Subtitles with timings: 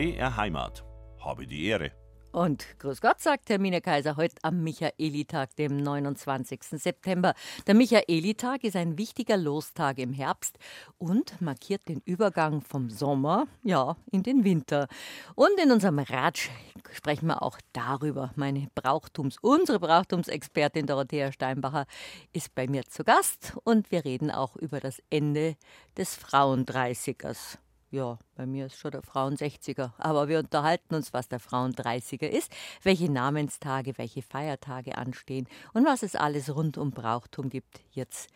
[0.00, 0.82] BR Heimat.
[1.22, 1.92] Habe die Ehre.
[2.32, 6.58] Und Grüß Gott, sagt Hermine Kaiser heute am Michaelitag, dem 29.
[6.62, 7.34] September.
[7.66, 10.58] Der Michaelitag ist ein wichtiger Lostag im Herbst
[10.96, 14.88] und markiert den Übergang vom Sommer, ja, in den Winter.
[15.34, 16.48] Und in unserem Ratsch
[16.94, 18.32] sprechen wir auch darüber.
[18.36, 21.84] Meine Brauchtums, unsere Brauchtumsexpertin Dorothea Steinbacher
[22.32, 25.56] ist bei mir zu Gast und wir reden auch über das Ende
[25.94, 27.58] des Frauendreißigers.
[27.92, 29.90] Ja, bei mir ist schon der Frauen 60er.
[29.98, 32.52] Aber wir unterhalten uns, was der Frauen 30er ist,
[32.84, 38.30] welche Namenstage, welche Feiertage anstehen und was es alles rund um Brauchtum gibt jetzt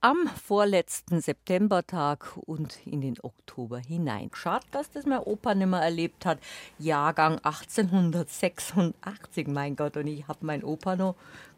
[0.00, 4.30] am vorletzten Septembertag und in den Oktober hinein.
[4.34, 6.40] Schade, dass das mein Opa nicht mehr erlebt hat.
[6.78, 11.14] Jahrgang 1886, mein Gott, und ich habe meinen Opa noch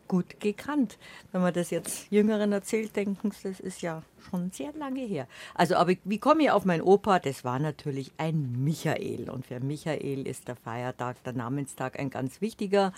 [0.09, 0.99] gut gekannt.
[1.33, 5.27] Wenn man das jetzt Jüngeren erzählt, denken sie, das ist ja schon sehr lange her.
[5.55, 7.19] Also, aber wie komme ich auf meinen Opa?
[7.19, 9.31] Das war natürlich ein Michael.
[9.31, 12.93] Und für Michael ist der Feiertag, der Namenstag ein ganz wichtiger.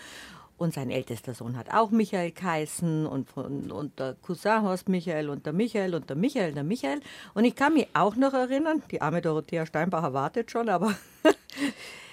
[0.57, 5.31] Und sein ältester Sohn hat auch Michael geheißen und, und, und der Cousin heißt Michael
[5.31, 7.01] und der Michael und der Michael, der Michael.
[7.35, 10.97] Und ich kann mich auch noch erinnern, die arme Dorothea Steinbacher wartet schon, aber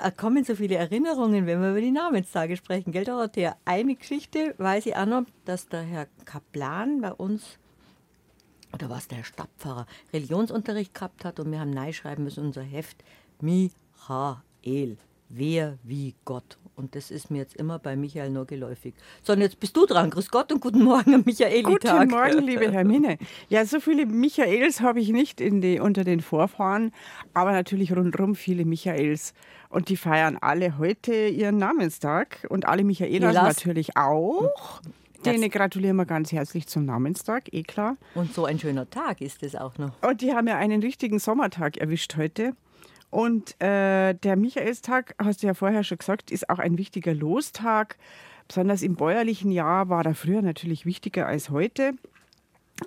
[0.00, 3.56] da kommen so viele Erinnerungen, wenn wir über die Namenstage sprechen, gell, Dorothea?
[3.64, 7.58] Eine Geschichte weiß ich auch noch, dass der Herr Kaplan bei uns,
[8.72, 13.04] oder was der Herr Stadtpfarrer, Religionsunterricht gehabt hat und wir haben neischreiben müssen, unser Heft,
[13.40, 14.96] Michael,
[15.28, 16.58] wer wie Gott.
[16.76, 18.94] Und das ist mir jetzt immer bei Michael nur geläufig.
[19.22, 20.10] So, und jetzt bist du dran.
[20.10, 21.62] Grüß Gott und guten Morgen, Michael.
[21.62, 23.18] Guten Morgen, liebe Hermine.
[23.48, 26.92] Ja, so viele Michaels habe ich nicht in die, unter den Vorfahren,
[27.32, 29.34] aber natürlich rundherum viele Michaels.
[29.68, 34.80] Und die feiern alle heute ihren Namenstag und alle Michaelas natürlich auch.
[35.24, 37.96] Denen gratulieren wir ganz herzlich zum Namenstag, eh klar.
[38.14, 39.92] Und so ein schöner Tag ist es auch noch.
[40.02, 42.54] Und die haben ja einen richtigen Sommertag erwischt heute.
[43.14, 47.96] Und äh, der Michaelstag, hast du ja vorher schon gesagt, ist auch ein wichtiger Lostag.
[48.48, 51.92] Besonders im bäuerlichen Jahr war er früher natürlich wichtiger als heute.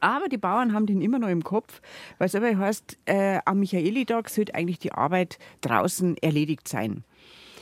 [0.01, 1.81] Aber die Bauern haben den immer noch im Kopf,
[2.17, 7.05] weil es aber heißt, äh, am Michaelitag sollte eigentlich die Arbeit draußen erledigt sein.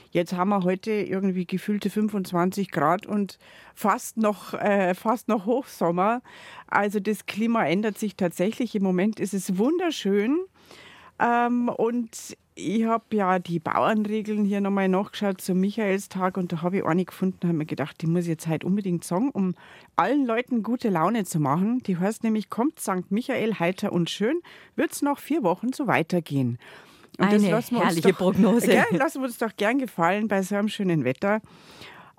[0.10, 3.38] Jetzt haben wir heute irgendwie gefühlte 25 Grad und
[3.76, 6.24] fast noch, äh, fast noch Hochsommer.
[6.66, 8.74] Also das Klima ändert sich tatsächlich.
[8.74, 10.40] Im Moment ist es wunderschön.
[11.20, 16.78] Ähm, und ich habe ja die Bauernregeln hier nochmal nachgeschaut zum Michaelstag und da habe
[16.78, 19.56] ich eine gefunden, habe mir gedacht, die muss ich jetzt heute unbedingt sagen, um
[19.96, 21.80] allen Leuten gute Laune zu machen.
[21.84, 23.12] Die heißt nämlich, kommt St.
[23.12, 24.40] Michael heiter und schön,
[24.76, 26.58] wird es noch vier Wochen so weitergehen.
[27.18, 28.68] Und Eine herrliche doch, Prognose.
[28.72, 31.42] Gern, lassen wir uns doch gern gefallen bei so einem schönen Wetter.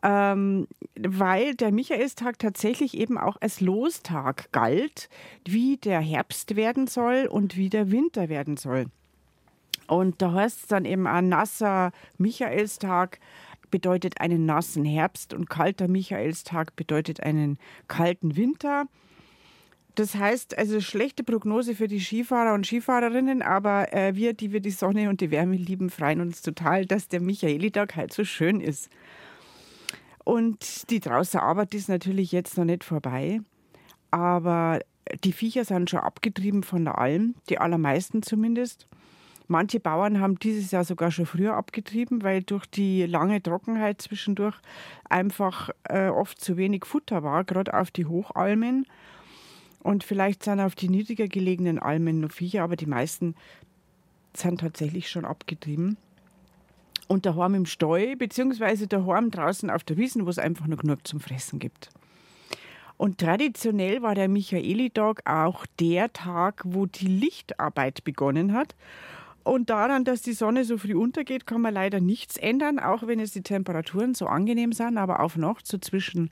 [0.07, 5.09] Ähm, weil der Michaelstag tatsächlich eben auch als Lostag galt,
[5.45, 8.87] wie der Herbst werden soll und wie der Winter werden soll.
[9.89, 13.19] Und da heißt es dann eben ein nasser Michaelstag
[13.73, 18.87] bedeutet einen nassen Herbst und kalter Michaelstag bedeutet einen kalten Winter.
[19.97, 24.61] Das heißt also schlechte Prognose für die Skifahrer und Skifahrerinnen, aber äh, wir, die wir
[24.61, 28.61] die Sonne und die Wärme lieben, freuen uns total, dass der Michaelitag halt so schön
[28.61, 28.89] ist.
[30.27, 33.43] Und die draußen Arbeit ist natürlich jetzt noch nicht vorbei,
[34.11, 34.81] aber
[35.23, 38.89] die Viecher sind schon abgetrieben von der Alm, die allermeisten zumindest.
[39.47, 44.57] Manche Bauern haben dieses Jahr sogar schon früher abgetrieben, weil durch die lange Trockenheit zwischendurch
[45.09, 48.85] einfach äh, oft zu wenig Futter war, gerade auf die Hochalmen.
[49.85, 53.37] Und vielleicht sind auf die niedriger gelegenen Almen noch Viecher, aber die meisten
[54.35, 55.97] sind tatsächlich schon abgetrieben.
[57.09, 61.07] Und daheim im Stall, beziehungsweise daheim draußen auf der Wiesen, wo es einfach noch genug
[61.07, 61.91] zum Fressen gibt.
[62.97, 68.75] Und traditionell war der Michaelitag auch der Tag, wo die Lichtarbeit begonnen hat.
[69.45, 73.21] Und daran, dass die Sonne so früh untergeht, kann man leider nichts ändern, auch wenn
[73.21, 74.99] es die Temperaturen so angenehm sind.
[74.99, 76.31] Aber auf Nacht so zwischen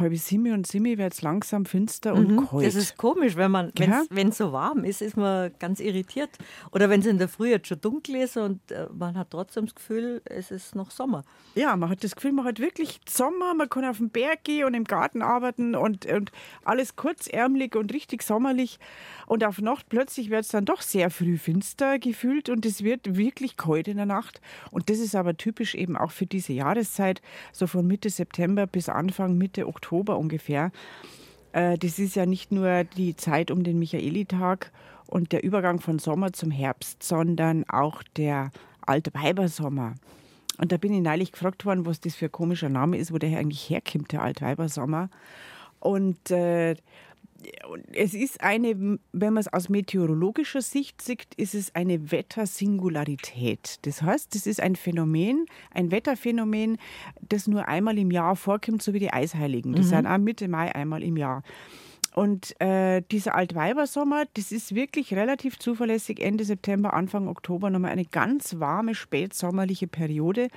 [0.00, 2.66] halbe Simi und Simi wird es langsam finster und mhm, kalt.
[2.66, 3.72] Das ist komisch, wenn man,
[4.10, 6.30] wenn es so warm ist, ist man ganz irritiert.
[6.72, 9.66] Oder wenn es in der Früh jetzt schon dunkel ist und äh, man hat trotzdem
[9.66, 11.24] das Gefühl, es ist noch Sommer.
[11.54, 14.66] Ja, man hat das Gefühl, man hat wirklich Sommer, man kann auf den Berg gehen
[14.66, 16.32] und im Garten arbeiten und, und
[16.64, 18.78] alles kurzärmlich und richtig sommerlich.
[19.26, 23.16] Und auf Nacht plötzlich wird es dann doch sehr früh finster gefühlt und es wird
[23.16, 24.40] wirklich kalt in der Nacht.
[24.70, 27.20] Und das ist aber typisch eben auch für diese Jahreszeit,
[27.52, 29.87] so von Mitte September bis Anfang Mitte Oktober.
[29.88, 30.70] Oktober ungefähr.
[31.52, 34.70] Äh, das ist ja nicht nur die Zeit um den Michaelitag
[35.06, 38.50] und der Übergang von Sommer zum Herbst, sondern auch der
[38.82, 39.94] Altweibersommer.
[40.58, 43.18] Und da bin ich neulich gefragt worden, was das für ein komischer Name ist, wo
[43.18, 45.08] der eigentlich herkommt, der Altweibersommer.
[45.80, 46.74] Und äh,
[47.92, 53.78] es ist eine, wenn man es aus meteorologischer Sicht sieht, ist es eine Wettersingularität.
[53.82, 56.78] Das heißt, das ist ein Phänomen, ein Wetterphänomen,
[57.28, 59.72] das nur einmal im Jahr vorkommt, so wie die Eisheiligen.
[59.74, 59.86] Die mhm.
[59.86, 61.42] sind auch Mitte Mai einmal im Jahr.
[62.14, 66.20] Und äh, dieser Altweibersommer, das ist wirklich relativ zuverlässig.
[66.20, 70.48] Ende September, Anfang Oktober nochmal eine ganz warme, spätsommerliche Periode.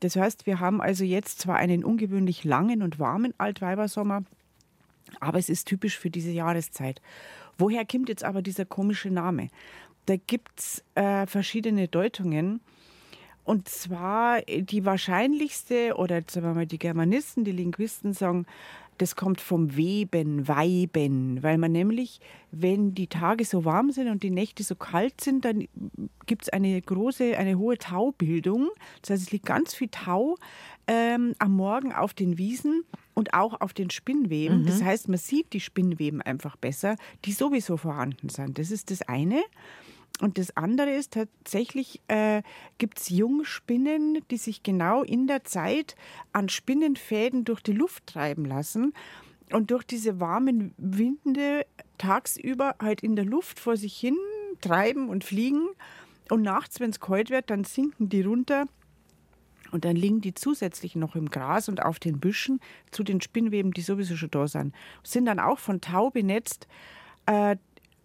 [0.00, 4.24] Das heißt, wir haben also jetzt zwar einen ungewöhnlich langen und warmen Altweibersommer,
[5.20, 7.00] aber es ist typisch für diese Jahreszeit.
[7.58, 9.48] Woher kommt jetzt aber dieser komische Name?
[10.06, 12.60] Da gibt es äh, verschiedene Deutungen.
[13.44, 18.46] Und zwar die wahrscheinlichste, oder sagen wir mal die Germanisten, die Linguisten sagen,
[18.98, 24.22] das kommt vom Weben, Weiben, weil man nämlich, wenn die Tage so warm sind und
[24.22, 25.66] die Nächte so kalt sind, dann
[26.26, 28.68] gibt es eine große, eine hohe Taubildung.
[29.00, 30.36] Das heißt, es liegt ganz viel Tau
[30.86, 32.84] ähm, am Morgen auf den Wiesen
[33.14, 34.62] und auch auf den Spinnweben.
[34.62, 34.66] Mhm.
[34.66, 38.58] Das heißt, man sieht die Spinnweben einfach besser, die sowieso vorhanden sind.
[38.58, 39.42] Das ist das eine.
[40.20, 42.42] Und das andere ist tatsächlich, äh,
[42.78, 45.94] gibt es Jungspinnen, die sich genau in der Zeit
[46.32, 48.94] an Spinnenfäden durch die Luft treiben lassen
[49.52, 51.66] und durch diese warmen Winde
[51.98, 54.16] tagsüber halt in der Luft vor sich hin
[54.60, 55.68] treiben und fliegen.
[56.30, 58.66] Und nachts, wenn es kalt wird, dann sinken die runter
[59.70, 62.60] und dann liegen die zusätzlich noch im Gras und auf den Büschen
[62.90, 64.74] zu den Spinnweben, die sowieso schon da sind.
[65.02, 66.66] Sind dann auch von Tau benetzt.
[67.26, 67.56] Äh,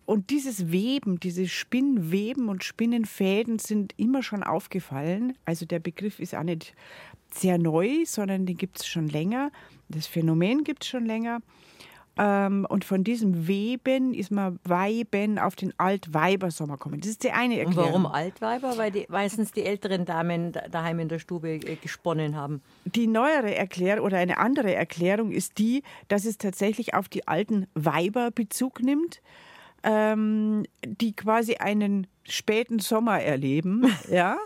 [0.05, 5.37] und dieses Weben, diese Spinnweben und Spinnenfäden sind immer schon aufgefallen.
[5.45, 6.73] Also der Begriff ist auch nicht
[7.33, 9.51] sehr neu, sondern den gibt es schon länger.
[9.87, 11.39] Das Phänomen gibt es schon länger.
[12.15, 16.99] Ähm, und von diesem Weben ist man Weiben auf den Altweibersommer gekommen.
[16.99, 17.85] Das ist die eine Erklärung.
[17.85, 18.77] Und warum Altweiber?
[18.77, 22.61] Weil die, meistens die älteren Damen daheim in der Stube äh, gesponnen haben.
[22.85, 27.67] Die neuere Erklärung oder eine andere Erklärung ist die, dass es tatsächlich auf die alten
[27.73, 29.21] Weiber Bezug nimmt
[29.83, 34.37] ähm, die quasi einen späten Sommer erleben, ja.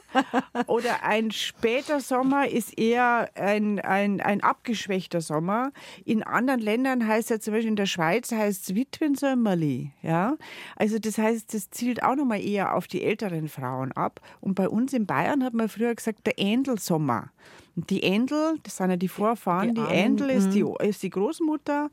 [0.65, 5.71] Oder ein später Sommer ist eher ein, ein, ein abgeschwächter Sommer.
[6.03, 10.35] In anderen Ländern heißt ja zum Beispiel in der Schweiz heißt es Witwensommerli, ja.
[10.75, 14.21] Also das heißt, das zielt auch nochmal eher auf die älteren Frauen ab.
[14.41, 17.29] Und bei uns in Bayern hat man früher gesagt, der Ändelsommer.
[17.75, 20.77] Die Ändel, das sind ja die Vorfahren, die, die Ändel ist die, mhm.
[20.79, 21.91] ist die Großmutter.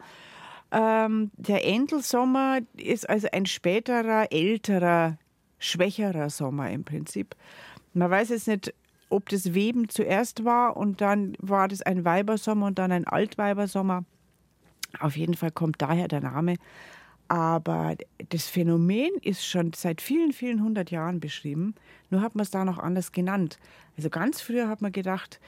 [0.74, 5.18] Ähm, der Endelsommer ist also ein späterer, älterer,
[5.60, 7.36] schwächerer Sommer im Prinzip.
[7.92, 8.74] Man weiß jetzt nicht,
[9.08, 14.04] ob das Weben zuerst war und dann war das ein Weibersommer und dann ein Altweibersommer.
[14.98, 16.56] Auf jeden Fall kommt daher der Name.
[17.28, 17.94] Aber
[18.30, 21.74] das Phänomen ist schon seit vielen, vielen hundert Jahren beschrieben.
[22.10, 23.58] Nur hat man es da noch anders genannt.
[23.96, 25.40] Also ganz früher hat man gedacht,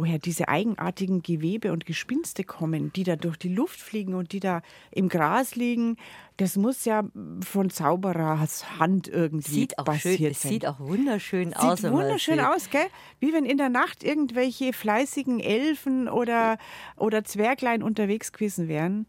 [0.00, 4.40] woher diese eigenartigen Gewebe und Gespinste kommen, die da durch die Luft fliegen und die
[4.40, 5.98] da im Gras liegen,
[6.38, 7.04] das muss ja
[7.44, 10.52] von Zauberers Hand irgendwie sieht auch passiert schön, sein.
[10.52, 11.82] Sieht auch wunderschön aus.
[11.82, 12.86] Sieht wunderschön aus, gell?
[13.18, 16.56] Wie wenn in der Nacht irgendwelche fleißigen Elfen oder,
[16.96, 19.04] oder Zwerglein unterwegs gewesen wären.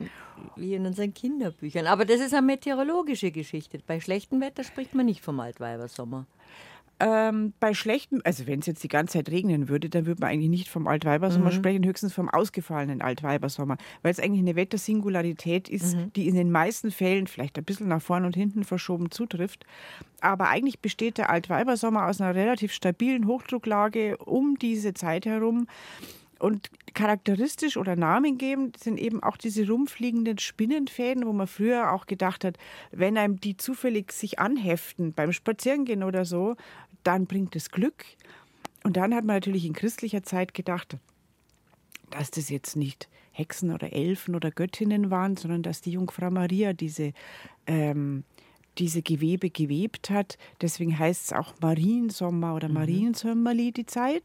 [0.57, 1.87] Wie in unseren Kinderbüchern.
[1.87, 3.79] Aber das ist eine meteorologische Geschichte.
[3.87, 6.25] Bei schlechtem Wetter spricht man nicht vom Altweibersommer.
[7.03, 10.29] Ähm, bei schlechtem, also wenn es jetzt die ganze Zeit regnen würde, dann würde man
[10.29, 11.55] eigentlich nicht vom Altweibersommer mhm.
[11.55, 16.13] sprechen, höchstens vom ausgefallenen Altweibersommer, weil es eigentlich eine Wettersingularität ist, mhm.
[16.13, 19.65] die in den meisten Fällen vielleicht ein bisschen nach vorn und hinten verschoben zutrifft.
[20.19, 25.65] Aber eigentlich besteht der Altweibersommer aus einer relativ stabilen Hochdrucklage um diese Zeit herum.
[26.37, 32.43] Und charakteristisch oder namengebend sind eben auch diese rumfliegenden Spinnenfäden, wo man früher auch gedacht
[32.43, 32.57] hat,
[32.91, 36.55] wenn einem die zufällig sich anheften beim Spazierengehen oder so,
[37.03, 38.05] dann bringt es Glück.
[38.83, 40.97] Und dann hat man natürlich in christlicher Zeit gedacht,
[42.09, 46.73] dass das jetzt nicht Hexen oder Elfen oder Göttinnen waren, sondern dass die Jungfrau Maria
[46.73, 47.13] diese,
[47.67, 48.23] ähm,
[48.77, 50.37] diese Gewebe gewebt hat.
[50.61, 52.75] Deswegen heißt es auch Mariensommer oder mhm.
[52.75, 54.23] Mariensommerli die Zeit.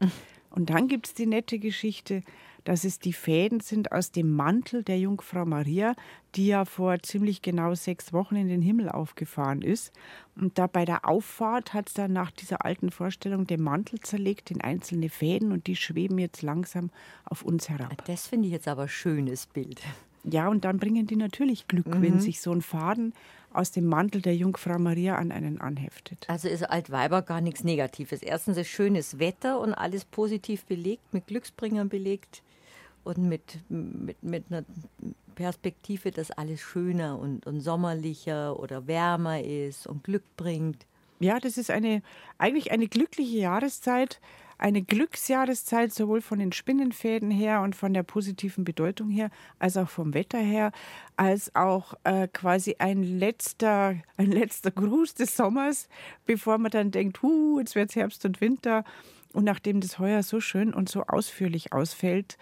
[0.49, 2.21] Und dann gibt es die nette Geschichte,
[2.63, 5.95] dass es die Fäden sind aus dem Mantel der Jungfrau Maria,
[6.35, 9.91] die ja vor ziemlich genau sechs Wochen in den Himmel aufgefahren ist.
[10.35, 14.51] Und da bei der Auffahrt hat es dann nach dieser alten Vorstellung den Mantel zerlegt
[14.51, 16.89] in einzelne Fäden und die schweben jetzt langsam
[17.25, 18.03] auf uns herab.
[18.05, 19.81] Das finde ich jetzt aber ein schönes Bild.
[20.23, 22.01] Ja, und dann bringen die natürlich Glück, mhm.
[22.01, 23.13] wenn sich so ein Faden
[23.51, 26.25] aus dem Mantel der Jungfrau Maria an einen anheftet.
[26.27, 28.21] Also ist Altweiber gar nichts Negatives.
[28.21, 32.43] Erstens ist schönes Wetter und alles positiv belegt, mit Glücksbringern belegt
[33.03, 34.63] und mit, mit, mit einer
[35.35, 40.85] Perspektive, dass alles schöner und, und sommerlicher oder wärmer ist und Glück bringt.
[41.19, 42.03] Ja, das ist eine,
[42.37, 44.19] eigentlich eine glückliche Jahreszeit,
[44.57, 49.89] eine Glücksjahreszeit, sowohl von den Spinnenfäden her und von der positiven Bedeutung her, als auch
[49.89, 50.71] vom Wetter her,
[51.15, 55.87] als auch äh, quasi ein letzter, ein letzter Gruß des Sommers,
[56.25, 58.83] bevor man dann denkt, huh, jetzt wird es Herbst und Winter.
[59.33, 62.37] Und nachdem das heuer so schön und so ausführlich ausfällt,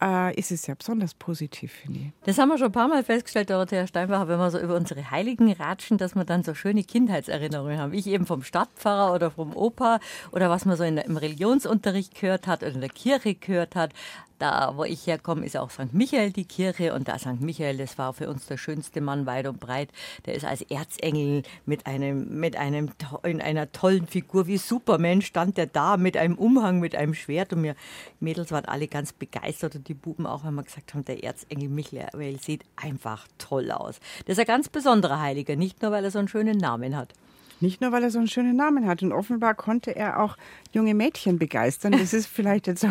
[0.00, 2.06] äh, ist es ja besonders positiv, finde ich.
[2.24, 5.10] Das haben wir schon ein paar Mal festgestellt, Dorothea Steinbacher, wenn wir so über unsere
[5.10, 7.92] Heiligen ratschen, dass wir dann so schöne Kindheitserinnerungen haben.
[7.94, 10.00] Ich eben vom Stadtpfarrer oder vom Opa
[10.32, 13.92] oder was man so in, im Religionsunterricht gehört hat oder in der Kirche gehört hat.
[14.38, 15.92] Da, wo ich herkomme, ist auch St.
[15.92, 17.40] Michael die Kirche und da St.
[17.40, 19.90] Michael, das war für uns der schönste Mann weit und breit.
[20.26, 22.90] Der ist als Erzengel mit einem, mit einem,
[23.24, 27.52] in einer tollen Figur wie Superman stand der da mit einem Umhang, mit einem Schwert
[27.52, 27.74] und wir
[28.20, 31.68] Mädels waren alle ganz begeistert und die Buben auch, wenn wir gesagt haben, der Erzengel
[31.68, 33.98] Michael sieht einfach toll aus.
[34.26, 37.12] Das ist ein ganz besonderer Heiliger, nicht nur, weil er so einen schönen Namen hat.
[37.60, 39.02] Nicht nur, weil er so einen schönen Namen hat.
[39.02, 40.36] Und offenbar konnte er auch
[40.72, 41.92] junge Mädchen begeistern.
[41.92, 42.86] Das ist vielleicht jetzt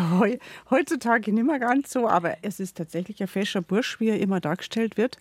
[0.70, 4.40] heutzutage nicht mehr ganz so, aber es ist tatsächlich ein fescher Bursch, wie er immer
[4.40, 5.18] dargestellt wird.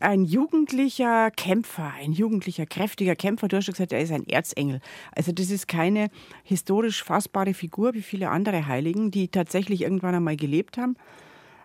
[0.00, 3.48] Ein jugendlicher Kämpfer, ein jugendlicher, kräftiger Kämpfer.
[3.48, 4.80] Du hast schon gesagt, er ist ein Erzengel.
[5.12, 6.10] Also das ist keine
[6.42, 10.96] historisch fassbare Figur wie viele andere Heiligen, die tatsächlich irgendwann einmal gelebt haben.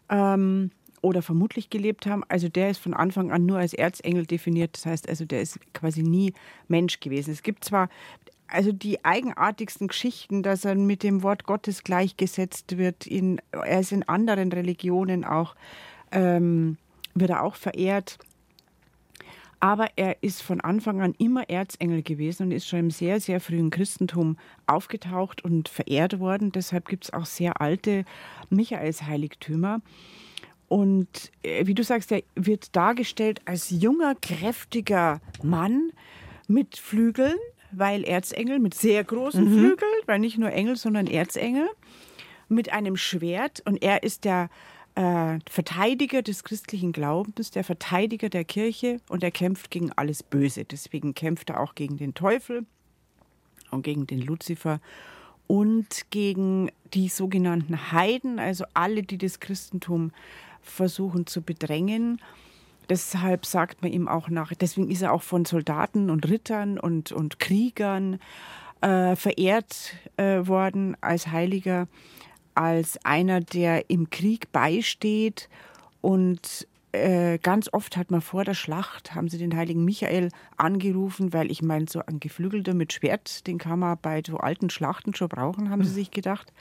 [0.09, 2.23] Ähm, oder vermutlich gelebt haben.
[2.27, 4.75] Also der ist von Anfang an nur als Erzengel definiert.
[4.75, 6.33] Das heißt also, der ist quasi nie
[6.67, 7.31] Mensch gewesen.
[7.31, 7.89] Es gibt zwar
[8.51, 13.05] also die eigenartigsten Geschichten, dass er mit dem Wort Gottes gleichgesetzt wird.
[13.05, 15.55] In, er ist in anderen Religionen auch,
[16.11, 16.77] ähm,
[17.13, 18.17] wird er auch verehrt.
[19.61, 23.41] Aber er ist von Anfang an immer Erzengel gewesen und ist schon im sehr, sehr
[23.41, 24.37] frühen Christentum
[24.67, 26.53] aufgetaucht und verehrt worden.
[26.53, 28.05] Deshalb gibt es auch sehr alte
[28.49, 29.81] Michaelsheiligtümer.
[30.69, 35.91] Und äh, wie du sagst, er wird dargestellt als junger, kräftiger Mann
[36.47, 37.35] mit Flügeln,
[37.71, 39.57] weil Erzengel mit sehr großen mhm.
[39.57, 41.67] Flügeln, weil nicht nur Engel, sondern Erzengel,
[42.47, 43.61] mit einem Schwert.
[43.65, 44.49] Und er ist der
[44.95, 50.65] äh, Verteidiger des christlichen Glaubens, der Verteidiger der Kirche und er kämpft gegen alles Böse.
[50.65, 52.65] Deswegen kämpft er auch gegen den Teufel
[53.71, 54.79] und gegen den Luzifer
[55.47, 60.11] und gegen die sogenannten Heiden, also alle, die das Christentum
[60.61, 62.21] versuchen zu bedrängen.
[62.89, 67.11] Deshalb sagt man ihm auch nach, deswegen ist er auch von Soldaten und Rittern und,
[67.11, 68.19] und Kriegern
[68.81, 71.87] äh, verehrt äh, worden als Heiliger,
[72.55, 75.49] als einer, der im Krieg beisteht.
[76.01, 81.33] Und äh, ganz oft hat man vor der Schlacht, haben sie den heiligen Michael angerufen,
[81.33, 85.13] weil ich meine, so ein Geflügelter mit Schwert, den kann man bei so alten Schlachten
[85.13, 86.51] schon brauchen, haben sie sich gedacht.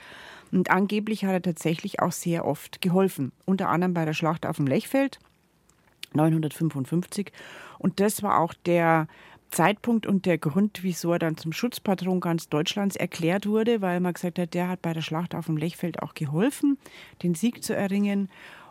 [0.52, 4.56] Und angeblich hat er tatsächlich auch sehr oft geholfen, unter anderem bei der Schlacht auf
[4.56, 5.18] dem Lechfeld
[6.14, 7.32] 955.
[7.78, 9.08] Und das war auch der
[9.50, 14.12] Zeitpunkt und der Grund, wieso er dann zum Schutzpatron ganz Deutschlands erklärt wurde, weil man
[14.12, 16.78] gesagt hat, der hat bei der Schlacht auf dem Lechfeld auch geholfen,
[17.22, 18.28] den Sieg zu erringen.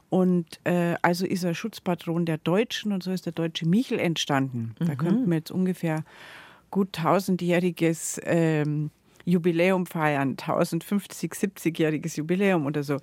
[0.09, 4.75] Und äh, also ist er Schutzpatron der Deutschen und so ist der deutsche Michel entstanden.
[4.79, 4.85] Mhm.
[4.85, 6.03] Da könnten wir jetzt ungefähr
[6.69, 8.91] gut tausendjähriges ähm,
[9.27, 12.97] Jubiläum feiern, 1050, 70-jähriges Jubiläum oder so.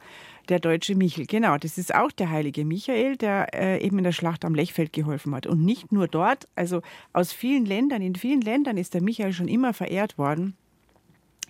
[0.49, 4.13] Der deutsche Michel, genau, das ist auch der heilige Michael, der äh, eben in der
[4.13, 5.47] Schlacht am Lechfeld geholfen hat.
[5.47, 6.81] Und nicht nur dort, also
[7.13, 10.57] aus vielen Ländern, in vielen Ländern ist der Michael schon immer verehrt worden.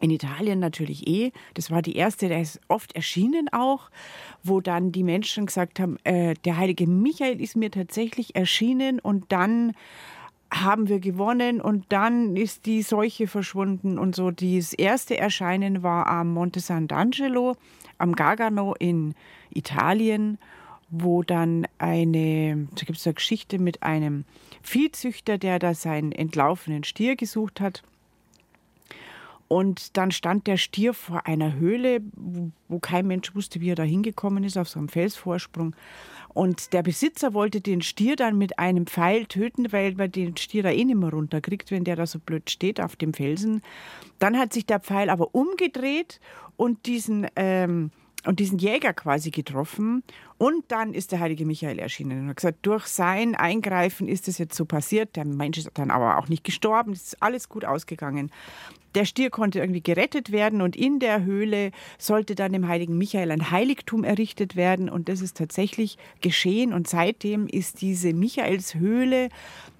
[0.00, 1.30] In Italien natürlich eh.
[1.54, 3.90] Das war die erste, der ist oft erschienen auch,
[4.42, 9.30] wo dann die Menschen gesagt haben, äh, der heilige Michael ist mir tatsächlich erschienen und
[9.30, 9.72] dann
[10.54, 14.30] haben wir gewonnen und dann ist die Seuche verschwunden und so.
[14.30, 17.56] Das erste Erscheinen war am Monte Sant'Angelo,
[17.98, 19.14] am Gargano in
[19.52, 20.38] Italien,
[20.90, 24.24] wo dann eine, da gibt es eine Geschichte mit einem
[24.62, 27.82] Viehzüchter, der da seinen entlaufenen Stier gesucht hat.
[29.48, 32.00] Und dann stand der Stier vor einer Höhle,
[32.68, 35.74] wo kein Mensch wusste, wie er da hingekommen ist, auf so einem Felsvorsprung.
[36.34, 40.64] Und der Besitzer wollte den Stier dann mit einem Pfeil töten, weil man den Stier
[40.64, 43.62] da eh nicht mehr runterkriegt, wenn der da so blöd steht auf dem Felsen.
[44.18, 46.20] Dann hat sich der Pfeil aber umgedreht
[46.56, 47.92] und diesen, ähm,
[48.26, 50.02] und diesen Jäger quasi getroffen.
[50.36, 54.38] Und dann ist der heilige Michael erschienen und hat gesagt, durch sein Eingreifen ist es
[54.38, 55.14] jetzt so passiert.
[55.14, 58.30] Der Mensch ist dann aber auch nicht gestorben, es ist alles gut ausgegangen.
[58.96, 63.32] Der Stier konnte irgendwie gerettet werden und in der Höhle sollte dann dem heiligen Michael
[63.32, 69.30] ein Heiligtum errichtet werden und das ist tatsächlich geschehen und seitdem ist diese Michaelshöhle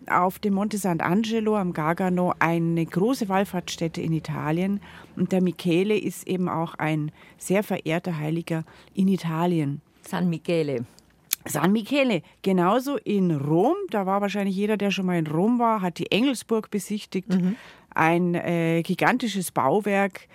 [0.08, 4.80] auf dem Monte Sant'Angelo am Gargano eine große Wallfahrtsstätte in Italien
[5.14, 9.80] und der Michele ist eben auch ein sehr verehrter Heiliger in Italien.
[10.06, 10.84] San Michele.
[11.46, 15.82] San Michele, genauso in Rom, da war wahrscheinlich jeder, der schon mal in Rom war,
[15.82, 17.28] hat die Engelsburg besichtigt.
[17.28, 17.56] Mhm
[17.94, 20.28] ein äh, gigantisches Bauwerk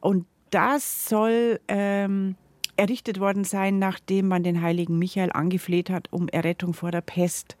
[0.00, 2.36] und das soll ähm,
[2.76, 7.56] errichtet worden sein, nachdem man den heiligen Michael angefleht hat um Errettung vor der Pest.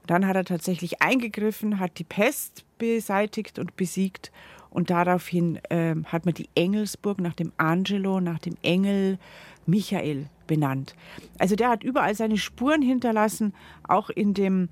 [0.00, 4.32] Und dann hat er tatsächlich eingegriffen, hat die Pest beseitigt und besiegt.
[4.72, 9.18] Und daraufhin äh, hat man die Engelsburg nach dem Angelo, nach dem Engel
[9.66, 10.94] Michael benannt.
[11.38, 13.54] Also der hat überall seine Spuren hinterlassen,
[13.86, 14.68] auch in dem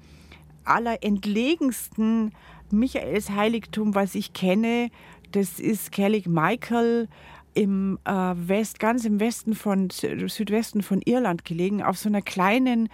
[0.64, 2.33] allerentlegensten
[2.71, 4.90] Michaels Heiligtum, was ich kenne.
[5.33, 7.09] Das ist Kellig Michael
[7.54, 12.88] im äh, West, ganz im Westen von Südwesten von Irland gelegen, auf so einer kleinen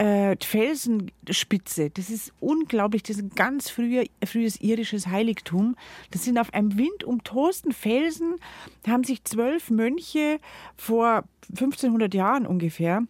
[0.00, 1.90] äh, Felsenspitze.
[1.90, 3.02] Das ist unglaublich.
[3.02, 5.76] Das ist ein ganz früher, frühes irisches Heiligtum.
[6.10, 8.36] Das sind auf einem windumtosten Felsen,
[8.82, 10.38] da haben sich zwölf Mönche
[10.76, 13.02] vor 1500 Jahren ungefähr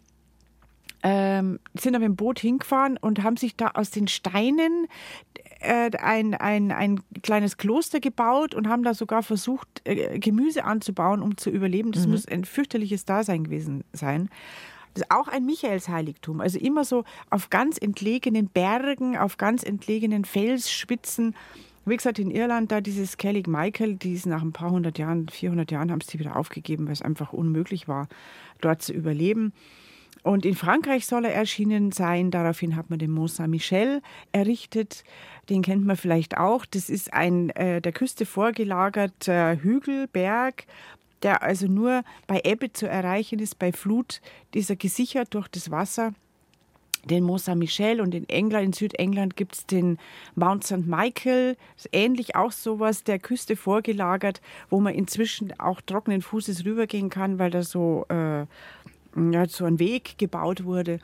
[1.03, 4.87] ähm, sind auf dem Boot hingefahren und haben sich da aus den Steinen
[5.59, 11.21] äh, ein, ein, ein kleines Kloster gebaut und haben da sogar versucht, äh, Gemüse anzubauen,
[11.21, 11.91] um zu überleben.
[11.91, 12.11] Das mhm.
[12.11, 14.29] muss ein fürchterliches Dasein gewesen sein.
[14.93, 16.41] Das ist auch ein Michaelsheiligtum.
[16.41, 21.35] Also immer so auf ganz entlegenen Bergen, auf ganz entlegenen Felsspitzen.
[21.85, 25.29] Wie gesagt, in Irland, da dieses Kellig Michael, die ist nach ein paar hundert Jahren,
[25.29, 28.07] 400 Jahren, haben sie wieder aufgegeben, weil es einfach unmöglich war,
[28.59, 29.53] dort zu überleben.
[30.23, 32.29] Und in Frankreich soll er erschienen sein.
[32.29, 35.03] Daraufhin hat man den Mont Saint-Michel errichtet.
[35.49, 36.65] Den kennt man vielleicht auch.
[36.65, 40.65] Das ist ein äh, der Küste vorgelagerter Hügel, Berg,
[41.23, 44.21] der also nur bei Ebbe zu erreichen ist, bei Flut
[44.53, 46.13] ist er gesichert durch das Wasser.
[47.05, 49.97] Den Mont Saint-Michel und in England, in Südengland gibt es den
[50.35, 50.85] Mount St.
[50.85, 51.57] Michael,
[51.91, 57.49] ähnlich auch sowas, der Küste vorgelagert, wo man inzwischen auch trockenen Fußes rübergehen kann, weil
[57.49, 58.45] da so, äh,
[59.15, 60.99] ja, so ein Weg gebaut wurde.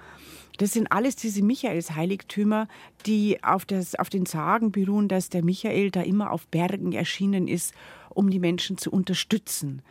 [0.58, 2.68] Das sind alles diese Michaels-Heiligtümer,
[3.06, 7.48] die auf, das, auf den Sagen beruhen, dass der Michael da immer auf Bergen erschienen
[7.48, 7.74] ist,
[8.10, 9.82] um die Menschen zu unterstützen.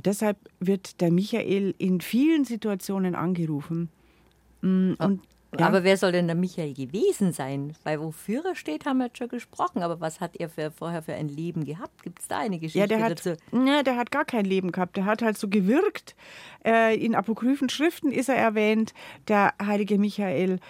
[0.00, 3.90] Und deshalb wird der Michael in vielen Situationen angerufen.
[4.62, 5.20] Mm, und,
[5.58, 5.66] ja.
[5.66, 7.74] Aber wer soll denn der Michael gewesen sein?
[7.84, 9.82] Weil wofür er steht, haben wir jetzt schon gesprochen.
[9.82, 12.02] Aber was hat er für, vorher für ein Leben gehabt?
[12.02, 13.36] Gibt es da eine Geschichte ja, der hat, dazu?
[13.52, 14.96] Ja, der hat gar kein Leben gehabt.
[14.96, 16.16] Der hat halt so gewirkt.
[16.64, 18.94] Äh, in apokryphen Schriften ist er erwähnt,
[19.28, 20.60] der heilige Michael.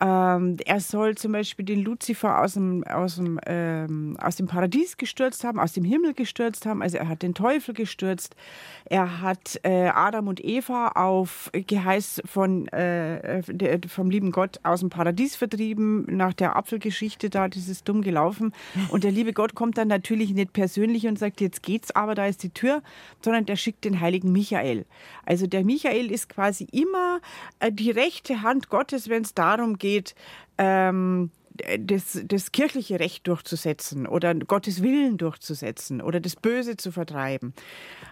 [0.00, 4.96] Ähm, er soll zum Beispiel den Luzifer aus dem, aus, dem, ähm, aus dem Paradies
[4.96, 6.82] gestürzt haben, aus dem Himmel gestürzt haben.
[6.82, 8.36] Also er hat den Teufel gestürzt.
[8.84, 14.80] Er hat äh, Adam und Eva auf Geheiß von, äh, der, vom lieben Gott aus
[14.80, 16.06] dem Paradies vertrieben.
[16.08, 18.52] Nach der Apfelgeschichte da, das ist dumm gelaufen.
[18.90, 22.26] Und der liebe Gott kommt dann natürlich nicht persönlich und sagt, jetzt geht's aber, da
[22.26, 22.82] ist die Tür,
[23.20, 24.86] sondern der schickt den heiligen Michael.
[25.26, 27.20] Also der Michael ist quasi immer
[27.58, 30.14] äh, die rechte Hand Gottes, wenn es darum geht, geht,
[30.58, 31.30] ähm,
[31.78, 37.52] das, das kirchliche Recht durchzusetzen oder Gottes Willen durchzusetzen oder das Böse zu vertreiben.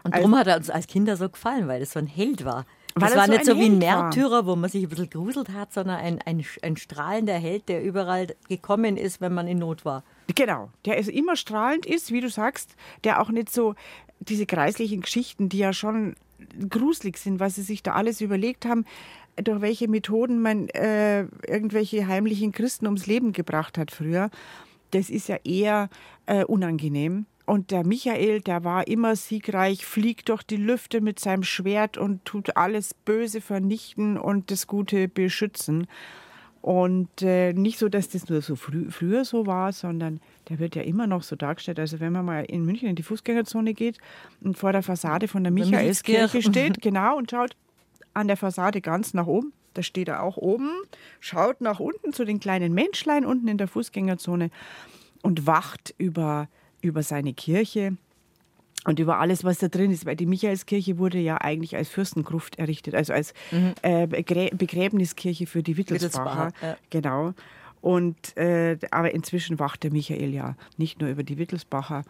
[0.02, 2.44] Und darum also, hat er uns als Kinder so gefallen, weil es so ein Held
[2.44, 2.66] war.
[2.98, 4.46] Das war so nicht so wie ein Märtyrer, war.
[4.46, 8.28] wo man sich ein bisschen gruselt hat, sondern ein, ein, ein strahlender Held, der überall
[8.48, 10.02] gekommen ist, wenn man in Not war.
[10.34, 13.74] Genau, der ist immer strahlend ist, wie du sagst, der auch nicht so
[14.20, 16.16] diese kreislichen Geschichten, die ja schon
[16.70, 18.86] gruselig sind, was sie sich da alles überlegt haben,
[19.36, 24.30] durch welche Methoden man äh, irgendwelche heimlichen Christen ums Leben gebracht hat früher,
[24.92, 25.88] das ist ja eher
[26.26, 27.26] äh, unangenehm.
[27.44, 32.24] Und der Michael, der war immer siegreich, fliegt durch die Lüfte mit seinem Schwert und
[32.24, 35.86] tut alles Böse vernichten und das Gute beschützen.
[36.60, 40.18] Und äh, nicht so, dass das nur so frü früher so war, sondern
[40.48, 41.78] der wird ja immer noch so dargestellt.
[41.78, 43.98] Also wenn man mal in München in die Fußgängerzone geht
[44.40, 47.54] und vor der Fassade von der Michaelskirche steht, genau, und schaut,
[48.16, 49.52] an der Fassade ganz nach oben.
[49.74, 50.70] Da steht er auch oben,
[51.20, 54.50] schaut nach unten zu den kleinen Menschlein unten in der Fußgängerzone
[55.22, 56.48] und wacht über,
[56.80, 57.96] über seine Kirche
[58.86, 60.06] und über alles, was da drin ist.
[60.06, 63.74] Weil die Michaelskirche wurde ja eigentlich als Fürstengruft errichtet, also als mhm.
[63.82, 66.46] äh, Begräbniskirche für die Wittelsbacher.
[66.46, 66.76] Wittelsbacher ja.
[66.88, 67.34] Genau.
[67.82, 72.04] Und, äh, aber inzwischen wacht der Michael ja nicht nur über die Wittelsbacher,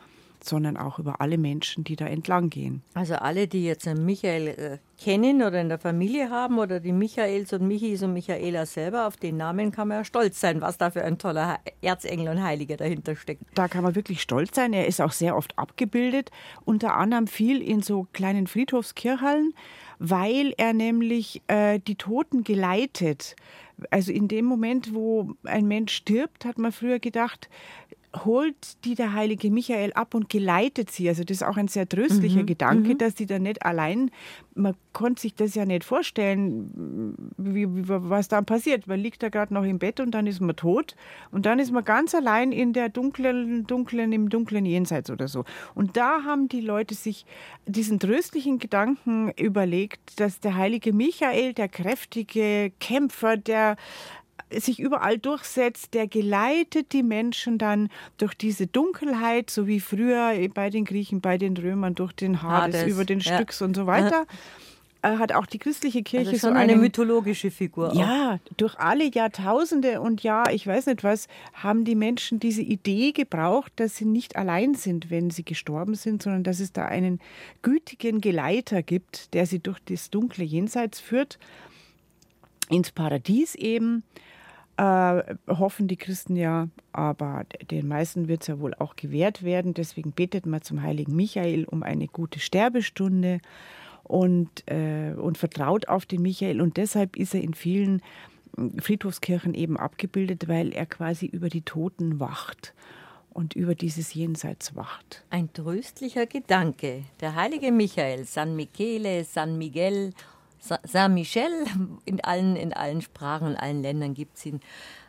[0.48, 2.82] sondern auch über alle Menschen, die da entlang gehen.
[2.94, 6.92] Also alle, die jetzt einen Michael äh, kennen oder in der Familie haben oder die
[6.92, 10.78] Michaels und Michis und Michaela selber, auf den Namen kann man ja stolz sein, was
[10.78, 13.42] da für ein toller Erzengel und Heiliger dahinter steckt.
[13.54, 14.72] Da kann man wirklich stolz sein.
[14.72, 16.30] Er ist auch sehr oft abgebildet,
[16.64, 19.54] unter anderem viel in so kleinen Friedhofskirchhallen,
[19.98, 23.36] weil er nämlich äh, die Toten geleitet.
[23.90, 27.50] Also in dem Moment, wo ein Mensch stirbt, hat man früher gedacht,
[28.24, 31.08] holt die der heilige Michael ab und geleitet sie.
[31.08, 32.46] Also das ist auch ein sehr tröstlicher mhm.
[32.46, 32.98] Gedanke, mhm.
[32.98, 34.10] dass die da nicht allein,
[34.54, 38.86] man konnte sich das ja nicht vorstellen, wie, wie, was dann passiert.
[38.86, 40.96] Man liegt da gerade noch im Bett und dann ist man tot
[41.30, 45.44] und dann ist man ganz allein in der dunklen, dunklen, im dunklen Jenseits oder so.
[45.74, 47.26] Und da haben die Leute sich
[47.66, 53.76] diesen tröstlichen Gedanken überlegt, dass der heilige Michael, der kräftige Kämpfer, der
[54.52, 60.70] sich überall durchsetzt, der geleitet die Menschen dann durch diese Dunkelheit, so wie früher bei
[60.70, 63.34] den Griechen, bei den Römern, durch den Hades, Hades über den ja.
[63.34, 64.26] Styx und so weiter
[65.02, 67.94] äh, hat auch die christliche Kirche also so eine einen, mythologische Figur.
[67.94, 68.56] Ja, auch.
[68.56, 73.72] durch alle Jahrtausende und ja, ich weiß nicht was, haben die Menschen diese Idee gebraucht,
[73.76, 77.20] dass sie nicht allein sind, wenn sie gestorben sind, sondern dass es da einen
[77.62, 81.38] gütigen Geleiter gibt, der sie durch das dunkle Jenseits führt,
[82.68, 84.02] ins Paradies eben
[84.76, 89.74] äh, hoffen die Christen ja, aber den meisten wird es ja wohl auch gewährt werden.
[89.74, 93.40] Deswegen betet man zum heiligen Michael um eine gute Sterbestunde
[94.02, 96.60] und, äh, und vertraut auf den Michael.
[96.60, 98.02] Und deshalb ist er in vielen
[98.56, 102.74] hm, Friedhofskirchen eben abgebildet, weil er quasi über die Toten wacht
[103.30, 105.24] und über dieses Jenseits wacht.
[105.30, 107.04] Ein tröstlicher Gedanke.
[107.20, 110.12] Der heilige Michael, San Michele, San Miguel
[110.58, 111.50] Saint-Michel,
[112.04, 114.60] in allen, in allen Sprachen, in allen Ländern gibt es ihn.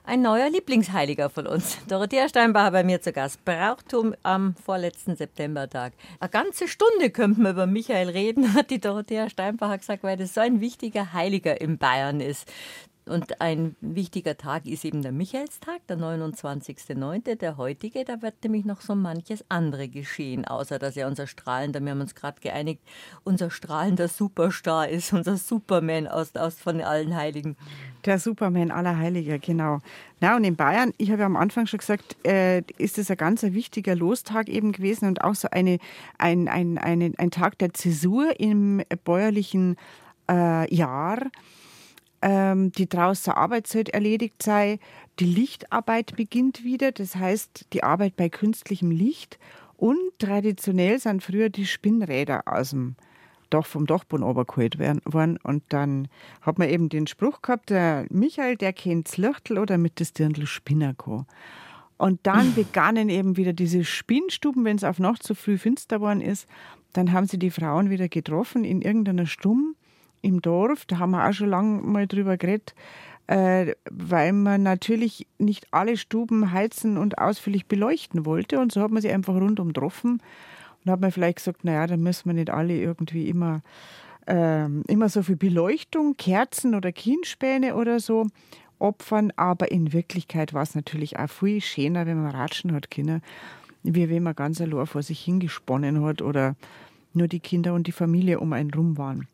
[0.07, 1.79] Ein neuer Lieblingsheiliger von uns.
[1.89, 3.43] Dorothea Steinbacher bei mir zu Gast.
[3.43, 5.91] Brauchtum am vorletzten Septembertag.
[6.21, 10.33] Eine ganze Stunde könnten wir über Michael reden, hat die Dorothea Steinbacher gesagt, weil das
[10.33, 12.49] so ein wichtiger Heiliger in Bayern ist.
[13.07, 18.03] Und ein wichtiger Tag ist eben der Michaelstag, der 29.09., der heutige.
[18.03, 22.01] Da wird nämlich noch so manches andere geschehen, außer dass er unser strahlender, wir haben
[22.01, 22.81] uns gerade geeinigt,
[23.23, 27.55] unser strahlender Superstar ist, unser Superman aus, aus von allen Heiligen.
[28.05, 29.79] Der Superman aller Heiliger, genau.
[30.19, 33.17] Na, und in Bayern, ich habe ja am Anfang schon gesagt, äh, ist es ein
[33.17, 35.79] ganz wichtiger Lostag eben gewesen und auch so eine,
[36.17, 39.77] ein, ein, ein, ein Tag der Zäsur im bäuerlichen
[40.29, 41.19] äh, Jahr
[42.27, 44.79] ähm, die draußen Arbeitszeit erledigt sei.
[45.19, 49.39] Die Lichtarbeit beginnt wieder, das heißt die Arbeit bei künstlichem Licht.
[49.77, 52.95] Und traditionell sind früher die Spinnräder aus dem
[53.49, 55.39] Doch vom Dachboden runtergeholt worden.
[55.41, 56.09] Und dann
[56.41, 60.11] hat man eben den Spruch gehabt, der Michael, der kennt das Lichtel oder mit das
[60.11, 60.95] Dirndl Spinner
[61.97, 66.19] Und dann begannen eben wieder diese Spinnstuben, wenn es auf Nacht zu früh finster geworden
[66.19, 66.45] ist.
[66.91, 69.77] Dann haben sie die Frauen wieder getroffen in irgendeiner Stumm
[70.27, 72.75] im Dorf, da haben wir auch schon lange mal drüber geredet,
[73.27, 78.59] äh, weil man natürlich nicht alle Stuben heizen und ausführlich beleuchten wollte.
[78.59, 80.21] Und so hat man sie einfach rundum getroffen.
[80.83, 83.61] Und hat man vielleicht gesagt, naja, dann müssen wir nicht alle irgendwie immer,
[84.27, 88.27] äh, immer so viel Beleuchtung, Kerzen oder Kienspäne oder so
[88.79, 89.31] opfern.
[89.37, 93.21] Aber in Wirklichkeit war es natürlich auch viel schöner, wenn man ratschen hat können,
[93.83, 96.55] wie wenn man ganz allein vor sich hingesponnen hat oder
[97.13, 99.27] nur die Kinder und die Familie um einen rum waren.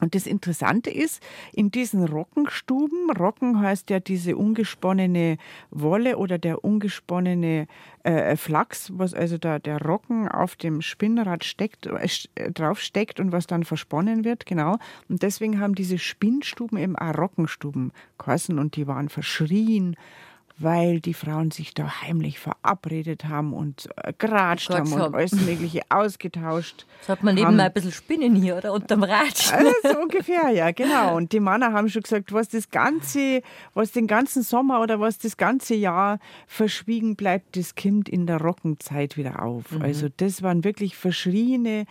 [0.00, 5.38] Und das Interessante ist, in diesen Rockenstuben, Rocken heißt ja diese ungesponnene
[5.70, 7.66] Wolle oder der ungesponnene
[8.04, 13.32] äh, Flachs, was also da der Rocken auf dem Spinnrad steckt, äh, drauf steckt und
[13.32, 14.78] was dann versponnen wird, genau.
[15.08, 19.96] Und deswegen haben diese Spinnstuben eben auch Rockenstuben geheißen und die waren verschrien
[20.58, 25.32] weil die Frauen sich da heimlich verabredet haben und äh, geratscht oh haben und alles
[25.32, 26.86] Mögliche ausgetauscht.
[27.00, 28.72] Das hat man nebenbei ein bisschen Spinnen hier, oder?
[28.72, 29.52] Unterm Rad.
[29.52, 31.16] Also so ungefähr, ja, genau.
[31.16, 33.40] Und die Männer haben schon gesagt, was das ganze,
[33.72, 36.18] was den ganzen Sommer oder was das ganze Jahr
[36.48, 39.70] verschwiegen bleibt, das kommt in der Rockenzeit wieder auf.
[39.70, 39.82] Mhm.
[39.82, 41.86] Also das waren wirklich verschriene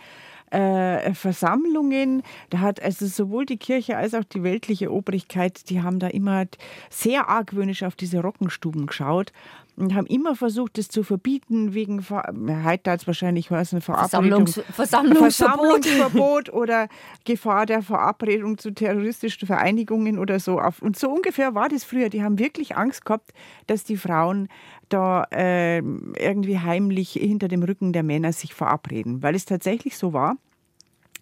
[0.50, 2.22] äh, Versammlungen.
[2.50, 6.46] Da hat also sowohl die Kirche als auch die weltliche Obrigkeit, die haben da immer
[6.90, 9.32] sehr argwöhnisch auf diese Rockenstuben geschaut
[9.78, 15.84] und haben immer versucht, das zu verbieten, wegen, heute hat es wahrscheinlich heißen, Versammlungs Versammlungsverbot.
[15.84, 16.88] Versammlungsverbot oder
[17.24, 20.60] Gefahr der Verabredung zu terroristischen Vereinigungen oder so.
[20.80, 22.08] Und so ungefähr war das früher.
[22.08, 23.32] Die haben wirklich Angst gehabt,
[23.66, 24.48] dass die Frauen
[24.88, 30.12] da äh, irgendwie heimlich hinter dem Rücken der Männer sich verabreden, weil es tatsächlich so
[30.12, 30.36] war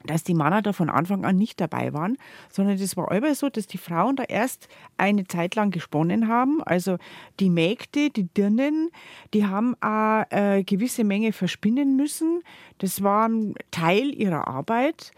[0.07, 2.17] dass die Männer da von Anfang an nicht dabei waren,
[2.51, 6.63] sondern das war immer so, dass die Frauen da erst eine Zeit lang gesponnen haben.
[6.63, 6.99] Also
[7.41, 8.91] die Mägde, die Dirnen,
[9.35, 12.43] die haben eine äh, gewisse Menge verspinnen müssen.
[12.79, 15.13] Das war ein Teil ihrer Arbeit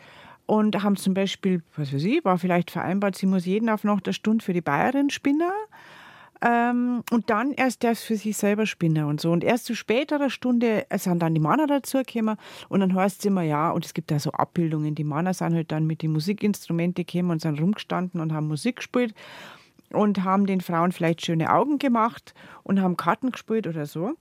[0.46, 4.01] und haben zum Beispiel, was weiß ich, war vielleicht vereinbart, sie muss jeden auf noch
[4.01, 5.53] der Stunde für die Bayerin spinnen.
[6.40, 9.33] Ähm, und dann erst das für sich selber spinnen und so.
[9.33, 12.37] Und erst zu späterer Stunde sind dann die Männer dazugekommen
[12.68, 15.55] und dann heißt es immer, ja, und es gibt da so Abbildungen, die Männer sind
[15.55, 19.14] halt dann mit den Musikinstrumenten gekommen und sind rumgestanden und haben Musik gespielt.
[19.90, 24.14] und haben den Frauen vielleicht schöne Augen gemacht und haben Karten gespielt oder so.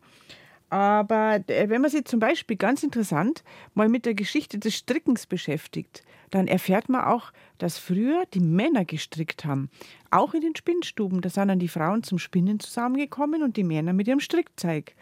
[0.70, 5.26] Aber äh, wenn man sich zum Beispiel ganz interessant mal mit der Geschichte des Strickens
[5.26, 9.70] beschäftigt, dann erfährt man auch, dass früher die Männer gestrickt haben.
[10.12, 11.22] Auch in den Spinnstuben.
[11.22, 14.94] Da sind dann die Frauen zum Spinnen zusammengekommen und die Männer mit ihrem Strickzeug.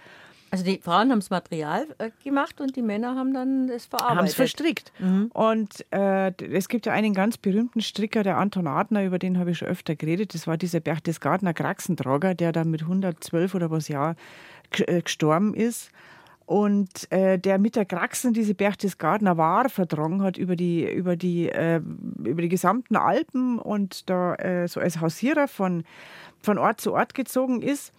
[0.51, 4.17] Also die Frauen haben das Material äh, gemacht und die Männer haben dann das verarbeitet.
[4.17, 4.93] Haben es verstrickt.
[4.99, 5.29] Mhm.
[5.33, 9.51] Und äh, es gibt ja einen ganz berühmten Stricker, der Anton Adner, über den habe
[9.51, 10.33] ich schon öfter geredet.
[10.33, 14.15] Das war dieser Berchtesgadener Kraxentrager, der dann mit 112 oder was Jahr
[14.71, 15.91] äh, gestorben ist
[16.45, 21.49] und äh, der mit der Kraxen diese Berchtesgadener War verdrungen hat über die, über, die,
[21.49, 21.81] äh,
[22.23, 25.83] über die gesamten Alpen und da äh, so als Hausierer von,
[26.39, 27.93] von Ort zu Ort gezogen ist.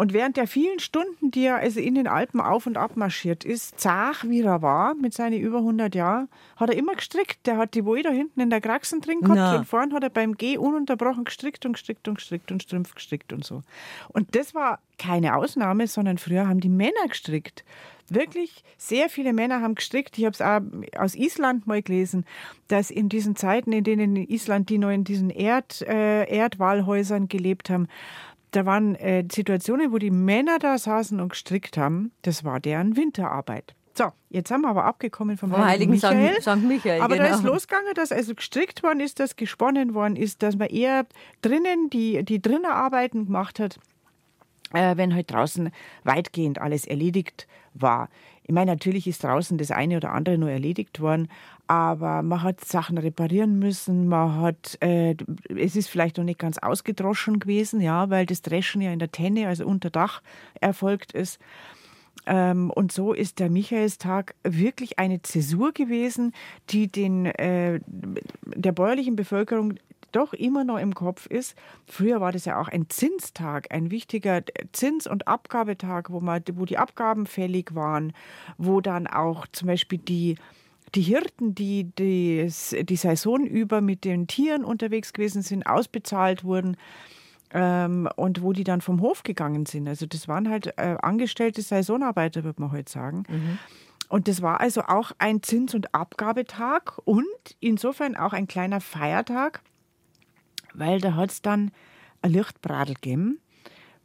[0.00, 3.44] Und während der vielen Stunden, die er also in den Alpen auf und ab marschiert
[3.44, 7.46] ist, zach wie er war, mit seinen über 100 Jahren, hat er immer gestrickt.
[7.46, 9.56] Der hat die Wolle da hinten in der Kraxen drin gehabt Na.
[9.58, 13.34] und vorne hat er beim Geh ununterbrochen gestrickt und gestrickt und gestrickt und Strümpf gestrickt
[13.34, 13.62] und so.
[14.08, 17.62] Und das war keine Ausnahme, sondern früher haben die Männer gestrickt.
[18.08, 20.18] Wirklich sehr viele Männer haben gestrickt.
[20.18, 20.60] Ich habe es auch
[20.98, 22.24] aus Island mal gelesen,
[22.68, 27.28] dass in diesen Zeiten, in denen in Island die noch in diesen Erd, äh, Erdwallhäusern
[27.28, 27.86] gelebt haben,
[28.50, 32.12] da waren äh, Situationen, wo die Männer da saßen und gestrickt haben.
[32.22, 33.74] Das war deren Winterarbeit.
[33.94, 36.40] So, jetzt haben wir aber abgekommen vom, vom Heiligen, Michael.
[36.40, 36.56] St.
[36.56, 37.00] Michael.
[37.00, 37.28] Aber genau.
[37.28, 41.06] da ist losgegangen, dass also gestrickt worden ist, dass gesponnen worden ist, dass man eher
[41.42, 43.78] drinnen die, die drinnen Arbeiten gemacht hat,
[44.72, 45.70] äh, wenn halt draußen
[46.04, 48.08] weitgehend alles erledigt war.
[48.50, 51.28] Ich meine, natürlich ist draußen das eine oder andere nur erledigt worden,
[51.68, 55.14] aber man hat Sachen reparieren müssen, man hat, äh,
[55.56, 59.12] es ist vielleicht noch nicht ganz ausgedroschen gewesen, ja, weil das Dreschen ja in der
[59.12, 60.20] Tenne, also unter Dach,
[60.60, 61.38] erfolgt ist.
[62.26, 66.32] Ähm, und so ist der Michaelstag wirklich eine Zäsur gewesen,
[66.70, 69.74] die den, äh, der bäuerlichen Bevölkerung
[70.12, 71.56] doch immer noch im Kopf ist.
[71.86, 74.42] Früher war das ja auch ein Zinstag, ein wichtiger
[74.72, 78.12] Zins- und Abgabetag, wo, man, wo die Abgaben fällig waren,
[78.58, 80.36] wo dann auch zum Beispiel die
[80.96, 82.50] die Hirten, die, die
[82.82, 86.76] die Saison über mit den Tieren unterwegs gewesen sind, ausbezahlt wurden
[87.52, 89.88] ähm, und wo die dann vom Hof gegangen sind.
[89.88, 93.24] Also das waren halt äh, angestellte Saisonarbeiter, würde man heute sagen.
[93.28, 93.58] Mhm.
[94.08, 97.24] Und das war also auch ein Zins- und Abgabetag und
[97.60, 99.62] insofern auch ein kleiner Feiertag,
[100.74, 101.70] weil da hat es dann
[102.22, 103.40] ein Lichtbradel gegeben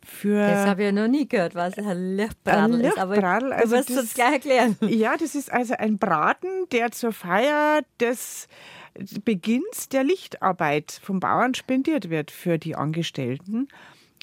[0.05, 0.39] für.
[0.39, 2.97] Das habe ich ja noch nie gehört, was ein Lichtbradel ist.
[2.97, 4.77] Aber du also wirst es gleich erklären.
[4.87, 8.47] Ja, das ist also ein Braten, der zur Feier des
[9.25, 13.67] Beginns der Lichtarbeit vom Bauern spendiert wird für die Angestellten,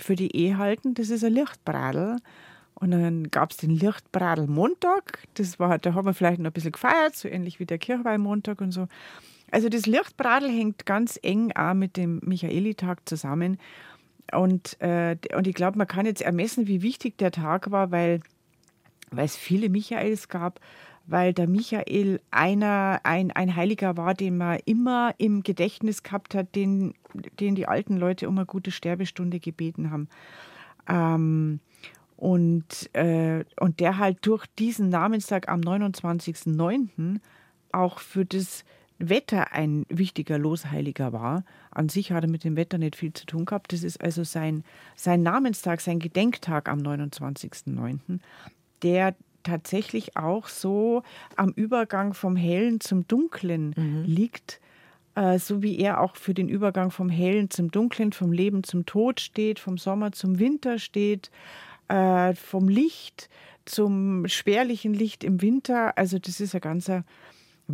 [0.01, 0.95] für die Ehehalten.
[0.95, 2.17] Das ist ein Lichtbradel.
[2.75, 5.21] Und dann gab es den Lichtbradel Montag.
[5.35, 8.61] Das war, da haben wir vielleicht noch ein bisschen gefeiert, so ähnlich wie der Kirchweihmontag
[8.61, 8.89] und so.
[9.53, 13.59] Also das Lichtbradel hängt ganz eng auch mit dem Michaelitag zusammen.
[14.33, 18.21] Und, äh, und ich glaube, man kann jetzt ermessen, wie wichtig der Tag war, weil,
[19.11, 20.59] weil es viele Michaels gab,
[21.07, 26.55] weil der Michael einer, ein, ein Heiliger war, den man immer im Gedächtnis gehabt hat,
[26.55, 26.95] den,
[27.39, 30.09] den die alten Leute um eine gute Sterbestunde gebeten haben.
[30.89, 31.61] Ähm,
[32.17, 37.21] und, äh, und der halt durch diesen Namenstag am 29.09.
[37.71, 38.65] auch für das
[39.09, 41.45] Wetter ein wichtiger Losheiliger war.
[41.71, 43.73] An sich hat er mit dem Wetter nicht viel zu tun gehabt.
[43.73, 44.65] Das ist also sein,
[44.97, 48.19] sein Namenstag, sein Gedenktag am 29.09.,
[48.83, 51.03] der tatsächlich auch so
[51.37, 54.05] am Übergang vom Hellen zum Dunklen mhm.
[54.05, 54.61] liegt,
[55.15, 58.87] äh, so wie er auch für den Übergang vom Hellen zum Dunklen, vom Leben zum
[58.87, 61.31] Tod steht, vom Sommer zum Winter steht,
[61.89, 63.29] äh, vom Licht
[63.65, 65.97] zum spärlichen Licht im Winter.
[65.99, 67.05] Also das ist ein ganzer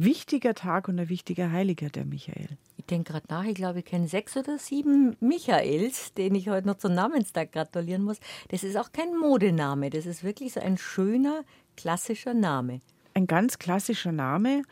[0.04, 2.48] wichtiger Tag und ein wichtiger Heiliger, der Michael.
[2.76, 6.66] Ich denke gerade nach, ich glaube, ich kenne sechs oder sieben Michaels, denen ich heute
[6.66, 8.18] noch zum Namenstag gratulieren muss.
[8.48, 11.44] Das ist auch kein Modename, das ist wirklich so ein schöner,
[11.76, 12.80] klassischer Name.
[13.14, 14.62] Ein ganz klassischer Name,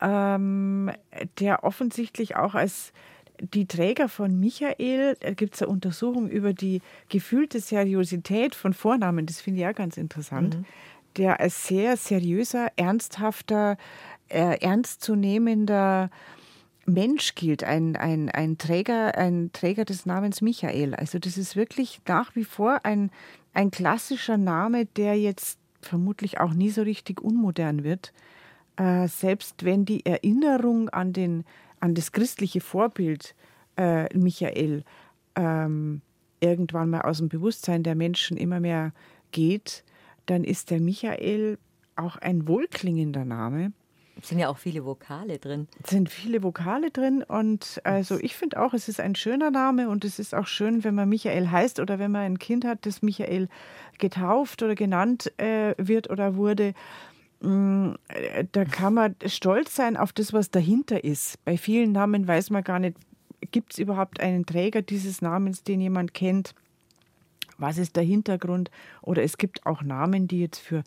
[0.00, 0.90] ähm,
[1.38, 2.92] der offensichtlich auch als
[3.40, 9.26] die Träger von Michael, da gibt es eine Untersuchung über die gefühlte Seriosität von Vornamen,
[9.26, 10.64] das finde ich auch ganz interessant, mhm.
[11.16, 13.76] der als sehr seriöser, ernsthafter,
[14.34, 16.10] äh, ernstzunehmender
[16.86, 20.94] Mensch gilt, ein, ein, ein, Träger, ein Träger des Namens Michael.
[20.94, 23.10] Also das ist wirklich nach wie vor ein,
[23.54, 28.12] ein klassischer Name, der jetzt vermutlich auch nie so richtig unmodern wird.
[28.76, 31.44] Äh, selbst wenn die Erinnerung an, den,
[31.80, 33.34] an das christliche Vorbild
[33.76, 34.84] äh, Michael
[35.36, 36.02] ähm,
[36.40, 38.92] irgendwann mal aus dem Bewusstsein der Menschen immer mehr
[39.30, 39.84] geht,
[40.26, 41.58] dann ist der Michael
[41.96, 43.72] auch ein wohlklingender Name
[44.20, 45.68] Es sind ja auch viele Vokale drin.
[45.82, 49.88] Es sind viele Vokale drin und also ich finde auch, es ist ein schöner Name
[49.88, 52.86] und es ist auch schön, wenn man Michael heißt oder wenn man ein Kind hat,
[52.86, 53.48] das Michael
[53.98, 56.74] getauft oder genannt äh, wird oder wurde.
[57.40, 61.44] Mm, äh, da kann man stolz sein auf das, was dahinter ist.
[61.44, 62.96] Bei vielen Namen weiß man gar nicht,
[63.50, 66.54] gibt es überhaupt einen Träger dieses Namens, den jemand kennt?
[67.58, 68.70] Was ist der Hintergrund?
[69.02, 70.82] Oder es gibt auch Namen, die jetzt für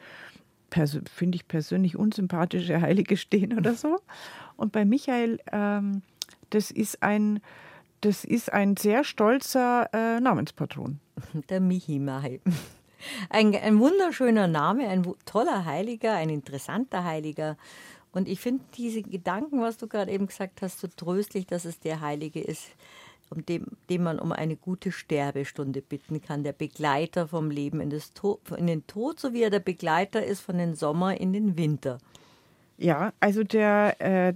[0.71, 3.99] finde ich persönlich unsympathische Heilige stehen oder so.
[4.55, 6.01] Und bei Michael, ähm,
[6.49, 7.39] das ist ein,
[8.01, 10.99] das ist ein sehr stolzer äh, Namenspatron.
[11.49, 12.39] Der Michi Mai.
[13.29, 17.55] Ein, ein wunderschöner Name, ein toller Heiliger, ein interessanter Heiliger.
[18.11, 21.79] Und ich finde diese Gedanken, was du gerade eben gesagt hast, so tröstlich, dass es
[21.79, 22.69] der Heilige ist,
[23.29, 26.43] um dem, dem man um eine gute Sterbestunde bitten kann.
[26.43, 30.41] Der Begleiter vom Leben in, Tod, in den Tod, so wie er der Begleiter ist
[30.41, 31.97] von den Sommer in den Winter.
[32.77, 34.33] Ja, also der äh,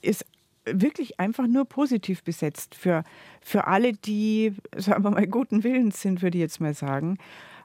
[0.00, 0.24] ist
[0.64, 3.04] wirklich einfach nur positiv besetzt für,
[3.40, 7.18] für alle, die, sagen wir mal, guten Willens sind, würde ich jetzt mal sagen.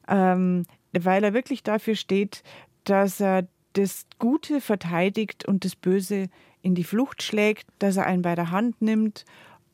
[0.08, 2.43] Ähm, weil er wirklich dafür steht,
[2.84, 6.28] dass er das Gute verteidigt und das Böse
[6.62, 9.26] in die Flucht schlägt, dass er einen bei der Hand nimmt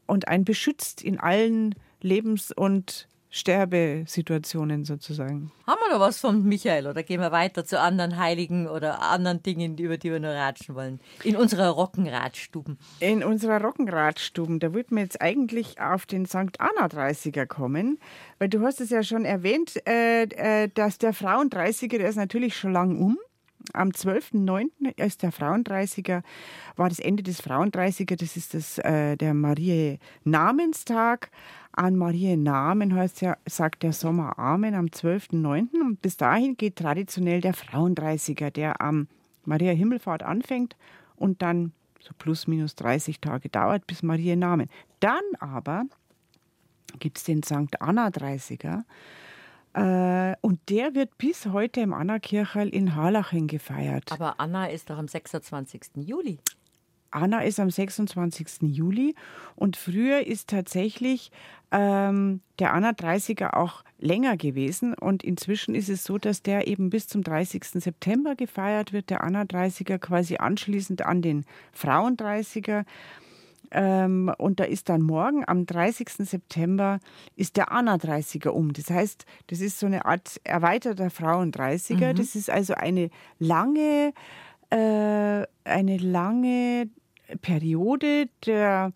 [0.08, 5.52] und einen beschützt in allen Lebens- und Sterbesituationen sozusagen.
[5.65, 9.43] Haben wir noch was von Michael oder gehen wir weiter zu anderen Heiligen oder anderen
[9.43, 11.00] Dingen, über die wir noch ratschen wollen?
[11.24, 12.78] In unserer Rockenradstuben.
[13.00, 16.60] In unserer Rockenradstuben, da würden wir jetzt eigentlich auf den St.
[16.60, 18.00] Anna 30er kommen,
[18.39, 22.15] weil du hast es ja schon erwähnt, äh, äh, dass der Frauen 30er, der ist
[22.15, 23.17] natürlich schon lang um
[23.73, 24.97] am 12.09.
[24.97, 26.23] ist der Frauendreißiger,
[26.75, 31.30] war das Ende des Frauendreißiger, das ist das, äh, der Marie-Namenstag.
[31.71, 35.80] An Marie-Namen heißt ja, sagt der Sommer Amen am 12.09.
[35.80, 39.08] Und bis dahin geht traditionell der Frauendreißiger, der am
[39.45, 40.75] Maria Himmelfahrt anfängt
[41.15, 44.69] und dann so plus minus 30 Tage dauert bis Maria Namen.
[44.99, 45.86] Dann aber
[46.99, 47.80] gibt es den St.
[47.80, 48.84] Anna 30er.
[49.73, 54.12] Äh, und der wird bis heute im Anna-Kirchel in Harlaching gefeiert.
[54.12, 55.82] Aber Anna ist doch am 26.
[55.97, 56.39] Juli.
[57.12, 58.63] Anna ist am 26.
[58.63, 59.15] Juli
[59.56, 61.32] und früher ist tatsächlich
[61.71, 66.89] ähm, der Anna 30er auch länger gewesen und inzwischen ist es so, dass der eben
[66.89, 67.63] bis zum 30.
[67.63, 72.86] September gefeiert wird, der Anna 30er quasi anschließend an den Frauen 30er.
[73.71, 76.10] Ähm, und da ist dann morgen am 30.
[76.10, 76.99] September
[77.36, 78.73] ist der Anna 30er um.
[78.73, 82.13] Das heißt, das ist so eine Art erweiterter Frauen 30er.
[82.13, 82.15] Mhm.
[82.15, 84.13] Das ist also eine lange,
[84.69, 86.89] äh, eine lange
[87.41, 88.93] Periode der,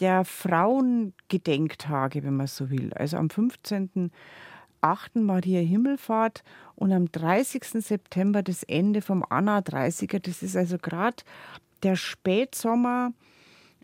[0.00, 2.92] der Frauengedenktage, wenn man so will.
[2.94, 4.10] Also am 15.
[4.82, 5.16] 8.
[5.16, 6.42] Maria Himmelfahrt
[6.74, 7.82] und am 30.
[7.84, 10.20] September das Ende vom Anna 30er.
[10.20, 11.22] Das ist also gerade
[11.82, 13.12] der Spätsommer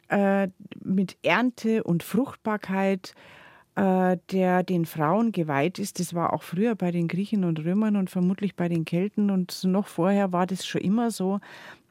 [0.08, 0.48] äh,
[0.82, 3.14] mit Ernte und Fruchtbarkeit,
[3.74, 6.00] äh, der den Frauen geweiht ist.
[6.00, 9.64] Das war auch früher bei den Griechen und Römern und vermutlich bei den Kelten und
[9.64, 11.40] noch vorher war das schon immer so,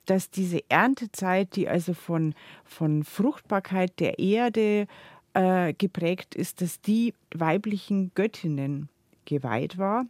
[0.05, 4.87] dass diese Erntezeit, die also von, von Fruchtbarkeit der Erde
[5.33, 8.89] äh, geprägt ist, dass die weiblichen Göttinnen
[9.25, 10.05] geweiht war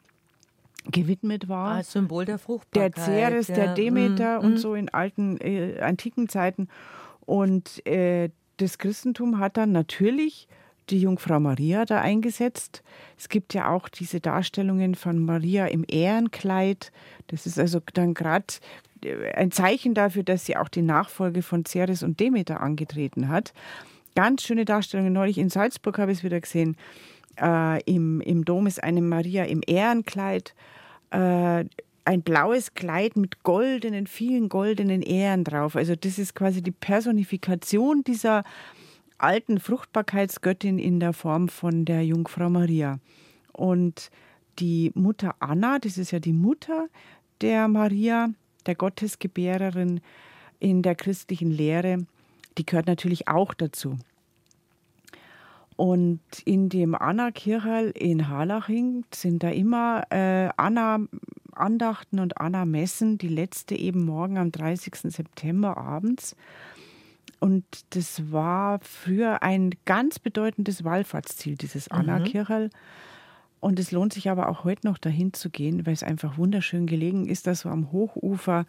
[0.91, 1.75] gewidmet war.
[1.75, 2.95] Als Symbol der Fruchtbarkeit.
[2.95, 4.57] Der Ceres, der Demeter mm, und mm.
[4.57, 6.67] so in alten, äh, antiken Zeiten.
[7.25, 10.47] Und äh, das Christentum hat dann natürlich
[10.89, 12.83] die Jungfrau Maria da eingesetzt.
[13.17, 16.91] Es gibt ja auch diese Darstellungen von Maria im Ehrenkleid.
[17.27, 18.45] Das ist also dann gerade
[19.03, 23.53] äh, ein Zeichen dafür, dass sie auch die Nachfolge von Ceres und Demeter angetreten hat.
[24.15, 25.13] Ganz schöne Darstellungen.
[25.13, 26.77] Neulich in Salzburg habe ich es wieder gesehen.
[27.41, 30.53] Äh, im, Im Dom ist eine Maria im Ehrenkleid.
[31.09, 31.65] Äh,
[32.05, 35.75] ein blaues Kleid mit goldenen, vielen goldenen Ähren drauf.
[35.75, 38.43] Also das ist quasi die Personifikation dieser
[39.17, 42.99] alten Fruchtbarkeitsgöttin in der Form von der Jungfrau Maria.
[43.53, 44.11] Und
[44.59, 46.87] die Mutter Anna, das ist ja die Mutter
[47.41, 48.29] der Maria,
[48.65, 50.01] der Gottesgebärerin
[50.59, 52.05] in der christlichen Lehre,
[52.57, 53.97] die gehört natürlich auch dazu.
[55.75, 60.49] Und in dem Anna-Kirchel in Harlaching sind da immer äh,
[61.55, 64.95] Anna-Andachten und Anna-Messen, die letzte eben morgen am 30.
[65.11, 66.35] September abends.
[67.39, 71.97] Und das war früher ein ganz bedeutendes Wallfahrtsziel, dieses mhm.
[71.97, 72.69] Anna-Kirchel.
[73.59, 76.85] Und es lohnt sich aber auch heute noch dahin zu gehen, weil es einfach wunderschön
[76.85, 78.65] gelegen ist, dass so am Hochufer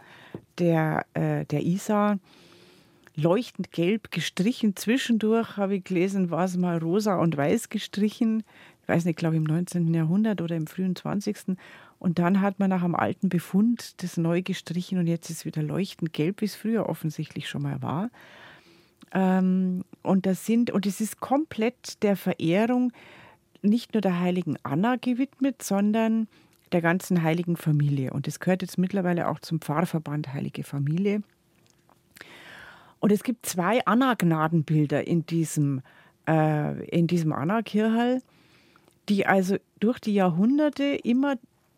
[0.59, 2.19] der, äh, der Isar
[3.15, 4.77] leuchtend gelb gestrichen.
[4.77, 8.43] Zwischendurch habe ich gelesen, war es mal rosa und weiß gestrichen.
[8.87, 9.93] Ich weiß nicht, glaube ich, im 19.
[9.93, 11.57] Jahrhundert oder im frühen 20.
[11.99, 15.45] Und dann hat man nach einem alten Befund das neu gestrichen und jetzt ist es
[15.45, 18.11] wieder leuchtend gelb, wie es früher offensichtlich schon mal war.
[19.13, 22.93] Ähm, und das sind, und es ist komplett der Verehrung
[23.61, 26.29] nicht nur der heiligen Anna gewidmet, sondern
[26.71, 28.13] der ganzen heiligen Familie.
[28.13, 31.23] Und es gehört jetzt mittlerweile auch zum Pfarrverband Heilige Familie.
[33.01, 35.83] Und es gibt zwei Anna-Gnadenbilder in diesem,
[36.29, 38.23] äh, in diesem Anna-Kirchal,
[39.09, 41.37] die also durch die Jahrhunderte immer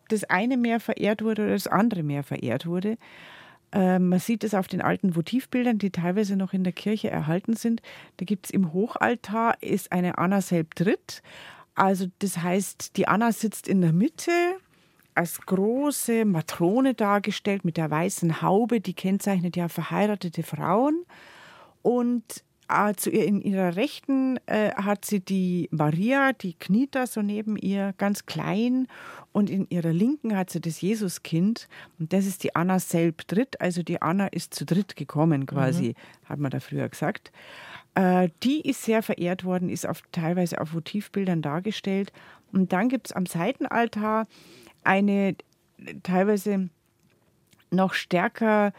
[0.09, 2.97] das eine mehr verehrt wurde oder das andere mehr verehrt wurde.
[3.71, 7.55] Äh, man sieht es auf den alten Votivbildern, die teilweise noch in der Kirche erhalten
[7.55, 7.81] sind.
[8.17, 10.83] Da gibt es im Hochaltar ist eine Anna selbst
[11.75, 14.31] Also das heißt, die Anna sitzt in der Mitte
[15.15, 21.05] als große Matrone dargestellt mit der weißen Haube, die kennzeichnet ja verheiratete Frauen.
[21.81, 27.07] Und äh, zu ihr, in ihrer Rechten äh, hat sie die Maria, die kniet da
[27.07, 28.87] so neben ihr, ganz klein.
[29.31, 31.67] Und in ihrer Linken hat sie das Jesuskind.
[31.99, 33.59] Und das ist die Anna selbst dritt.
[33.61, 36.29] Also die Anna ist zu dritt gekommen, quasi, mhm.
[36.29, 37.31] hat man da früher gesagt.
[37.95, 42.11] Äh, die ist sehr verehrt worden, ist auf, teilweise auf Votivbildern dargestellt.
[42.51, 44.27] Und dann gibt es am Seitenaltar
[44.83, 45.35] eine
[46.03, 46.69] teilweise
[47.71, 48.73] noch stärker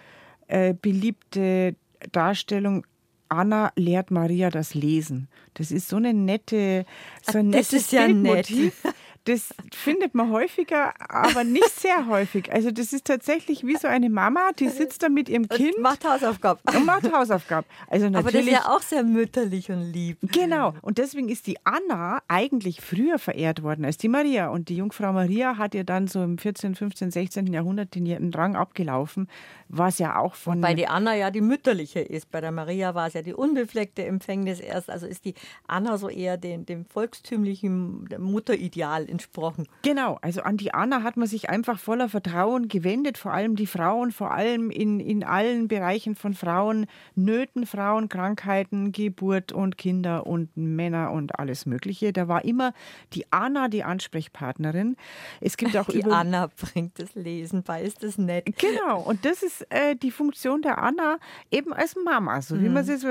[0.48, 1.76] äh, beliebte
[2.12, 2.84] Darstellung
[3.30, 5.28] Anna lehrt Maria das Lesen.
[5.54, 6.84] Das ist so eine nette,
[7.22, 8.48] so ein nettes das ist ja nett.
[9.24, 12.50] Das findet man häufiger, aber nicht sehr häufig.
[12.50, 15.76] Also das ist tatsächlich wie so eine Mama, die sitzt da mit ihrem Kind.
[15.76, 16.60] Und macht Hausaufgaben.
[16.74, 17.66] Und macht Hausaufgaben.
[17.88, 20.18] Also natürlich, aber das ist ja auch sehr mütterlich und lieb.
[20.32, 20.72] Genau.
[20.80, 24.48] Und deswegen ist die Anna eigentlich früher verehrt worden als die Maria.
[24.48, 27.52] Und die Jungfrau Maria hat ja dann so im 14., 15., 16.
[27.52, 29.28] Jahrhundert den Rang abgelaufen,
[29.68, 30.62] was ja auch von...
[30.62, 32.30] Bei die Anna ja die mütterliche ist.
[32.30, 34.88] Bei der Maria war es ja die unbefleckte Empfängnis erst.
[34.88, 35.34] Also ist die
[35.66, 39.66] Anna so eher den, dem volkstümlichen Mutterideal entsprochen.
[39.82, 43.66] Genau, also an die Anna hat man sich einfach voller Vertrauen gewendet, vor allem die
[43.66, 50.26] Frauen, vor allem in, in allen Bereichen von Frauen, Nöten, Frauen, Krankheiten, Geburt und Kinder
[50.26, 52.12] und Männer und alles Mögliche.
[52.12, 52.72] Da war immer
[53.12, 54.96] die Anna die Ansprechpartnerin.
[55.40, 58.46] Es gibt auch die Anna bringt das Lesen bei, ist das nett.
[58.58, 61.18] Genau, und das ist äh, die Funktion der Anna
[61.50, 62.64] eben als Mama, so mhm.
[62.64, 63.04] wie man es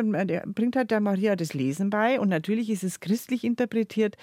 [0.54, 4.16] bringt halt der Maria das Lesen bei und natürlich ist es christlich interpretiert.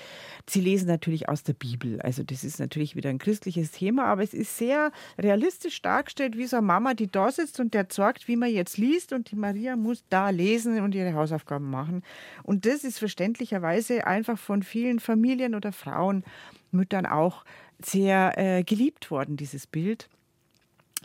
[0.49, 1.66] Sie lesen natürlich aus der Bibel.
[1.67, 2.01] Bibel.
[2.03, 6.47] Also das ist natürlich wieder ein christliches Thema, aber es ist sehr realistisch dargestellt, wie
[6.47, 9.37] so eine Mama, die da sitzt und der sagt, wie man jetzt liest und die
[9.37, 12.03] Maria muss da lesen und ihre Hausaufgaben machen.
[12.43, 16.25] Und das ist verständlicherweise einfach von vielen Familien oder Frauen,
[16.71, 17.45] Müttern auch
[17.79, 20.09] sehr äh, geliebt worden, dieses Bild.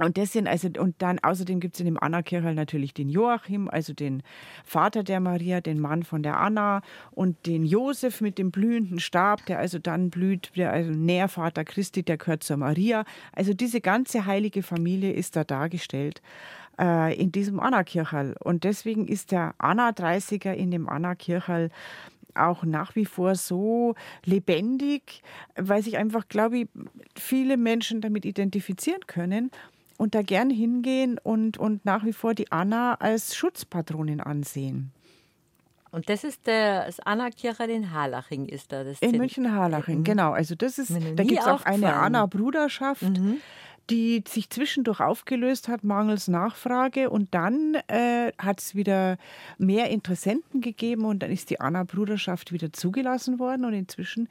[0.02, 3.70] Und das sind also, und dann außerdem gibt es in dem Anna-Kirchel natürlich den Joachim,
[3.70, 4.24] also den
[4.66, 6.82] Vater der Maria, den Mann von der Anna
[7.12, 12.02] und den Josef mit dem blühenden Stab, der also dann blüht, der also Nährvater Christi,
[12.02, 13.06] der gehört zur Maria.
[13.32, 16.22] Also diese ganze heilige Familie ist da dargestellt
[16.80, 18.36] äh, in diesem Anna-Kirchel.
[18.40, 21.70] Und deswegen ist der Anna-30er in dem Anna-Kirchel
[22.34, 23.96] auch nach wie vor so
[24.26, 25.22] lebendig,
[25.56, 26.68] weil sich einfach, glaube ich,
[27.16, 29.52] viele Menschen damit identifizieren können
[30.02, 34.92] und da gern hingehen und, und nach wie vor die Anna als Schutzpatronin ansehen.
[35.92, 38.84] Und das ist der, das Anna-Kirche in Harlaching ist da.
[38.84, 40.04] Das in München-Harlaching, mhm.
[40.04, 40.32] genau.
[40.32, 43.04] Also das ist, da gibt es auch eine Anna-Bruderschaft.
[43.04, 43.38] Mhm
[43.90, 47.10] die sich zwischendurch aufgelöst hat, mangels Nachfrage.
[47.10, 49.18] Und dann äh, hat es wieder
[49.58, 53.66] mehr Interessenten gegeben und dann ist die Anna-Bruderschaft wieder zugelassen worden.
[53.66, 54.30] Und inzwischen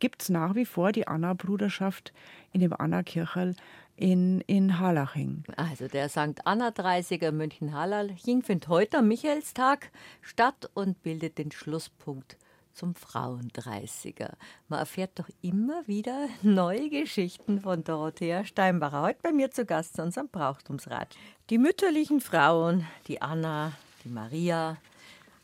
[0.00, 2.12] gibt es nach wie vor die Anna-Bruderschaft
[2.52, 3.54] in dem Anna-Kircherl
[3.96, 5.44] in, in Harlaching.
[5.56, 6.44] Also der St.
[6.44, 9.90] Anna 30er München Harlaching findet heute am Michaelstag
[10.20, 12.36] statt und bildet den Schlusspunkt
[12.76, 14.36] zum Frauendreißiger.
[14.68, 19.02] Man erfährt doch immer wieder neue Geschichten von Dorothea Steinbacher.
[19.02, 21.16] Heute bei mir zu Gast zu unserem Brauchtumsrat.
[21.48, 23.72] Die mütterlichen Frauen, die Anna,
[24.04, 24.76] die Maria,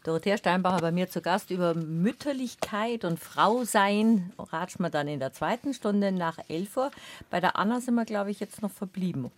[0.04, 4.32] Dorothea Steinbacher bei mir zu Gast über Mütterlichkeit und Frausein.
[4.38, 6.90] Ratschen wir dann in der zweiten Stunde nach 11 Uhr.
[7.30, 9.30] Bei der Anna sind wir, glaube ich, jetzt noch verblieben.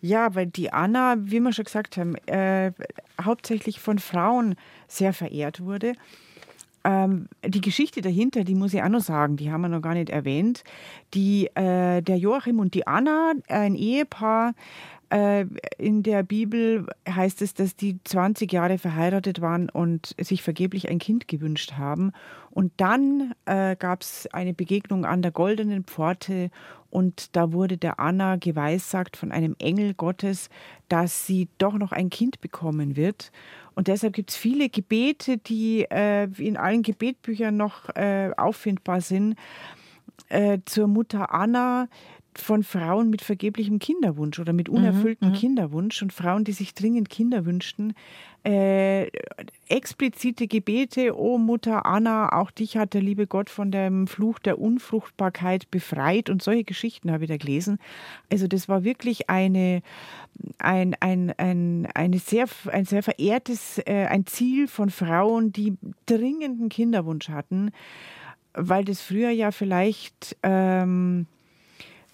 [0.00, 2.72] Ja, weil die Anna, wie wir schon gesagt haben, äh,
[3.22, 4.56] hauptsächlich von Frauen
[4.88, 5.94] sehr verehrt wurde.
[6.84, 9.94] Ähm, die Geschichte dahinter, die muss ich auch noch sagen, die haben wir noch gar
[9.94, 10.62] nicht erwähnt.
[11.14, 14.54] Die, äh, der Joachim und die Anna, ein Ehepaar,
[15.78, 20.98] in der Bibel heißt es, dass die 20 Jahre verheiratet waren und sich vergeblich ein
[20.98, 22.12] Kind gewünscht haben.
[22.50, 26.50] Und dann äh, gab es eine Begegnung an der goldenen Pforte
[26.90, 30.48] und da wurde der Anna geweissagt von einem Engel Gottes,
[30.88, 33.32] dass sie doch noch ein Kind bekommen wird.
[33.74, 39.36] Und deshalb gibt es viele Gebete, die äh, in allen Gebetbüchern noch äh, auffindbar sind,
[40.30, 41.88] äh, zur Mutter Anna,
[42.38, 46.74] von Frauen mit vergeblichem Kinderwunsch oder mit unerfülltem mhm, mhm, Kinderwunsch und Frauen, die sich
[46.74, 47.94] dringend Kinder wünschten.
[48.44, 49.08] Äh,
[49.68, 54.60] explizite Gebete, oh Mutter Anna, auch dich hat der liebe Gott von dem Fluch der
[54.60, 57.78] Unfruchtbarkeit befreit und solche Geschichten habe ich da gelesen.
[58.30, 59.82] Also das war wirklich eine,
[60.58, 65.76] ein, ein, ein, eine sehr, ein sehr verehrtes, äh, ein Ziel von Frauen, die
[66.06, 67.72] dringenden Kinderwunsch hatten,
[68.54, 70.36] weil das früher ja vielleicht...
[70.44, 71.26] Ähm,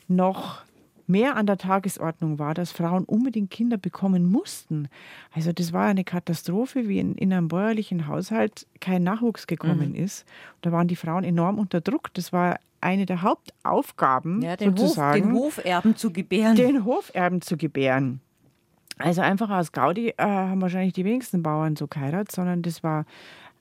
[0.09, 0.63] noch
[1.07, 4.89] mehr an der Tagesordnung war, dass Frauen unbedingt Kinder bekommen mussten.
[5.33, 10.05] Also das war eine Katastrophe, wie in, in einem bäuerlichen Haushalt kein Nachwuchs gekommen mhm.
[10.05, 10.25] ist.
[10.63, 12.15] Da waren die Frauen enorm unter Druck.
[12.15, 15.33] Das war eine der Hauptaufgaben, ja, den sozusagen.
[15.33, 16.57] Hof, den Hoferben zu gebären.
[16.57, 18.21] Den Hoferben zu gebären.
[18.99, 23.05] Also einfach aus Gaudi äh, haben wahrscheinlich die wenigsten Bauern so geheiratet, sondern das war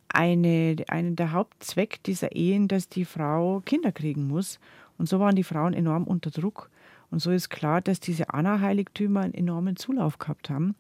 [0.10, 4.60] eine, eine der Hauptzweck dieser Ehen, dass die Frau Kinder kriegen muss.
[5.02, 6.70] Und so waren die Frauen enorm unter Druck.
[7.10, 10.76] Und so ist klar, dass diese Anna-Heiligtümer einen enormen Zulauf gehabt haben.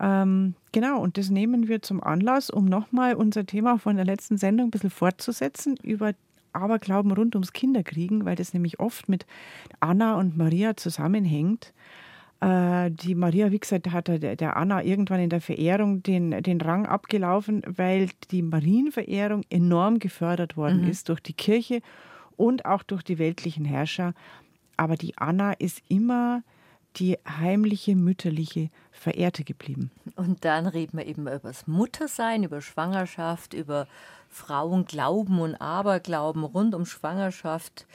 [0.00, 4.38] Ähm, genau, und das nehmen wir zum Anlass, um nochmal unser Thema von der letzten
[4.38, 6.14] Sendung ein bisschen fortzusetzen über
[6.54, 9.26] Aberglauben rund ums Kinderkriegen, weil das nämlich oft mit
[9.78, 11.74] Anna und Maria zusammenhängt.
[12.40, 16.62] Äh, die Maria, wie gesagt, hat der, der, Anna irgendwann in der Verehrung den, den
[16.62, 20.88] Rang abgelaufen, weil die Marienverehrung enorm gefördert worden mhm.
[20.88, 21.82] ist durch die Kirche
[22.38, 24.14] und auch durch die weltlichen Herrscher.
[24.78, 26.42] Aber die Anna ist immer
[26.96, 29.90] die heimliche, mütterliche Verehrte geblieben.
[30.16, 33.86] Und dann reden wir eben über das Muttersein, über Schwangerschaft, über
[34.30, 37.86] Frauenglauben und Aberglauben rund um Schwangerschaft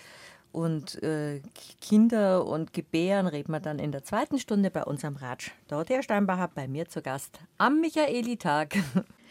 [0.54, 1.42] und äh,
[1.82, 5.50] Kinder und Gebären reden wir dann in der zweiten Stunde bei unserem Ratsch.
[5.68, 8.76] Dorothea Steinbacher bei mir zu Gast am Michaelitag.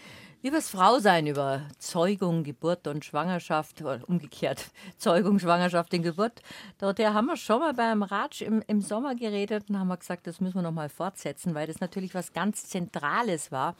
[0.43, 6.43] Übers Frausein, über Zeugung, Geburt und Schwangerschaft, oder umgekehrt, Zeugung, Schwangerschaft und Geburt.
[6.79, 10.27] Dorothea haben wir schon mal beim Ratsch im, im Sommer geredet und haben wir gesagt,
[10.27, 13.77] das müssen wir noch mal fortsetzen, weil das natürlich was ganz Zentrales war,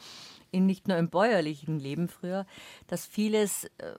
[0.51, 2.45] in, nicht nur im bäuerlichen Leben früher,
[2.87, 3.91] dass vieles äh,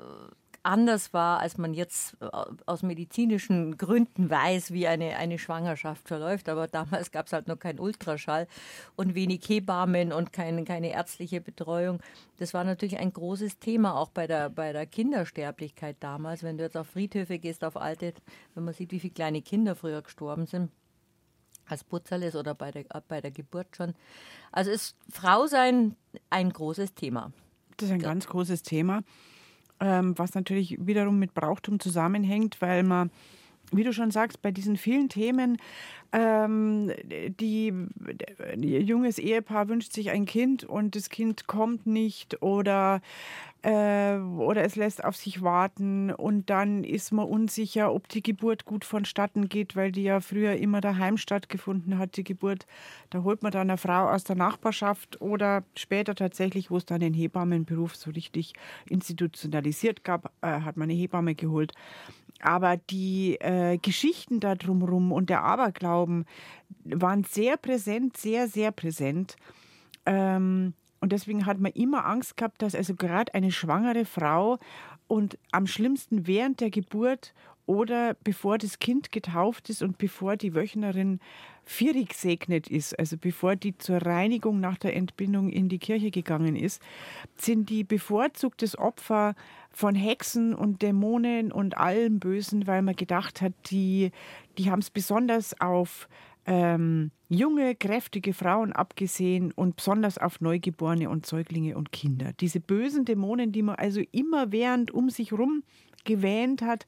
[0.65, 2.29] anders war, als man jetzt äh,
[2.67, 6.49] aus medizinischen Gründen weiß, wie eine, eine Schwangerschaft verläuft.
[6.49, 8.49] Aber damals gab es halt noch keinen Ultraschall
[8.97, 12.01] und wenig Hebammen und kein, keine ärztliche Betreuung.
[12.39, 16.43] Das war natürlich ein großes Thema auch bei der, bei der Kindersterblichkeit damals.
[16.43, 18.15] Wenn du jetzt auf Friedhöfe gehst, auf alte,
[18.55, 20.71] wenn man sieht, wie viele kleine Kinder früher gestorben sind
[21.67, 23.95] als Putzerles oder bei der, bei der Geburt schon.
[24.53, 25.97] Also ist Frau sein
[26.29, 27.33] ein großes Thema.
[27.77, 29.03] Das ist ein ganz großes Thema
[30.17, 33.11] was natürlich wiederum mit Brauchtum zusammenhängt, weil man,
[33.77, 35.59] wie du schon sagst, bei diesen vielen Themen,
[36.13, 36.93] ähm,
[37.41, 43.01] die, ein junges Ehepaar wünscht sich ein Kind und das Kind kommt nicht oder
[43.65, 48.67] äh, oder es lässt auf sich warten und dann ist man unsicher, ob die Geburt
[48.67, 52.67] gut vonstatten geht, weil die ja früher immer daheim stattgefunden hat, die Geburt.
[53.11, 57.01] Da holt man dann eine Frau aus der Nachbarschaft oder später tatsächlich, wo es dann
[57.01, 58.53] den Hebammenberuf so richtig
[58.89, 61.73] institutionalisiert gab, äh, hat man eine Hebamme geholt.
[62.45, 66.27] Aber die äh, Geschichten da drumherum und der Aberglauben
[66.85, 69.37] waren sehr präsent, sehr, sehr präsent.
[70.07, 74.59] Ähm, und deswegen hat man immer Angst gehabt, dass also gerade eine schwangere Frau
[75.07, 77.35] und am schlimmsten während der Geburt
[77.67, 81.21] oder bevor das Kind getauft ist und bevor die Wöchnerin
[81.65, 86.57] vierig gesegnet ist, also bevor die zur Reinigung nach der Entbindung in die Kirche gegangen
[86.57, 86.83] ist,
[87.37, 89.35] sind die bevorzugtes Opfer
[89.71, 94.11] von Hexen und Dämonen und allem Bösen, weil man gedacht hat, die,
[94.59, 96.09] die haben es besonders auf
[96.47, 102.33] ähm, junge, kräftige Frauen abgesehen und besonders auf Neugeborene und Säuglinge und Kinder.
[102.41, 105.63] Diese bösen Dämonen, die man also immer während um sich herum
[106.05, 106.87] gewähnt hat,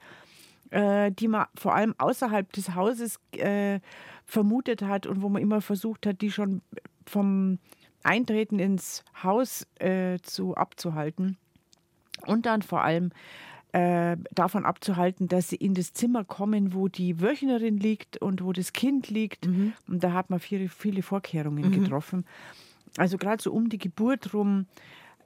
[0.70, 3.80] äh, die man vor allem außerhalb des Hauses äh,
[4.24, 6.60] vermutet hat und wo man immer versucht hat, die schon
[7.06, 7.58] vom
[8.02, 11.38] Eintreten ins Haus äh, zu abzuhalten.
[12.26, 13.10] Und dann vor allem
[13.76, 18.54] äh, davon abzuhalten, dass sie in das Zimmer kommen, wo die Wöchnerin liegt und wo
[18.54, 19.46] das Kind liegt.
[19.46, 19.74] Mhm.
[19.86, 21.82] Und da hat man viele, viele Vorkehrungen mhm.
[21.82, 22.24] getroffen.
[22.96, 24.64] Also gerade so um die Geburt rum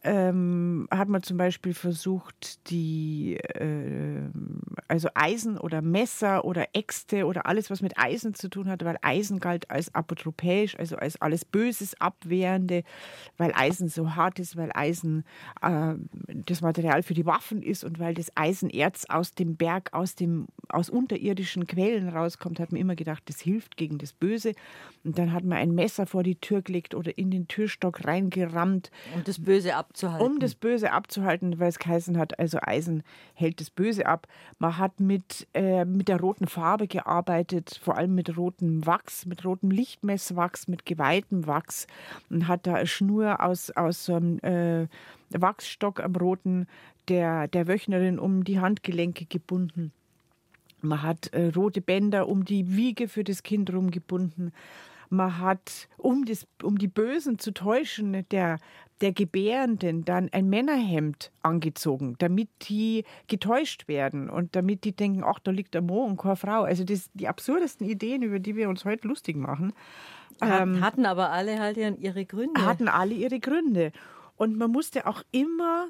[0.03, 4.31] ähm, hat man zum Beispiel versucht, die, äh,
[4.89, 8.97] also Eisen oder Messer oder Äxte oder alles, was mit Eisen zu tun hat, weil
[9.03, 12.83] Eisen galt als apotropäisch, also als alles Böses, Abwehrende,
[13.37, 15.25] weil Eisen so hart ist, weil Eisen
[15.61, 15.95] äh,
[16.29, 20.47] das Material für die Waffen ist und weil das Eisenerz aus dem Berg, aus, dem,
[20.71, 24.55] aus unterirdischen Quellen rauskommt, hat man immer gedacht, das hilft gegen das Böse.
[25.05, 28.91] Und dann hat man ein Messer vor die Tür gelegt oder in den Türstock reingerammt.
[29.15, 30.26] Um das Böse abzuhalten.
[30.26, 33.03] Um das Böse abzuhalten, weil es geheißen hat, also Eisen
[33.34, 34.26] hält das Böse ab.
[34.59, 39.45] Man hat mit, äh, mit der roten Farbe gearbeitet, vor allem mit rotem Wachs, mit
[39.45, 41.86] rotem Lichtmesswachs, mit geweihtem Wachs
[42.30, 44.86] und hat da eine Schnur aus, aus so einem äh,
[45.30, 46.66] Wachsstock am roten
[47.09, 49.93] der, der Wöchnerin um die Handgelenke gebunden.
[50.82, 54.53] Man hat äh, rote Bänder um die Wiege für das Kind rumgebunden.
[55.11, 58.59] Man hat, um, das, um die Bösen zu täuschen, der,
[59.01, 65.41] der Gebärenden dann ein Männerhemd angezogen, damit die getäuscht werden und damit die denken, ach,
[65.41, 66.63] da liegt der Mo und keine Frau.
[66.63, 69.73] Also das, die absurdesten Ideen, über die wir uns heute lustig machen.
[70.41, 72.65] Ähm, hatten aber alle halt ihre Gründe.
[72.65, 73.93] Hatten alle ihre Gründe.
[74.37, 75.89] Und man musste auch immer,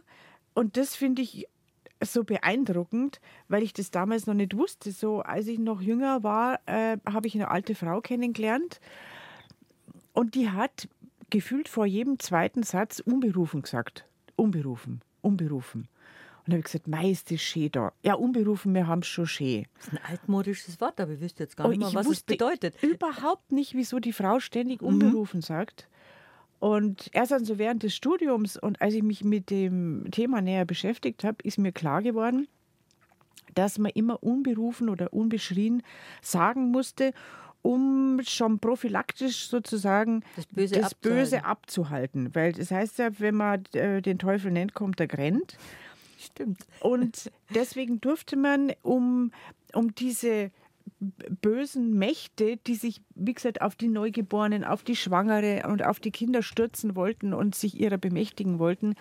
[0.54, 1.46] und das finde ich
[2.02, 4.92] so beeindruckend, weil ich das damals noch nicht wusste.
[4.92, 8.80] So, als ich noch jünger war, äh, habe ich eine alte Frau kennengelernt
[10.12, 10.88] und die hat
[11.30, 14.04] gefühlt vor jedem zweiten Satz unberufen gesagt.
[14.36, 15.88] Unberufen, unberufen.
[16.40, 17.92] Und dann habe ich gesagt, mei, ist das schön da.
[18.02, 19.66] Ja, unberufen, wir haben schon schön.
[19.76, 22.82] Das ist ein altmodisches Wort, aber ich wüsste jetzt gar nicht mehr, was es bedeutet.
[22.82, 24.88] überhaupt nicht, wieso die Frau ständig mhm.
[24.88, 25.42] unberufen mhm.
[25.42, 25.88] sagt.
[26.60, 30.66] Und erst dann so während des Studiums und als ich mich mit dem Thema näher
[30.66, 32.48] beschäftigt habe, ist mir klar geworden,
[33.54, 35.82] dass man immer unberufen oder unbeschrien
[36.20, 37.12] sagen musste,
[37.62, 41.18] um schon prophylaktisch sozusagen das Böse, das abzuhalten.
[41.18, 42.34] Böse abzuhalten.
[42.34, 45.56] Weil das heißt ja, wenn man äh, den Teufel nennt, kommt er grennt.
[46.18, 46.66] Stimmt.
[46.80, 49.32] Und deswegen durfte man, um,
[49.72, 50.50] um diese
[51.00, 56.10] bösen Mächte, die sich, wie gesagt, auf die Neugeborenen, auf die Schwangere und auf die
[56.10, 58.94] Kinder stürzen wollten und sich ihrer bemächtigen wollten,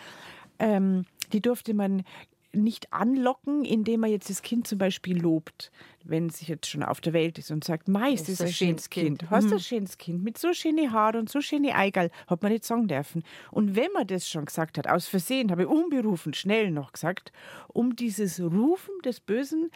[0.60, 2.04] ähm, die durfte man
[2.52, 5.72] nicht anlocken, indem man jetzt das Kind zum Beispiel lobt,
[6.04, 8.90] wenn es jetzt schon auf der Welt ist und sagt, meist ist, ist ein schönes
[8.90, 9.20] Kind.
[9.20, 9.30] kind.
[9.30, 9.54] Hast mhm.
[9.54, 12.88] ein schönes Kind mit so schönen Haaren und so schöne Eigerl, hat man nicht sagen
[12.88, 13.24] dürfen.
[13.52, 17.32] Und wenn man das schon gesagt hat, aus Versehen, habe ich unberufen schnell noch gesagt,
[17.68, 19.70] um dieses Rufen des Bösen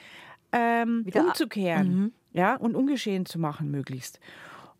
[0.53, 2.13] ähm, umzukehren mhm.
[2.31, 4.19] ja, und ungeschehen zu machen möglichst.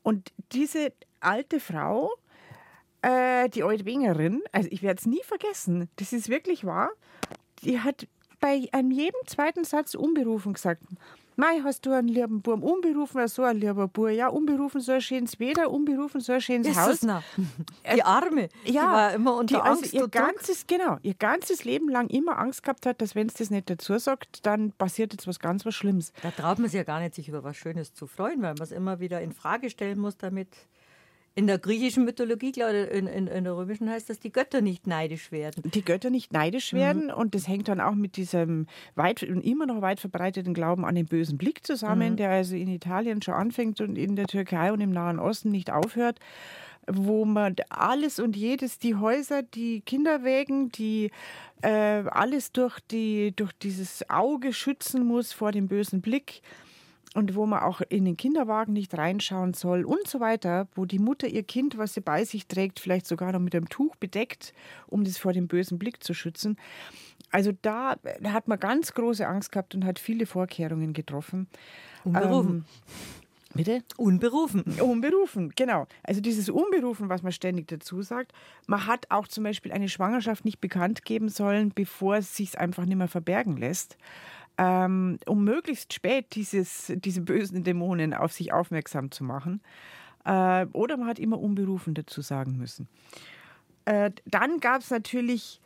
[0.04, 2.12] Und diese alte Frau,
[3.02, 6.92] äh, die Eudwingerin, also ich werde es nie vergessen, das ist wirklich wahr,
[7.64, 8.08] die hat
[8.40, 10.84] bei einem jedem zweiten Satz unberufen gesagt.
[11.36, 15.02] Mei, hast du einen lieben Burm, unberufen so ein lieber Bur, ja, unberufen so ein
[15.02, 17.00] schönes Wetter, unberufen so ein schönes ist Haus.
[17.96, 19.94] Die Arme, ja, die war immer unter die, also Angst.
[19.94, 23.50] Ihr ganzes, genau, ihr ganzes Leben lang immer Angst gehabt hat, dass wenn es das
[23.50, 26.14] nicht dazu sagt, dann passiert jetzt was ganz was Schlimmes.
[26.22, 28.62] Da traut man sich ja gar nicht, sich über was Schönes zu freuen, weil man
[28.62, 30.50] es immer wieder in Frage stellen muss, damit
[31.36, 34.62] in der griechischen Mythologie, glaube ich, in, in, in, der römischen heißt das, die Götter
[34.62, 35.64] nicht neidisch werden.
[35.72, 37.14] Die Götter nicht neidisch werden mhm.
[37.14, 40.96] und das hängt dann auch mit diesem weit und immer noch weit verbreiteten Glauben an
[40.96, 42.18] den bösen Blick zusammen, mhm.
[42.18, 45.72] der also in Italien schon anfängt und in der Türkei und im Nahen Osten nicht
[45.72, 46.20] aufhört
[46.88, 51.12] wo man alles und jedes, die Häuser, die Kinderwägen, die
[51.62, 56.42] äh, alles durch, die, durch dieses Auge schützen muss vor dem bösen Blick
[57.14, 61.00] und wo man auch in den Kinderwagen nicht reinschauen soll und so weiter, wo die
[61.00, 64.54] Mutter ihr Kind, was sie bei sich trägt, vielleicht sogar noch mit einem Tuch bedeckt,
[64.88, 66.58] um das vor dem bösen Blick zu schützen.
[67.32, 67.96] Also da
[68.26, 71.48] hat man ganz große Angst gehabt und hat viele Vorkehrungen getroffen.
[72.04, 72.56] Unberufen.
[72.56, 72.66] Ähm,
[73.56, 73.84] Bitte?
[73.98, 74.64] Unberufen.
[74.82, 75.86] Unberufen, genau.
[76.02, 78.34] Also dieses Unberufen, was man ständig dazu sagt.
[78.66, 82.86] Man hat auch zum Beispiel eine Schwangerschaft nicht bekannt geben sollen, bevor es sich einfach
[82.86, 83.98] nicht mehr verbergen lässt
[84.58, 89.62] ähm, um möglichst spät dieses, diese bösen Dämonen auf sich aufmerksam zu machen.
[90.26, 92.88] Äh, oder man hat immer unberufen dazu sagen müssen.
[93.86, 95.60] Äh, dann gab es natürlich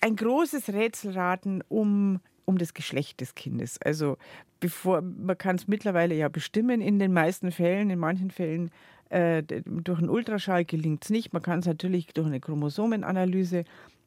[0.00, 3.80] ein großes Rätselraten um, um das Geschlecht des Kindes.
[3.82, 4.16] Also
[4.60, 8.70] bevor man kann es mittlerweile ja bestimmen in den meisten Fällen, in manchen Fällen
[9.10, 11.32] äh, durch einen Ultraschall gelingt es nicht.
[11.32, 13.64] Man kann es natürlich durch eine Chromosomenanalyse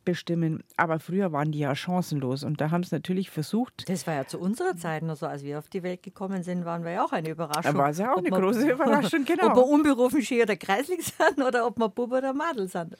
[0.08, 0.64] bestimmen.
[0.78, 3.89] Aber früher waren die ja chancenlos und da haben es natürlich versucht.
[3.89, 6.64] Das war ja zu unserer Zeit noch so, als wir auf die Welt gekommen sind,
[6.64, 7.74] waren wir ja auch eine Überraschung.
[7.74, 9.47] Da war es ja auch ob eine man, große Überraschung, genau.
[9.47, 12.95] Ob wir unberufen Ski oder kreislich sind oder ob wir Bub oder Madel sind.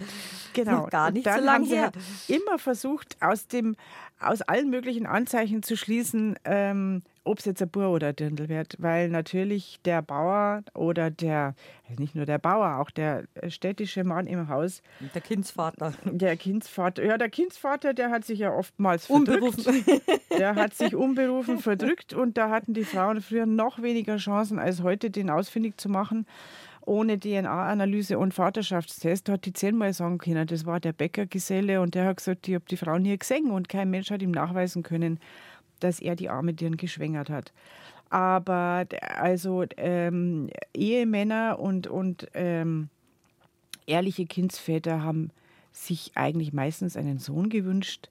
[0.52, 0.88] Genau.
[0.88, 1.84] Gar nicht so lange her.
[1.84, 1.96] Halt
[2.28, 3.78] immer versucht, aus, dem,
[4.20, 8.50] aus allen möglichen Anzeichen zu schließen, ähm, ob es jetzt ein Bur oder ein Dirndl
[8.50, 11.56] wird, weil natürlich der Bauer oder der,
[11.88, 14.82] also nicht nur der Bauer, auch der städtische Mann im Haus.
[15.14, 15.94] Der Kindsvater.
[16.06, 19.68] Der Kindsvater, ja, der Kindsvater, der hat sich ja oftmals verdrückt.
[19.68, 19.84] Unberufen.
[20.38, 24.82] Der hat sich unberufen verdrückt und da hatten die Frauen früher noch weniger Chancen als
[24.82, 26.26] heute, den ausfindig zu machen.
[26.88, 32.06] Ohne DNA-Analyse und Vaterschaftstest hat die zehnmal sagen können, das war der Bäckergeselle und der
[32.06, 35.20] hat gesagt, ich habe die Frau nie gesehen und kein Mensch hat ihm nachweisen können,
[35.80, 37.54] dass er die arme Dirn geschwängert hat.
[38.10, 42.90] Aber also ähm, Ehemänner und, und ähm,
[43.86, 45.32] ehrliche Kindsväter haben
[45.72, 48.10] sich eigentlich meistens einen Sohn gewünscht,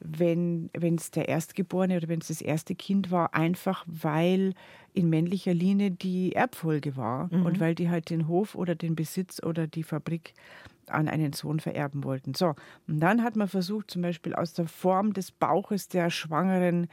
[0.00, 4.54] wenn es der Erstgeborene oder wenn es das erste Kind war, einfach weil
[4.94, 7.46] in männlicher Linie die Erbfolge war mhm.
[7.46, 10.34] und weil die halt den Hof oder den Besitz oder die Fabrik
[10.90, 12.34] an einen Sohn vererben wollten.
[12.34, 12.54] So,
[12.86, 16.88] und dann hat man versucht, zum Beispiel aus der Form des Bauches der Schwangeren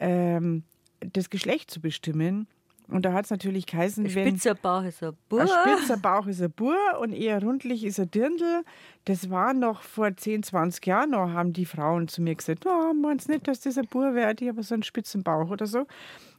[0.00, 0.64] ähm,
[1.00, 2.46] das Geschlecht zu bestimmen.
[2.88, 5.42] Und da hat es natürlich geheißen, ein spitzer Bauch ist ein Bur.
[5.42, 8.64] Ein spitzer Bauch ist ein Bur und eher rundlich ist ein Dirndl.
[9.04, 12.94] Das war noch vor 10, 20 Jahren noch, haben die Frauen zu mir gesagt, oh,
[12.94, 15.86] meinst nicht, dass das ein Bur wäre, ich habe so einen spitzen Bauch oder so.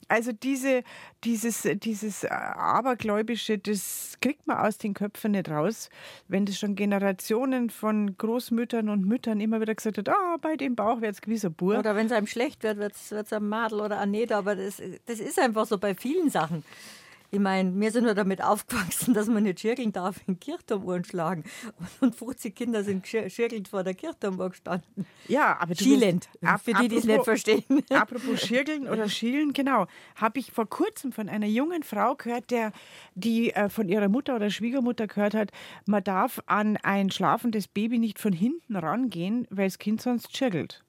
[0.10, 0.84] Also diese,
[1.24, 5.90] dieses, dieses Abergläubische, das kriegt man aus den Köpfen nicht raus.
[6.28, 10.76] Wenn das schon Generationen von Großmüttern und Müttern immer wieder gesagt hat, ah, bei dem
[10.76, 11.78] Bauch wird es gewiss ein Bur.
[11.78, 14.38] Oder wenn es einem schlecht wird, wird es ein Madel oder Neder.
[14.38, 16.64] Aber das, das ist einfach so bei vielen Sachen.
[17.32, 21.44] Ich meine, wir sind nur damit aufgewachsen, dass man nicht schirkeln darf in Kirchturmuhren schlagen.
[22.02, 25.06] Und 50 Kinder sind schirkelnd vor der Kirchturmuhr gestanden.
[25.28, 27.64] Ja, aber du Schielend, musst, für die, die es nicht verstehen.
[27.90, 29.86] Apropos Schirkeln oder Schielen, genau.
[30.16, 32.72] Habe ich vor kurzem von einer jungen Frau gehört, der,
[33.14, 35.52] die äh, von ihrer Mutter oder Schwiegermutter gehört hat,
[35.86, 40.84] man darf an ein schlafendes Baby nicht von hinten rangehen, weil das Kind sonst schirkelt.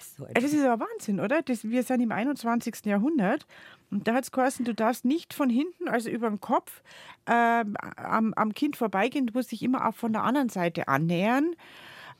[0.00, 1.42] So das ist aber Wahnsinn, oder?
[1.42, 2.84] Das, wir sind im 21.
[2.84, 3.46] Jahrhundert
[3.90, 6.82] und da hat es geheißen, du darfst nicht von hinten, also über den Kopf,
[7.26, 7.64] äh,
[7.96, 9.26] am, am Kind vorbeigehen.
[9.26, 11.54] Du musst dich immer auch von der anderen Seite annähern.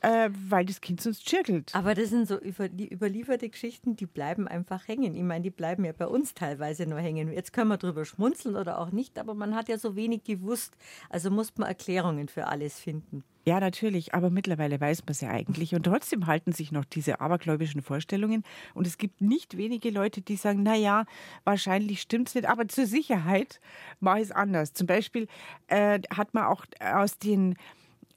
[0.00, 1.74] Äh, weil das Kind sonst schirkelt.
[1.74, 5.16] Aber das sind so über, die überlieferte Geschichten, die bleiben einfach hängen.
[5.16, 7.32] Ich meine, die bleiben ja bei uns teilweise nur hängen.
[7.32, 10.76] Jetzt können wir drüber schmunzeln oder auch nicht, aber man hat ja so wenig gewusst.
[11.10, 13.24] Also muss man Erklärungen für alles finden.
[13.44, 15.74] Ja, natürlich, aber mittlerweile weiß man es ja eigentlich.
[15.74, 18.44] Und trotzdem halten sich noch diese abergläubischen Vorstellungen.
[18.74, 21.06] Und es gibt nicht wenige Leute, die sagen, na ja,
[21.42, 23.60] wahrscheinlich stimmt es nicht, aber zur Sicherheit
[23.98, 24.74] mache ich es anders.
[24.74, 25.26] Zum Beispiel
[25.66, 27.56] äh, hat man auch aus den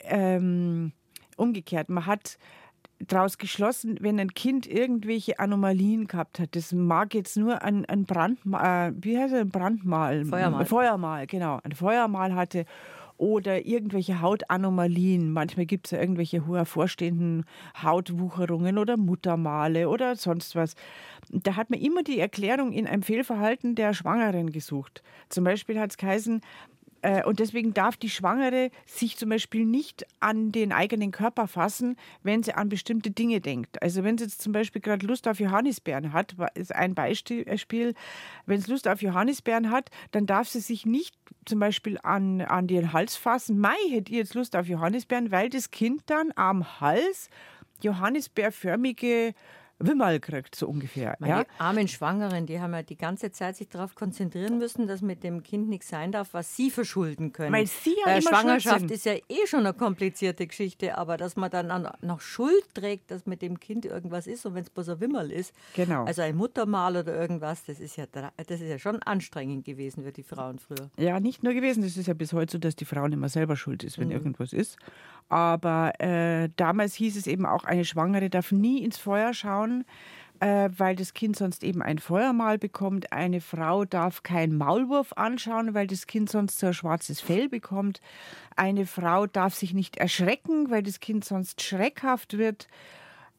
[0.01, 0.91] ähm,
[1.42, 2.38] umgekehrt, man hat
[3.00, 6.56] daraus geschlossen, wenn ein Kind irgendwelche Anomalien gehabt hat.
[6.56, 10.26] Das mag jetzt nur ein, ein Brandmal, äh, wie heißt es, ein Brandmal?
[10.26, 10.66] Feuermal.
[10.66, 11.60] Feuermal, genau.
[11.64, 12.66] Ein Feuermal hatte
[13.18, 15.32] oder irgendwelche Hautanomalien.
[15.32, 17.46] Manchmal gibt es ja irgendwelche hervorstehenden
[17.82, 20.74] Hautwucherungen oder Muttermale oder sonst was.
[21.30, 25.04] Da hat man immer die Erklärung in einem Fehlverhalten der Schwangeren gesucht.
[25.30, 26.42] Zum Beispiel hat es geheißen,
[27.26, 32.43] und deswegen darf die Schwangere sich zum Beispiel nicht an den eigenen Körper fassen, wenn
[32.43, 33.82] sie an bestimmte Dinge denkt.
[33.82, 37.93] Also wenn sie jetzt zum Beispiel gerade Lust auf Johannisbeeren hat, ist ein Beispiel, äh,
[38.45, 42.68] wenn sie Lust auf Johannisbeeren hat, dann darf sie sich nicht zum Beispiel an, an
[42.68, 43.60] den Hals fassen.
[43.60, 47.30] Mai hätte jetzt Lust auf Johannisbeeren, weil das Kind dann am Hals
[47.82, 49.34] Johannisbeerförmige
[49.88, 51.15] Wimmerl kriegt, so ungefähr.
[51.19, 51.45] Meine ja?
[51.57, 55.43] armen Schwangeren, die haben ja die ganze Zeit sich darauf konzentrieren müssen, dass mit dem
[55.43, 57.53] Kind nichts sein darf, was sie verschulden können.
[57.53, 61.51] Weil sie ja äh, Schwangerschaft ist ja eh schon eine komplizierte Geschichte, aber dass man
[61.51, 64.99] dann noch Schuld trägt, dass mit dem Kind irgendwas ist und wenn es bloß ein
[64.99, 66.05] Wimmerl ist, genau.
[66.05, 70.11] also ein Muttermal oder irgendwas, das ist ja das ist ja schon anstrengend gewesen für
[70.11, 70.89] die Frauen früher.
[70.97, 73.55] Ja, nicht nur gewesen, das ist ja bis heute so, dass die Frau immer selber
[73.55, 74.13] schuld ist, wenn mhm.
[74.13, 74.77] irgendwas ist.
[75.29, 79.70] Aber äh, damals hieß es eben auch, eine Schwangere darf nie ins Feuer schauen,
[80.41, 83.13] äh, weil das Kind sonst eben ein Feuermal bekommt.
[83.13, 88.01] Eine Frau darf keinen Maulwurf anschauen, weil das Kind sonst so ein schwarzes Fell bekommt.
[88.55, 92.67] Eine Frau darf sich nicht erschrecken, weil das Kind sonst schreckhaft wird.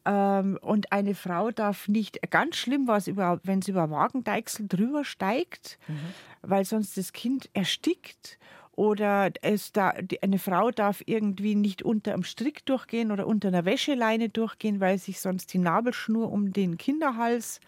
[0.05, 5.03] Ähm, und eine Frau darf nicht, ganz schlimm war es, wenn sie über Wagendeichsel drüber
[5.03, 5.99] steigt, mhm.
[6.41, 8.37] weil sonst das Kind erstickt
[8.75, 13.65] oder es da, eine Frau darf irgendwie nicht unter einem Strick durchgehen oder unter einer
[13.65, 17.59] Wäscheleine durchgehen, weil sich sonst die Nabelschnur um den Kinderhals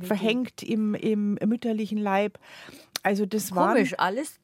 [0.00, 2.38] verhängt im, im mütterlichen Leib.
[3.02, 3.94] Also das war komisch.
[3.98, 4.38] Alles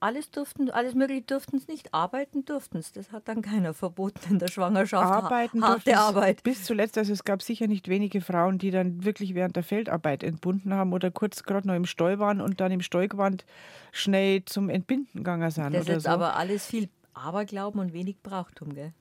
[0.00, 1.92] alles durften, alles mögliche durften es nicht.
[1.94, 2.92] Arbeiten durften es.
[2.92, 5.04] Das hat dann keiner verboten in der Schwangerschaft.
[5.04, 6.42] Arbeiten harte Arbeit.
[6.42, 10.22] Bis zuletzt, also es gab sicher nicht wenige Frauen, die dann wirklich während der Feldarbeit
[10.22, 13.44] entbunden haben oder kurz gerade noch im Steu waren und dann im Steugewand
[13.92, 15.74] schnell zum Entbinden gegangen sind.
[15.74, 16.08] Das ist so.
[16.10, 18.92] aber alles viel Aberglauben und wenig Brauchtum, gell?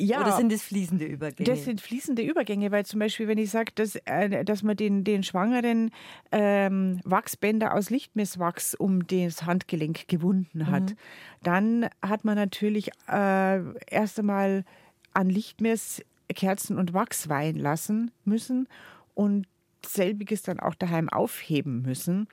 [0.00, 1.50] Ja, Oder sind es fließende Übergänge?
[1.50, 5.02] Das sind fließende Übergänge, weil zum Beispiel, wenn ich sage, dass, äh, dass man den,
[5.02, 5.90] den Schwangeren
[6.30, 10.96] ähm, Wachsbänder aus Lichtmesswachs um das Handgelenk gewunden hat, mhm.
[11.42, 14.64] dann hat man natürlich äh, erst einmal
[15.14, 18.68] an Lichtmess Kerzen und Wachs weihen lassen müssen
[19.14, 19.46] und
[19.84, 22.28] selbiges dann auch daheim aufheben müssen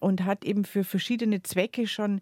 [0.00, 2.20] und hat eben für verschiedene Zwecke schon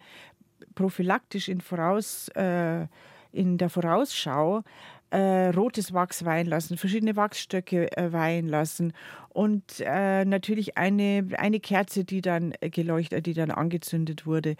[0.74, 2.86] prophylaktisch in Voraus äh,
[3.32, 4.62] in der Vorausschau
[5.10, 8.92] äh, rotes Wachs weihen lassen, verschiedene Wachsstöcke äh, weihen lassen
[9.30, 14.56] und äh, natürlich eine, eine Kerze, die dann geleuchtet, die dann angezündet wurde.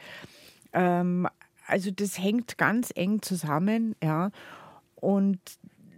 [0.73, 1.29] Ähm,
[1.67, 4.31] also das hängt ganz eng zusammen, ja.
[4.97, 5.39] Und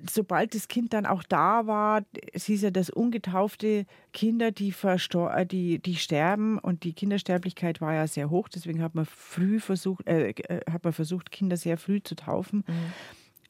[0.09, 5.47] sobald das Kind dann auch da war, es hieß ja, dass ungetaufte Kinder, die, äh,
[5.47, 10.07] die, die sterben und die Kindersterblichkeit war ja sehr hoch, deswegen hat man früh versucht,
[10.07, 12.65] äh, äh, hat man versucht, Kinder sehr früh zu taufen.
[12.67, 12.93] Mhm.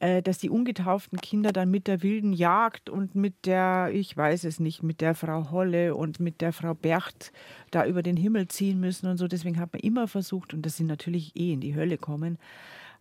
[0.01, 4.45] Äh, dass die ungetauften Kinder dann mit der wilden Jagd und mit der, ich weiß
[4.45, 7.31] es nicht, mit der Frau Holle und mit der Frau Bercht
[7.69, 9.27] da über den Himmel ziehen müssen und so.
[9.27, 12.39] Deswegen hat man immer versucht, und das sind natürlich eh in die Hölle kommen,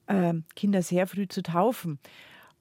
[0.09, 1.99] ähm, Kinder sehr früh zu taufen.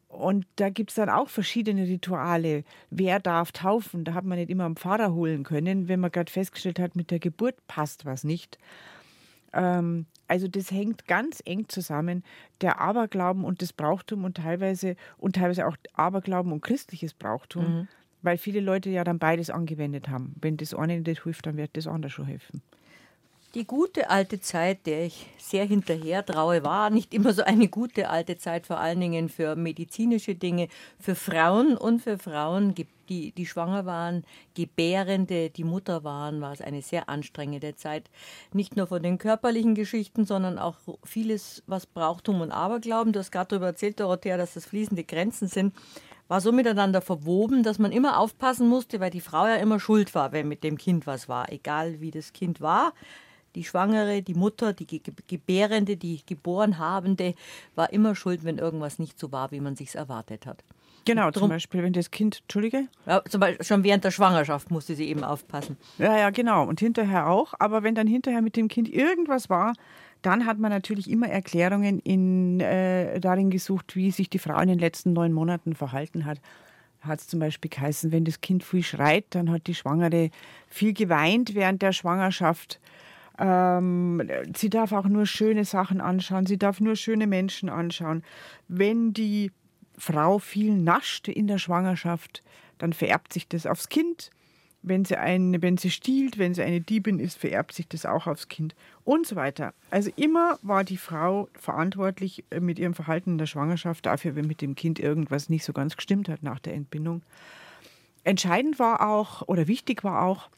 [0.10, 2.64] Und da gibt es dann auch verschiedene Rituale.
[2.90, 4.04] Wer darf taufen?
[4.04, 7.12] Da hat man nicht immer einen Pfarrer holen können, wenn man gerade festgestellt hat, mit
[7.12, 8.58] der Geburt passt was nicht.
[9.54, 12.24] Ähm, also das hängt ganz eng zusammen,
[12.62, 17.88] der Aberglauben und das Brauchtum und teilweise und teilweise auch Aberglauben und christliches Brauchtum, mhm.
[18.24, 20.36] weil viele Leute ja dann beides angewendet haben.
[20.42, 22.64] Wenn das eine nicht hilft, dann wird das andere schon helfen.
[23.56, 28.08] Die gute alte Zeit, der ich sehr hinterher traue, war nicht immer so eine gute
[28.08, 30.68] alte Zeit, vor allen Dingen für medizinische Dinge,
[31.00, 34.24] für Frauen und für Frauen, die, die schwanger waren,
[34.54, 38.12] Gebärende, die Mutter waren, war es eine sehr anstrengende Zeit.
[38.54, 43.14] Nicht nur von den körperlichen Geschichten, sondern auch vieles, was Brauchtum und Aberglauben.
[43.14, 45.74] Du hast gerade darüber erzählt, Dorothea, dass das fließende Grenzen sind
[46.28, 50.14] war so miteinander verwoben, dass man immer aufpassen musste, weil die Frau ja immer schuld
[50.14, 52.94] war, wenn mit dem Kind was war, egal wie das Kind war
[53.56, 57.34] die Schwangere, die Mutter, die Gebärende, die geboren Habende
[57.76, 60.64] war immer schuld, wenn irgendwas nicht so war, wie man sich erwartet hat.
[61.06, 62.88] Genau, zum Beispiel, wenn das Kind, Entschuldige?
[63.06, 65.78] Ja, zum Beispiel schon während der Schwangerschaft musste sie eben aufpassen.
[65.98, 66.68] Ja, ja, genau.
[66.68, 67.54] Und hinterher auch.
[67.58, 69.74] Aber wenn dann hinterher mit dem Kind irgendwas war,
[70.22, 74.68] dann hat man natürlich immer Erklärungen in, äh, darin gesucht, wie sich die Frau in
[74.68, 76.40] den letzten neun Monaten verhalten hat.
[77.02, 80.30] Hat es zum Beispiel geheißen, wenn das Kind viel schreit, dann hat die Schwangere
[80.68, 82.80] viel geweint während der Schwangerschaft.
[83.40, 84.22] Ähm,
[84.56, 88.24] sie darf auch nur schöne Sachen anschauen, sie darf nur schöne Menschen anschauen.
[88.68, 89.52] Wenn die
[89.98, 92.44] Frau viel nascht in der Schwangerschaft,
[92.78, 94.30] dann vererbt sich das aufs Kind.
[94.82, 98.28] Wenn sie, ein, wenn sie stiehlt, wenn sie eine Diebin ist, vererbt sich das auch
[98.28, 99.74] aufs Kind und so weiter.
[99.90, 104.62] Also immer war die Frau verantwortlich mit ihrem Verhalten in der Schwangerschaft dafür, wenn mit
[104.62, 107.24] dem Kind irgendwas nicht so ganz gestimmt hat nach der Entbindung.
[108.24, 110.50] Entscheidend war auch oder wichtig war auch,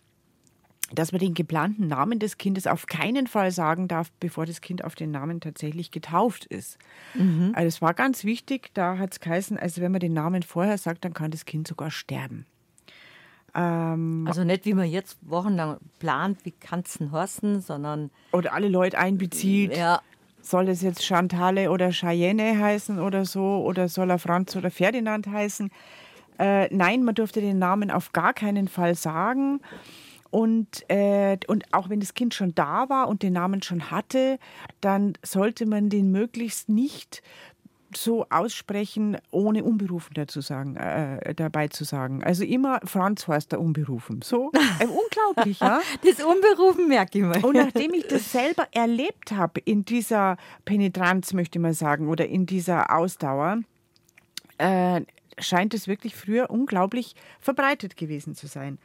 [0.93, 4.83] dass man den geplanten Namen des Kindes auf keinen Fall sagen darf, bevor das Kind
[4.83, 6.77] auf den Namen tatsächlich getauft ist.
[7.13, 7.51] Mhm.
[7.55, 10.77] Also es war ganz wichtig, da hat es geheißen, also wenn man den Namen vorher
[10.77, 12.45] sagt, dann kann das Kind sogar sterben.
[13.53, 18.09] Ähm, also nicht, wie man jetzt wochenlang plant, wie kann es denn horsten, sondern...
[18.31, 19.75] Oder alle Leute einbezieht.
[19.75, 20.01] Ja.
[20.41, 23.63] Soll es jetzt Chantale oder Cheyenne heißen oder so?
[23.63, 25.69] Oder soll er Franz oder Ferdinand heißen?
[26.39, 29.61] Äh, nein, man durfte den Namen auf gar keinen Fall sagen.
[30.31, 34.39] Und, äh, und auch wenn das Kind schon da war und den Namen schon hatte,
[34.79, 37.21] dann sollte man den möglichst nicht
[37.95, 42.23] so aussprechen, ohne unberufen dazu sagen, äh, dabei zu sagen.
[42.23, 44.21] Also immer Franz Horster unberufen.
[44.21, 45.81] So äh, unglaublich, ja.
[46.03, 47.43] Das unberufen merke ich mal.
[47.43, 52.27] Und nachdem ich das selber erlebt habe in dieser Penetranz, möchte ich mal sagen, oder
[52.27, 53.59] in dieser Ausdauer,
[54.57, 55.01] äh,
[55.37, 58.79] scheint es wirklich früher unglaublich verbreitet gewesen zu sein.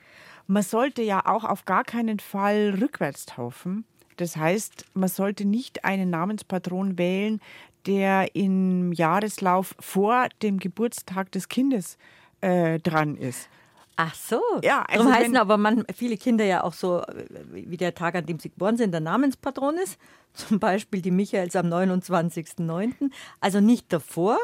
[0.46, 3.84] Man sollte ja auch auf gar keinen Fall rückwärts taufen.
[4.16, 7.40] Das heißt, man sollte nicht einen Namenspatron wählen,
[7.86, 11.98] der im Jahreslauf vor dem Geburtstag des Kindes
[12.40, 13.48] äh, dran ist.
[13.96, 14.40] Ach so.
[14.62, 17.02] Ja, also Darum heißen aber man, viele Kinder ja auch so,
[17.50, 19.98] wie der Tag, an dem sie geboren sind, der Namenspatron ist.
[20.34, 23.10] Zum Beispiel die Michaels am 29.09.
[23.40, 24.38] Also nicht davor,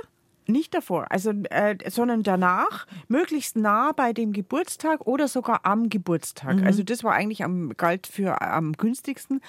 [0.47, 6.57] nicht davor, also, äh, sondern danach, möglichst nah bei dem Geburtstag oder sogar am Geburtstag.
[6.57, 6.65] Mhm.
[6.65, 9.41] Also das war eigentlich am, galt für am günstigsten.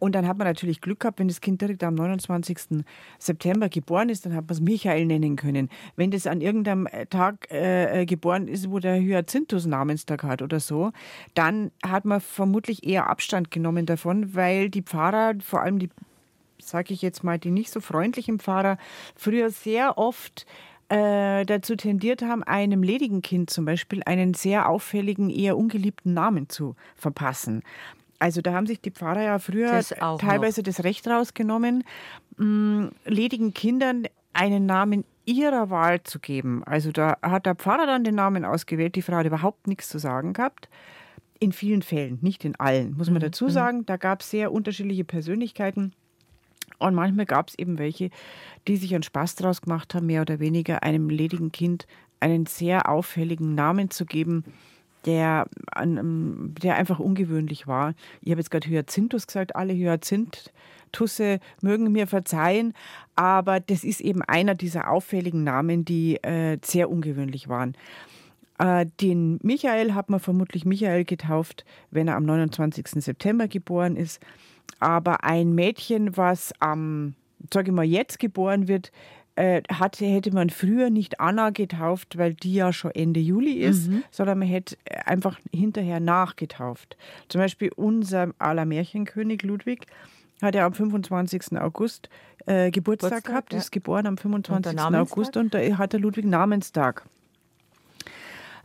[0.00, 2.82] Und dann hat man natürlich Glück gehabt, wenn das Kind direkt am 29.
[3.18, 5.68] September geboren ist, dann hat man es Michael nennen können.
[5.94, 10.58] Wenn das an irgendeinem Tag äh, äh geboren ist, wo der Hyacinthus Namenstag hat oder
[10.58, 10.90] so,
[11.34, 15.90] dann hat man vermutlich eher Abstand genommen davon, weil die Pfarrer, vor allem die
[16.62, 18.78] sage ich jetzt mal, die nicht so freundlichen Pfarrer
[19.16, 20.46] früher sehr oft
[20.90, 26.48] äh, dazu tendiert haben, einem ledigen Kind zum Beispiel einen sehr auffälligen, eher ungeliebten Namen
[26.48, 27.62] zu verpassen.
[28.18, 29.80] Also da haben sich die Pfarrer ja früher
[30.18, 30.66] teilweise noch.
[30.66, 31.84] das Recht rausgenommen,
[32.36, 36.62] mh, ledigen Kindern einen Namen ihrer Wahl zu geben.
[36.64, 39.98] Also da hat der Pfarrer dann den Namen ausgewählt, die Frau hat überhaupt nichts zu
[39.98, 40.68] sagen gehabt.
[41.38, 43.26] In vielen Fällen, nicht in allen, muss man mhm.
[43.26, 43.50] dazu mhm.
[43.50, 43.86] sagen.
[43.86, 45.92] Da gab es sehr unterschiedliche Persönlichkeiten.
[46.80, 48.10] Und manchmal gab es eben welche,
[48.66, 51.86] die sich einen Spaß daraus gemacht haben, mehr oder weniger einem ledigen Kind
[52.18, 54.44] einen sehr auffälligen Namen zu geben,
[55.06, 55.46] der,
[55.82, 57.94] der einfach ungewöhnlich war.
[58.20, 62.74] Ich habe jetzt gerade Hyacinthus gesagt, alle Hyazinthusse mögen mir verzeihen,
[63.14, 67.74] aber das ist eben einer dieser auffälligen Namen, die äh, sehr ungewöhnlich waren.
[68.58, 72.86] Äh, den Michael hat man vermutlich Michael getauft, wenn er am 29.
[73.02, 74.20] September geboren ist.
[74.78, 77.14] Aber ein Mädchen, was am,
[77.52, 78.92] sage ich mal, jetzt geboren wird,
[79.36, 83.88] äh, hatte, hätte man früher nicht Anna getauft, weil die ja schon Ende Juli ist,
[83.88, 84.02] mhm.
[84.10, 86.96] sondern man hätte einfach hinterher nachgetauft.
[87.28, 89.86] Zum Beispiel unser aller Märchenkönig Ludwig
[90.42, 91.58] hat ja am 25.
[91.58, 92.08] August
[92.46, 93.58] äh, Geburtstag, Geburtstag, gehabt, ja.
[93.58, 94.78] ist geboren am 25.
[94.78, 97.06] August und da hat der Ludwig Namenstag.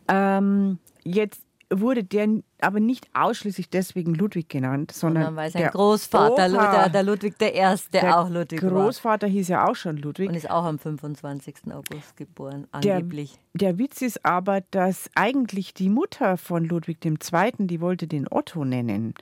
[0.07, 2.27] Ähm, jetzt wurde der
[2.61, 7.51] aber nicht ausschließlich deswegen Ludwig genannt, sondern, sondern weil sein Großvater, Opa, der Ludwig I.,
[7.51, 9.31] der, der auch Ludwig Großvater war.
[9.31, 10.29] hieß ja auch schon Ludwig.
[10.29, 11.71] Und ist auch am 25.
[11.71, 13.37] August geboren, angeblich.
[13.53, 18.27] Der, der Witz ist aber, dass eigentlich die Mutter von Ludwig II., die wollte den
[18.29, 19.13] Otto nennen.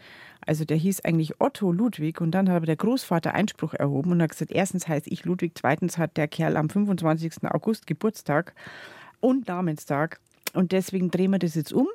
[0.46, 4.22] Also der hieß eigentlich Otto Ludwig und dann hat aber der Großvater Einspruch erhoben und
[4.22, 7.46] hat gesagt, erstens heißt ich Ludwig, zweitens hat der Kerl am 25.
[7.50, 8.54] August Geburtstag
[9.22, 10.20] und Namenstag
[10.54, 11.88] und deswegen drehen wir das jetzt um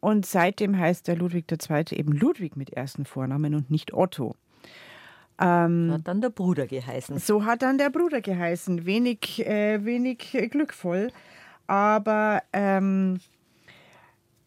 [0.00, 1.84] und seitdem heißt der Ludwig II.
[1.92, 4.34] eben Ludwig mit ersten Vornamen und nicht Otto.
[5.38, 7.18] Ähm, hat dann der Bruder geheißen.
[7.18, 8.84] So hat dann der Bruder geheißen.
[8.84, 11.10] Wenig, äh, wenig glückvoll.
[11.66, 13.20] Aber ähm,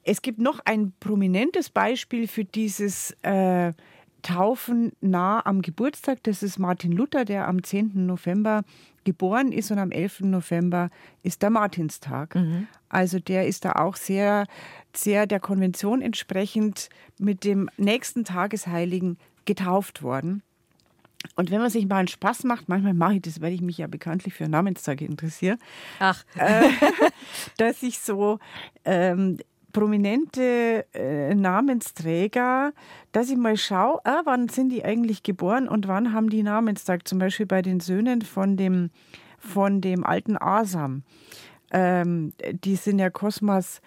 [0.04, 3.74] es gibt noch ein prominentes Beispiel für dieses äh,
[4.22, 6.20] Taufen nah am Geburtstag.
[6.24, 8.06] Das ist Martin Luther, der am 10.
[8.06, 8.64] November
[9.04, 10.22] geboren ist und am 11.
[10.22, 10.90] November
[11.24, 12.36] ist der Martinstag.
[12.36, 12.68] Mhm.
[12.90, 14.46] Also der ist da auch sehr,
[14.96, 20.44] sehr der Konvention entsprechend mit dem nächsten Tagesheiligen getauft worden.
[21.36, 23.78] Und wenn man sich mal einen Spaß macht, manchmal mache ich das, weil ich mich
[23.78, 25.58] ja bekanntlich für Namenstage interessiere.
[26.00, 26.24] Ach.
[26.36, 26.70] Äh,
[27.58, 28.40] dass ich so
[28.84, 29.38] ähm,
[29.72, 32.74] prominente äh, Namensträger,
[33.12, 37.08] dass ich mal schaue, ah, wann sind die eigentlich geboren und wann haben die Namenstag.
[37.08, 38.92] Zum Beispiel bei den Söhnen von dem,
[39.40, 41.04] von dem alten Asam.
[41.72, 42.34] Ähm,
[42.64, 43.82] die sind ja Kosmas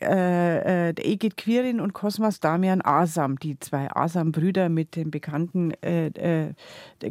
[0.00, 6.06] äh, äh, Egid Quirin und Kosmas Damian Asam, die zwei Asam-Brüder mit den bekannten äh,
[6.06, 6.54] äh,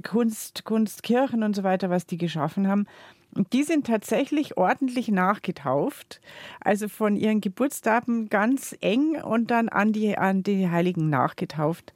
[0.02, 2.88] Kunst, Kunstkirchen und so weiter, was die geschaffen haben.
[3.36, 6.20] Und die sind tatsächlich ordentlich nachgetauft,
[6.62, 11.94] also von ihren Geburtsdaten ganz eng und dann an die, an die Heiligen nachgetauft.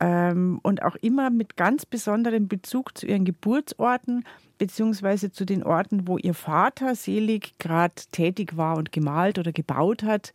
[0.00, 4.24] Ähm, und auch immer mit ganz besonderem Bezug zu ihren Geburtsorten
[4.56, 10.02] beziehungsweise zu den Orten, wo ihr Vater selig gerade tätig war und gemalt oder gebaut
[10.02, 10.34] hat,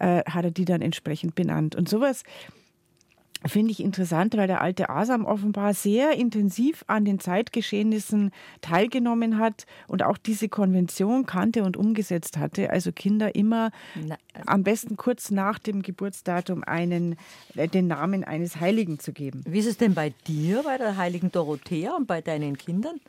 [0.00, 1.76] äh, hat er die dann entsprechend benannt.
[1.76, 2.24] Und sowas
[3.46, 9.66] finde ich interessant, weil der alte Asam offenbar sehr intensiv an den Zeitgeschehnissen teilgenommen hat
[9.88, 12.70] und auch diese Konvention kannte und umgesetzt hatte.
[12.70, 17.16] Also Kinder immer Na, also am besten kurz nach dem Geburtsdatum einen,
[17.56, 19.42] äh, den Namen eines Heiligen zu geben.
[19.46, 23.00] Wie ist es denn bei dir, bei der heiligen Dorothea und bei deinen Kindern?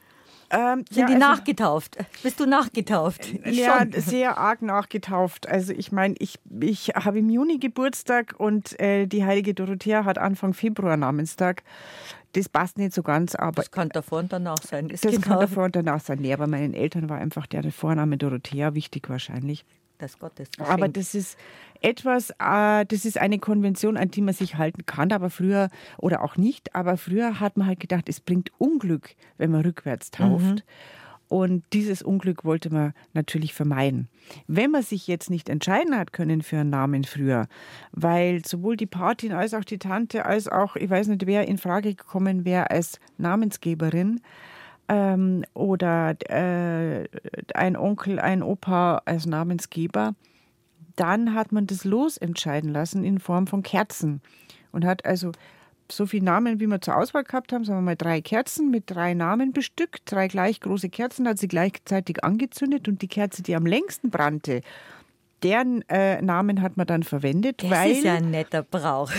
[0.51, 1.97] Ähm, Sind ja, die also, nachgetauft?
[2.23, 3.33] Bist du nachgetauft?
[3.45, 3.91] Ich ja, schon.
[3.93, 5.47] sehr arg nachgetauft.
[5.47, 10.17] Also ich meine, ich, ich habe im Juni Geburtstag und äh, die heilige Dorothea hat
[10.17, 11.63] Anfang Februar Namenstag.
[12.33, 13.61] Das passt nicht so ganz, aber.
[13.61, 14.87] Das kann davor und danach sein.
[14.87, 15.27] Das, das genau.
[15.27, 16.19] kann davor und danach sein.
[16.19, 19.65] Nee, aber meinen Eltern war einfach der Vorname Dorothea wichtig wahrscheinlich.
[20.01, 20.49] Das Gottes.
[20.57, 21.37] Aber das ist
[21.79, 26.23] etwas, äh, das ist eine Konvention, an die man sich halten kann, aber früher oder
[26.23, 26.73] auch nicht.
[26.75, 30.43] Aber früher hat man halt gedacht, es bringt Unglück, wenn man rückwärts tauft.
[30.43, 30.61] Mhm.
[31.27, 34.09] Und dieses Unglück wollte man natürlich vermeiden.
[34.47, 37.47] Wenn man sich jetzt nicht entscheiden hat können für einen Namen früher,
[37.91, 41.59] weil sowohl die Patin als auch die Tante als auch, ich weiß nicht, wer in
[41.59, 44.19] Frage gekommen wäre als Namensgeberin,
[44.88, 47.07] ähm, oder äh,
[47.53, 50.15] ein Onkel, ein Opa als Namensgeber,
[50.95, 54.21] dann hat man das losentscheiden lassen in Form von Kerzen
[54.71, 55.32] und hat also
[55.91, 58.86] so viele Namen, wie wir zur Auswahl gehabt haben, sagen wir mal drei Kerzen mit
[58.88, 63.55] drei Namen bestückt, drei gleich große Kerzen, hat sie gleichzeitig angezündet und die Kerze, die
[63.55, 64.61] am längsten brannte,
[65.43, 67.63] deren äh, Namen hat man dann verwendet.
[67.63, 69.11] Das weil, ist ja ein netter Brauch.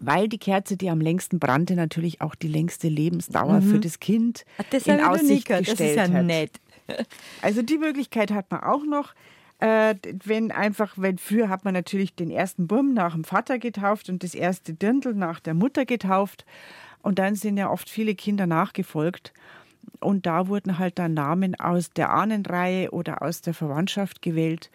[0.00, 3.70] Weil die Kerze, die am längsten brannte, natürlich auch die längste Lebensdauer mhm.
[3.70, 6.24] für das Kind Ach, das in Aussicht gestellt Das ist ja hat.
[6.24, 6.60] nett.
[7.42, 9.14] Also die Möglichkeit hat man auch noch.
[9.60, 9.94] Äh,
[10.24, 14.24] wenn einfach, wenn früher hat man natürlich den ersten Bumm nach dem Vater getauft und
[14.24, 16.44] das erste Dirndl nach der Mutter getauft.
[17.00, 19.32] Und dann sind ja oft viele Kinder nachgefolgt.
[20.00, 24.70] Und da wurden halt dann Namen aus der Ahnenreihe oder aus der Verwandtschaft gewählt.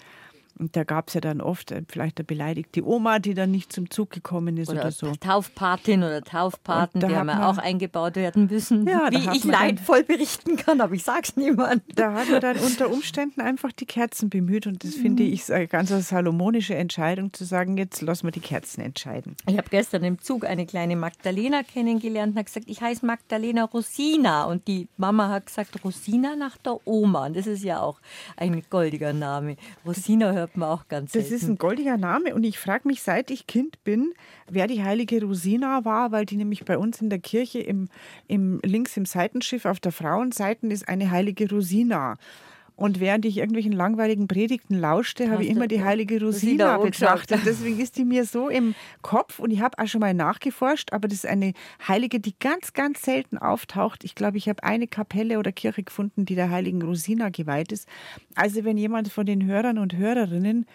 [0.59, 3.71] Und da gab es ja dann oft äh, vielleicht eine beleidigte Oma, die dann nicht
[3.71, 5.13] zum Zug gekommen ist oder, oder so.
[5.15, 8.87] Taufpatin oder Taufpaten, die haben ja auch eingebaut werden müssen.
[8.87, 11.83] Ja, wie ich leidvoll berichten kann, aber ich sag's niemand.
[11.95, 15.01] Da hat man dann unter Umständen einfach die Kerzen bemüht und das mhm.
[15.01, 19.35] finde ich eine ganz salomonische Entscheidung zu sagen, jetzt lassen wir die Kerzen entscheiden.
[19.47, 23.63] Ich habe gestern im Zug eine kleine Magdalena kennengelernt und hat gesagt, ich heiße Magdalena
[23.65, 27.27] Rosina und die Mama hat gesagt, Rosina nach der Oma.
[27.27, 27.99] Und das ist ja auch
[28.35, 29.57] ein goldiger Name.
[29.85, 33.01] Rosina hört hört man auch ganz Das ist ein goldiger Name und ich frage mich,
[33.01, 34.13] seit ich Kind bin,
[34.49, 37.89] wer die heilige Rosina war, weil die nämlich bei uns in der Kirche im,
[38.27, 42.17] im links im Seitenschiff auf der Frauenseite ist eine heilige Rosina.
[42.77, 47.41] Und während ich irgendwelchen langweiligen Predigten lauschte, habe ich immer die heilige Rosina betrachtet.
[47.43, 51.07] Deswegen ist die mir so im Kopf und ich habe auch schon mal nachgeforscht, aber
[51.07, 51.53] das ist eine
[51.87, 54.03] Heilige, die ganz, ganz selten auftaucht.
[54.03, 57.87] Ich glaube, ich habe eine Kapelle oder Kirche gefunden, die der heiligen Rosina geweiht ist.
[58.35, 60.67] Also wenn jemand von den Hörern und Hörerinnen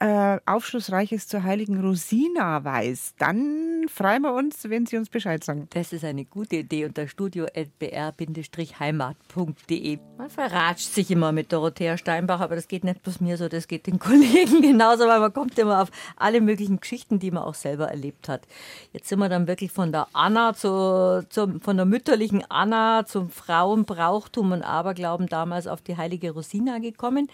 [0.00, 5.68] äh, Aufschlussreiches zur heiligen Rosina weiß, dann freuen wir uns, wenn Sie uns Bescheid sagen.
[5.70, 9.98] Das ist eine gute Idee unter studio.br-heimat.de.
[10.16, 13.68] Man verratscht sich immer mit Dorothea Steinbach, aber das geht nicht bloß mir so, das
[13.68, 17.52] geht den Kollegen genauso, weil man kommt immer auf alle möglichen Geschichten, die man auch
[17.54, 18.48] selber erlebt hat.
[18.94, 23.28] Jetzt sind wir dann wirklich von der Anna zu, zu von der mütterlichen Anna zum
[23.28, 27.28] Frauenbrauchtum und Aberglauben damals auf die heilige Rosina gekommen.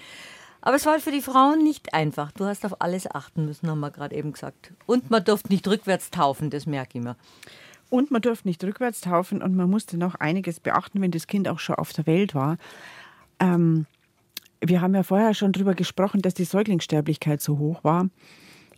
[0.66, 2.32] Aber es war für die Frauen nicht einfach.
[2.32, 4.72] Du hast auf alles achten müssen, haben wir gerade eben gesagt.
[4.86, 7.14] Und man durfte nicht rückwärts taufen, das merke ich immer.
[7.88, 11.46] Und man durfte nicht rückwärts taufen und man musste noch einiges beachten, wenn das Kind
[11.46, 12.56] auch schon auf der Welt war.
[13.38, 13.86] Ähm,
[14.60, 18.08] wir haben ja vorher schon darüber gesprochen, dass die Säuglingssterblichkeit so hoch war.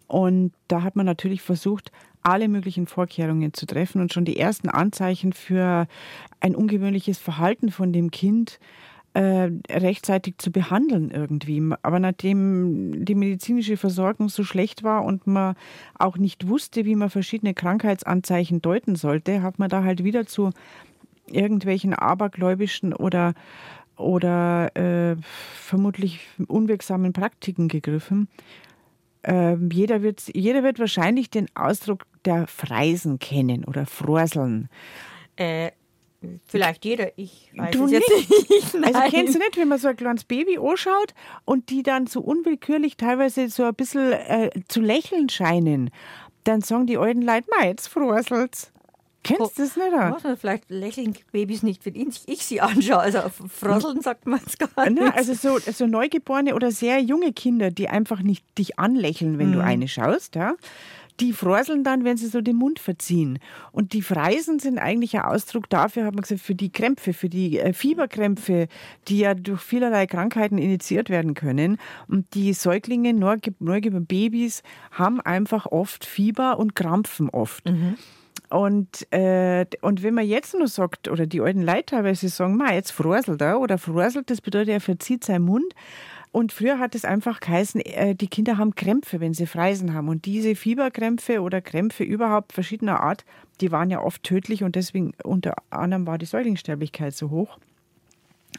[0.09, 1.91] Und da hat man natürlich versucht,
[2.23, 5.89] alle möglichen Vorkehrungen zu treffen und schon die ersten Anzeichen für
[6.41, 8.61] ein ungewöhnliches Verhalten von dem Kind
[9.19, 11.61] äh, rechtzeitig zu behandeln irgendwie.
[11.83, 15.57] Aber nachdem die medizinische Versorgung so schlecht war und man
[15.99, 20.51] auch nicht wusste, wie man verschiedene Krankheitsanzeichen deuten sollte, hat man da halt wieder zu
[21.27, 23.35] irgendwelchen abergläubischen oder
[23.97, 25.17] oder äh,
[25.57, 28.29] vermutlich unwirksamen Praktiken gegriffen.
[29.23, 34.69] Äh, jeder, wird, jeder wird wahrscheinlich den Ausdruck der Freisen kennen oder Frorseln.
[35.35, 35.73] Äh,
[36.47, 38.51] Vielleicht jeder, ich weiß du es jetzt nicht.
[38.51, 38.75] nicht.
[38.85, 41.15] Also kennst du nicht, wenn man so ein kleines Baby anschaut
[41.45, 45.91] und die dann so unwillkürlich teilweise so ein bisschen äh, zu lächeln scheinen,
[46.45, 48.73] dann sagen die alten Leute, mei, jetzt fröselt's.
[49.23, 49.93] Kennst du das nicht?
[49.93, 52.99] Ja, vielleicht lächeln Babys nicht, wenn ich sie anschaue.
[52.99, 55.15] Also frosseln sagt man es gar nicht.
[55.15, 59.55] also so, so neugeborene oder sehr junge Kinder, die einfach nicht dich anlächeln, wenn mhm.
[59.55, 60.55] du eine schaust, ja
[61.21, 63.39] die freuseln dann, wenn sie so den Mund verziehen.
[63.73, 67.29] Und die Freisen sind eigentlich ein Ausdruck dafür, hat man gesagt, für die Krämpfe, für
[67.29, 68.69] die äh, Fieberkrämpfe,
[69.09, 71.79] die ja durch vielerlei Krankheiten initiiert werden können.
[72.07, 74.63] Und die Säuglinge, neugeborene Babys,
[74.93, 77.69] haben einfach oft Fieber und krampfen oft.
[77.69, 77.97] Mhm.
[78.51, 82.73] Und, äh, und wenn man jetzt nur sagt, oder die alten Leute teilweise sagen, ma,
[82.73, 85.75] jetzt frorselt er oder frorselt, das bedeutet, er verzieht seinen Mund.
[86.31, 90.09] Und früher hat es einfach geheißen, äh, die Kinder haben Krämpfe, wenn sie Freisen haben.
[90.09, 93.25] Und diese Fieberkrämpfe oder Krämpfe überhaupt verschiedener Art,
[93.61, 97.59] die waren ja oft tödlich und deswegen unter anderem war die Säuglingssterblichkeit so hoch.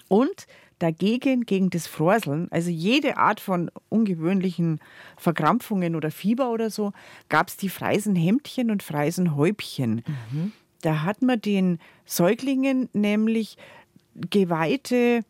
[0.07, 0.47] Und
[0.79, 4.79] dagegen, gegen das Frorseln, also jede Art von ungewöhnlichen
[5.17, 6.93] Verkrampfungen oder Fieber oder so,
[7.27, 10.03] gab es die Freisenhemdchen und Freisenhäubchen.
[10.31, 10.53] Mhm.
[10.81, 13.57] Da hat man den Säuglingen nämlich
[14.15, 15.23] geweihte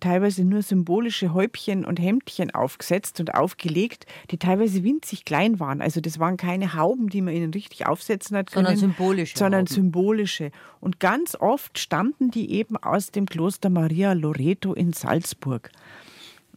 [0.00, 5.80] teilweise nur symbolische Häubchen und Hemdchen aufgesetzt und aufgelegt, die teilweise winzig klein waren.
[5.80, 9.38] Also das waren keine Hauben, die man ihnen richtig aufsetzen hat können, sondern symbolische.
[9.38, 9.74] Sondern Hauben.
[9.74, 10.50] symbolische.
[10.80, 15.70] Und ganz oft stammten die eben aus dem Kloster Maria Loreto in Salzburg.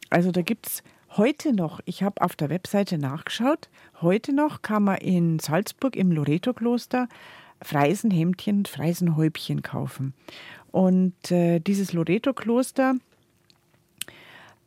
[0.10, 0.84] Also da gibt es
[1.18, 3.70] heute noch, ich habe auf der Webseite nachgeschaut,
[4.02, 7.08] heute noch kann man in Salzburg im Loreto-Kloster
[7.62, 10.14] Freisenhemdchen und Freisenhäubchen kaufen.
[10.72, 12.96] Und äh, dieses Loreto-Kloster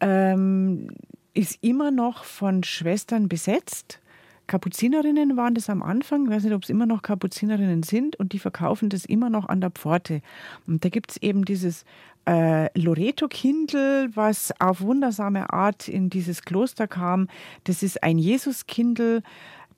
[0.01, 0.89] ähm,
[1.35, 4.01] ist immer noch von Schwestern besetzt.
[4.49, 8.33] Kapuzinerinnen waren das am Anfang, ich weiß nicht, ob es immer noch Kapuzinerinnen sind und
[8.33, 10.23] die verkaufen das immer noch an der Pforte.
[10.67, 11.85] Und da gibt es eben dieses
[12.27, 17.29] äh, Loreto-Kindel, was auf wundersame Art in dieses Kloster kam.
[17.65, 19.23] Das ist ein Jesus-Kindel,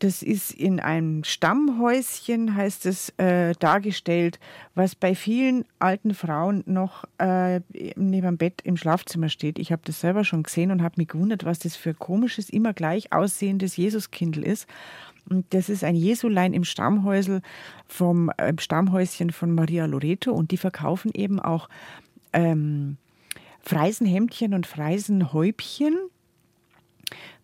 [0.01, 4.41] Das ist in einem Stammhäuschen, heißt es, äh, dargestellt,
[4.75, 7.61] was bei vielen alten Frauen noch äh,
[7.97, 9.59] neben dem Bett im Schlafzimmer steht.
[9.59, 12.73] Ich habe das selber schon gesehen und habe mich gewundert, was das für komisches, immer
[12.73, 14.67] gleich aussehendes Jesuskindl ist.
[15.29, 17.43] Und das ist ein Jesulein im Stammhäusel
[17.87, 21.69] vom äh, Stammhäuschen von Maria Loreto und die verkaufen eben auch
[22.33, 22.97] ähm,
[23.61, 25.99] Freisenhemdchen und Freisenhäubchen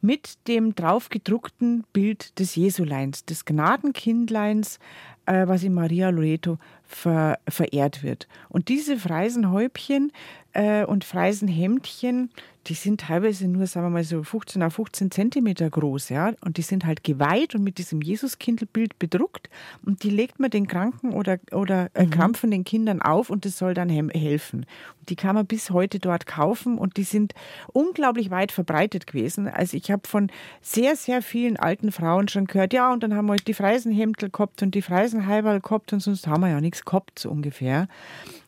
[0.07, 4.79] mit dem draufgedruckten Bild des Jesuleins, des Gnadenkindleins,
[5.27, 8.29] äh, was in Maria Loreto ver verehrt wird.
[8.49, 10.13] Und diese Freisenhäubchen
[10.53, 12.31] äh, und Freisenhemdchen,
[12.67, 16.33] die sind teilweise nur, sagen wir mal, so 15 auf 15 Zentimeter groß, ja.
[16.45, 19.51] Und die sind halt geweiht und mit diesem Jesuskindlbild bedruckt.
[19.85, 22.11] Und die legt man den Kranken oder, oder äh, mhm.
[22.11, 24.67] krampfenden Kindern auf und das soll dann helfen.
[25.01, 27.35] Und die kann man bis heute dort kaufen und die sind
[27.73, 29.49] unglaublich weit verbreitet gewesen.
[29.49, 33.27] Also ich habe von sehr, sehr vielen alten Frauen schon gehört, ja, und dann haben
[33.27, 36.85] wir halt die Freisenhemdel gehabt und die Freisenheiberl gehabt und sonst haben wir ja nichts
[36.85, 37.89] gehabt, so ungefähr.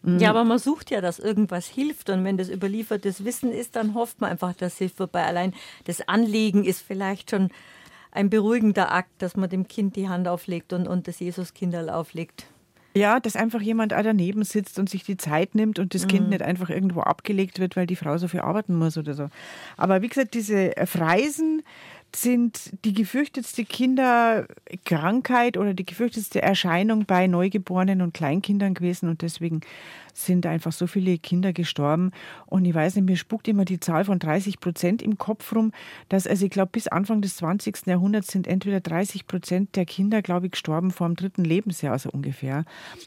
[0.04, 3.94] Ja, aber man sucht ja, dass irgendwas hilft und wenn das überliefertes Wissen ist, dann
[3.94, 5.24] hofft man einfach, dass Hilfe vorbei.
[5.24, 5.54] Allein
[5.84, 7.50] das Anlegen ist vielleicht schon
[8.10, 12.46] ein beruhigender Akt, dass man dem Kind die Hand auflegt und, und das Jesuskinderl auflegt.
[12.98, 16.08] Ja, dass einfach jemand auch daneben sitzt und sich die Zeit nimmt und das mhm.
[16.08, 19.28] Kind nicht einfach irgendwo abgelegt wird, weil die Frau so viel arbeiten muss oder so.
[19.76, 21.62] Aber wie gesagt, diese Freisen,
[22.14, 29.60] sind die gefürchtetste Kinderkrankheit oder die gefürchtetste Erscheinung bei Neugeborenen und Kleinkindern gewesen und deswegen
[30.14, 32.10] sind einfach so viele Kinder gestorben.
[32.46, 35.72] Und ich weiß nicht, mir spuckt immer die Zahl von 30 Prozent im Kopf rum,
[36.08, 37.86] dass, also ich glaube, bis Anfang des 20.
[37.86, 42.10] Jahrhunderts sind entweder 30 Prozent der Kinder, glaube ich, gestorben vor dem dritten Lebensjahr, so
[42.10, 42.64] ungefähr.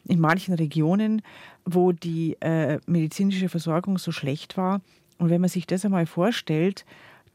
[0.07, 1.22] In manchen Regionen,
[1.65, 4.82] wo die äh, medizinische Versorgung so schlecht war.
[5.18, 6.86] Und wenn man sich das einmal vorstellt,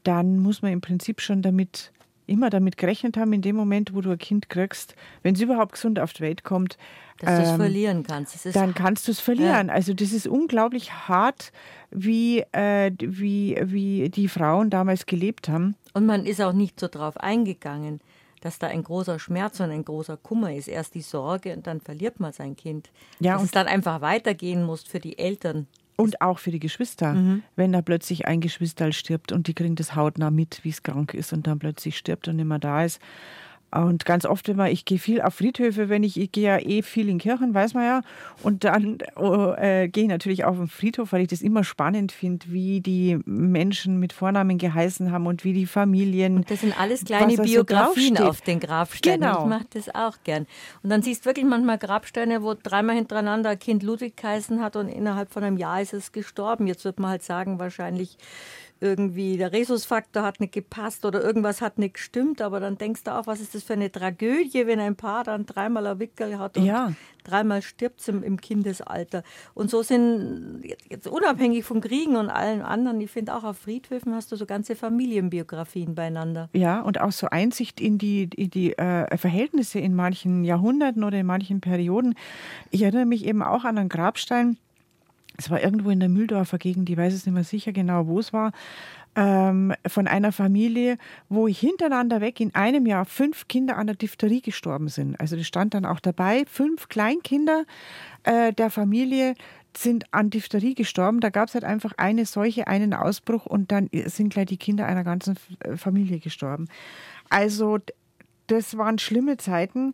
[0.07, 1.91] dann muss man im Prinzip schon damit
[2.27, 5.73] immer damit gerechnet haben, in dem Moment, wo du ein Kind kriegst, wenn es überhaupt
[5.73, 6.77] gesund auf die Welt kommt,
[7.19, 8.55] dass ähm, du es verlieren kannst.
[8.55, 9.67] dann kannst du es verlieren.
[9.67, 9.73] Ja.
[9.73, 11.51] Also das ist unglaublich hart,
[11.89, 15.75] wie, äh, wie, wie die Frauen damals gelebt haben.
[15.93, 18.01] Und man ist auch nicht so drauf eingegangen,
[18.41, 20.67] dass da ein großer Schmerz und ein großer Kummer ist.
[20.67, 22.91] Erst die Sorge und dann verliert man sein Kind.
[23.19, 25.67] Ja, dass und es dann einfach weitergehen muss für die Eltern.
[25.97, 27.43] Und auch für die Geschwister, mhm.
[27.55, 31.13] wenn da plötzlich ein Geschwister stirbt und die kriegen das hautnah mit, wie es krank
[31.13, 33.01] ist und dann plötzlich stirbt und nicht mehr da ist.
[33.69, 36.81] Und ganz oft immer, ich gehe viel auf Friedhöfe, wenn ich, ich gehe ja eh
[36.81, 38.01] viel in Kirchen, weiß man ja.
[38.41, 42.13] Und dann oh, äh, gehe ich natürlich auf den Friedhof, weil ich das immer spannend
[42.13, 46.37] finde, wie die Menschen mit Vornamen geheißen haben und wie die Familien.
[46.37, 49.19] Und das sind alles kleine Biografien so auf den Grabsteinen.
[49.19, 49.43] Genau.
[49.43, 50.47] Ich mache das auch gern.
[50.81, 54.77] Und dann siehst du wirklich manchmal Grabsteine, wo dreimal hintereinander ein Kind Ludwig geheißen hat
[54.77, 56.67] und innerhalb von einem Jahr ist es gestorben.
[56.67, 58.17] Jetzt wird man halt sagen, wahrscheinlich
[58.79, 63.11] irgendwie der Rhesusfaktor hat nicht gepasst oder irgendwas hat nicht gestimmt, aber dann denkst du
[63.11, 66.57] auch, was ist das für eine Tragödie, wenn ein Paar dann dreimal ein Wickel hat
[66.57, 66.93] und ja.
[67.23, 69.23] dreimal stirbt im, im Kindesalter.
[69.53, 74.13] Und so sind jetzt unabhängig von Kriegen und allen anderen, ich finde auch auf Friedhöfen
[74.13, 76.49] hast du so ganze Familienbiografien beieinander.
[76.53, 81.19] Ja, und auch so Einsicht in die, in die äh, Verhältnisse in manchen Jahrhunderten oder
[81.19, 82.15] in manchen Perioden.
[82.71, 84.57] Ich erinnere mich eben auch an einen Grabstein,
[85.37, 88.19] es war irgendwo in der Mühldorfer Gegend, ich weiß es nicht mehr sicher genau, wo
[88.19, 88.51] es war,
[89.15, 90.97] ähm, von einer Familie,
[91.29, 95.19] wo hintereinander weg in einem Jahr fünf Kinder an der Diphtherie gestorben sind.
[95.19, 96.45] Also das stand dann auch dabei.
[96.47, 97.65] Fünf Kleinkinder
[98.23, 99.33] äh, der Familie
[99.75, 101.19] sind an Diphtherie gestorben.
[101.19, 104.85] Da gab es halt einfach eine Seuche, einen Ausbruch und dann sind gleich die Kinder
[104.85, 106.67] einer ganzen äh, Familie gestorben.
[107.29, 107.79] Also
[108.47, 109.93] das waren schlimme Zeiten.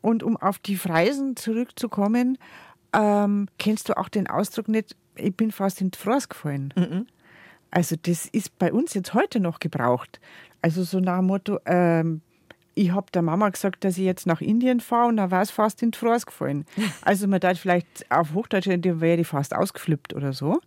[0.00, 2.36] Und um auf die Freisen zurückzukommen,
[2.94, 6.72] ähm, kennst du auch den Ausdruck nicht, ich bin fast in die Frost gefallen?
[6.76, 7.06] Mhm.
[7.70, 10.20] Also das ist bei uns jetzt heute noch gebraucht.
[10.62, 12.22] Also so nach dem Motto, ähm,
[12.74, 15.50] ich habe der Mama gesagt, dass ich jetzt nach Indien fahre und da war es
[15.50, 16.66] fast in die Frost gefallen.
[17.02, 20.60] Also man da vielleicht auf Hochdeutsch, da wäre ich fast ausgeflippt oder so.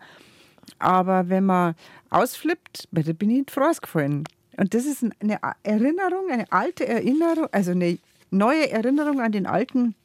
[0.80, 1.76] Aber wenn man
[2.10, 4.26] ausflippt, da bin ich in die Frost gefallen.
[4.58, 8.00] Und das ist eine Erinnerung, eine alte Erinnerung, also eine
[8.32, 9.96] neue Erinnerung an den alten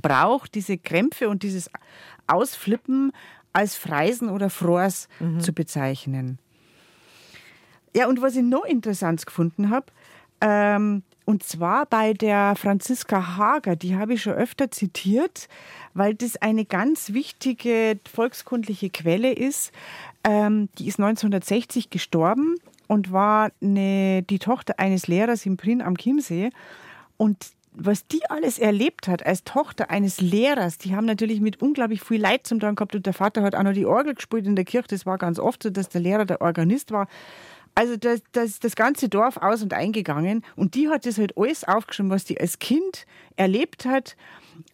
[0.00, 1.70] braucht, diese Krämpfe und dieses
[2.26, 3.12] Ausflippen
[3.52, 5.40] als Freisen oder Frors mhm.
[5.40, 6.38] zu bezeichnen.
[7.94, 9.86] Ja, und was ich noch interessant gefunden habe,
[10.40, 15.48] ähm, und zwar bei der Franziska Hager, die habe ich schon öfter zitiert,
[15.92, 19.72] weil das eine ganz wichtige volkskundliche Quelle ist.
[20.22, 22.56] Ähm, die ist 1960 gestorben
[22.86, 26.50] und war eine, die Tochter eines Lehrers in Prien am Chiemsee.
[27.16, 27.38] Und
[27.78, 32.20] was die alles erlebt hat als Tochter eines Lehrers, die haben natürlich mit unglaublich viel
[32.20, 34.64] Leid zum Tun gehabt und der Vater hat auch noch die Orgel gespielt in der
[34.64, 34.88] Kirche.
[34.88, 37.06] Das war ganz oft so, dass der Lehrer der Organist war.
[37.74, 41.64] Also das, das, das ganze Dorf aus und eingegangen und die hat das halt alles
[41.64, 43.04] aufgeschrieben, was die als Kind
[43.36, 44.16] erlebt hat.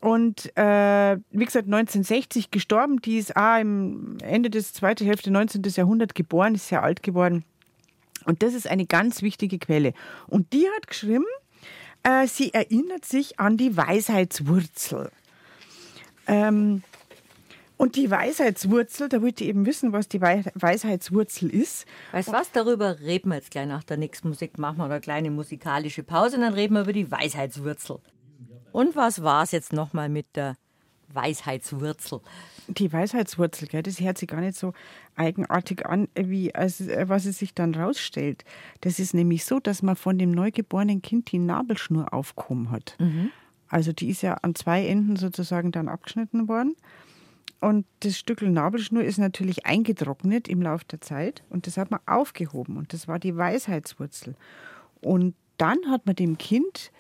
[0.01, 5.63] Und äh, wie gesagt, 1960 gestorben, die ist auch im Ende des zweiten Hälfte 19.
[5.65, 7.45] Jahrhundert geboren, ist sehr alt geworden.
[8.25, 9.95] Und das ist eine ganz wichtige Quelle.
[10.29, 11.25] Und die hat geschrieben,
[12.03, 15.11] äh, sie erinnert sich an die Weisheitswurzel.
[16.27, 16.83] Ähm,
[17.77, 21.85] und die Weisheitswurzel, da wollte ich eben wissen, was die Weisheitswurzel ist.
[22.13, 24.57] Weißt du was, darüber reden wir jetzt gleich nach der nächsten Musik.
[24.57, 27.99] Machen wir eine kleine musikalische Pause und dann reden wir über die Weisheitswurzel.
[28.71, 30.57] Und was war es jetzt nochmal mit der
[31.15, 32.21] Weisheitswurzel?
[32.69, 34.73] Die Weisheitswurzel, gell, das hört sich gar nicht so
[35.17, 38.45] eigenartig an, wie als, äh, was es sich dann rausstellt.
[38.81, 42.97] Das ist nämlich so, dass man von dem neugeborenen Kind die Nabelschnur aufgehoben hat.
[42.99, 43.31] Mhm.
[43.69, 46.77] Also die ist ja an zwei Enden sozusagen dann abgeschnitten worden.
[47.63, 52.01] Und das Stück Nabelschnur ist natürlich eingetrocknet im Laufe der Zeit und das hat man
[52.07, 54.35] aufgehoben und das war die Weisheitswurzel.
[55.01, 56.91] Und dann hat man dem Kind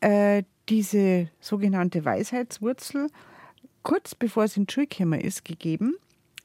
[0.00, 3.08] äh, diese sogenannte Weisheitswurzel
[3.84, 5.94] kurz bevor es in die Schule ist gegeben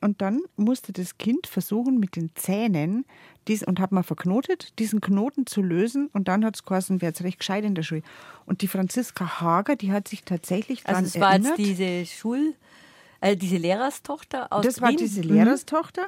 [0.01, 3.05] und dann musste das Kind versuchen mit den Zähnen
[3.47, 7.09] dies, und hat man verknotet, diesen Knoten zu lösen und dann hat es geheißen, wäre
[7.09, 8.03] jetzt recht gescheit in der Schule.
[8.45, 11.57] Und die Franziska Hager, die hat sich tatsächlich daran also es war erinnert.
[11.57, 12.53] jetzt diese Schul
[13.21, 15.33] also diese Lehrerstochter aus Das war diese mhm.
[15.33, 16.07] Lehrerstochter,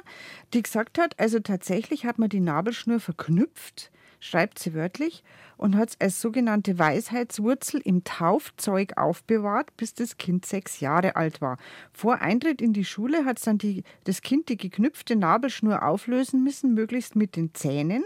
[0.54, 3.90] die gesagt hat, also tatsächlich hat man die Nabelschnur verknüpft,
[4.22, 5.24] schreibt sie wörtlich,
[5.56, 11.40] und hat es als sogenannte Weisheitswurzel im Taufzeug aufbewahrt, bis das Kind sechs Jahre alt
[11.40, 11.58] war.
[11.92, 16.72] Vor Eintritt in die Schule hat dann die, das Kind die geknüpfte Nabelschnur auflösen müssen,
[16.74, 18.04] möglichst mit den Zähnen.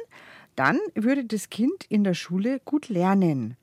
[0.55, 3.57] Dann würde das Kind in der Schule gut lernen.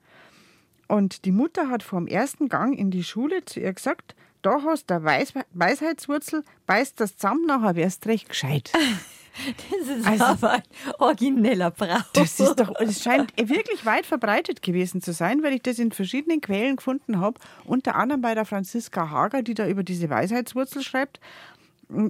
[0.88, 4.62] Und die Mutter hat vor dem ersten Gang in die Schule zu ihr gesagt, da
[4.64, 8.72] hast du Weis Weisheitswurzel, beißt das zusammen, nachher wärst recht gescheit.
[9.36, 10.64] Das ist also, aber ein
[11.00, 12.04] origineller Brauch.
[12.14, 15.92] Das ist doch, es scheint wirklich weit verbreitet gewesen zu sein, weil ich das in
[15.92, 17.40] verschiedenen Quellen gefunden habe.
[17.66, 21.20] Unter anderem bei der Franziska Hager, die da über diese Weisheitswurzel schreibt.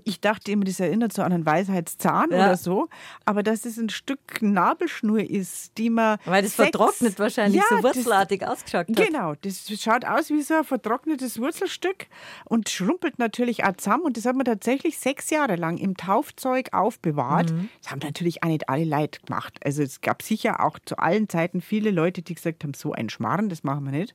[0.06, 2.38] Ich dachte immer, das erinnert so an einen Weisheitszahn ja.
[2.38, 2.90] oder so,
[3.26, 6.18] aber dass es ein Stück Nabelschnur ist, die man.
[6.26, 8.96] Weil das sechs, vertrocknet wahrscheinlich ja, so wurzelartig das, ausgeschaut hat.
[8.96, 12.08] Genau, das schaut aus wie so ein vertrocknetes Wurzelstück
[12.46, 14.04] und schrumpelt natürlich auch zusammen.
[14.04, 17.52] Und das hat man tatsächlich sechs Jahre lang im Taufzeug aufbewahrt.
[17.52, 17.70] Mhm.
[17.82, 19.60] Das haben natürlich auch nicht alle Leute gemacht.
[19.64, 23.10] Also es gab sicher auch zu allen Zeiten viele Leute, die gesagt haben, so ein
[23.10, 24.14] Schmarrn, das machen wir nicht.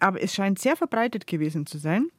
[0.00, 2.10] Aber es scheint sehr verbreitet gewesen zu sein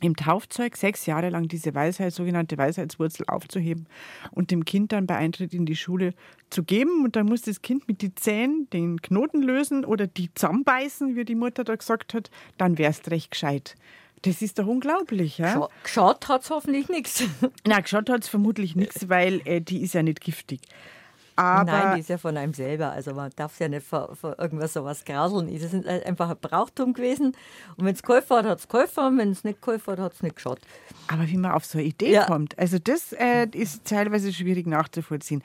[0.00, 3.86] im Taufzeug sechs Jahre lang diese Weisheit, sogenannte Weisheitswurzel aufzuheben
[4.30, 6.12] und dem Kind dann bei Eintritt in die Schule
[6.50, 7.04] zu geben.
[7.04, 11.24] Und dann muss das Kind mit den Zähnen den Knoten lösen oder die zusammenbeißen, wie
[11.24, 13.74] die Mutter da gesagt hat, dann wärst recht gescheit.
[14.22, 15.68] Das ist doch unglaublich, ja?
[15.82, 17.24] Geschaut hat es hoffentlich nichts.
[17.66, 20.60] Na, geschaut hat es vermutlich nichts, weil äh, die ist ja nicht giftig.
[21.36, 22.92] Aber Nein, die ist ja von einem selber.
[22.92, 25.52] Also man darf es ja nicht vor, vor irgendwas sowas grauseln.
[25.52, 27.36] Das ist einfach ein Brauchtum gewesen.
[27.76, 29.06] Und wenn es Käufer hat, hat es Käufer.
[29.08, 30.60] Und wenn es nicht Käufer hat, hat es nicht geschaut.
[31.08, 32.24] Aber wie man auf so eine Idee ja.
[32.24, 35.42] kommt, also das äh, ist teilweise schwierig nachzuvollziehen.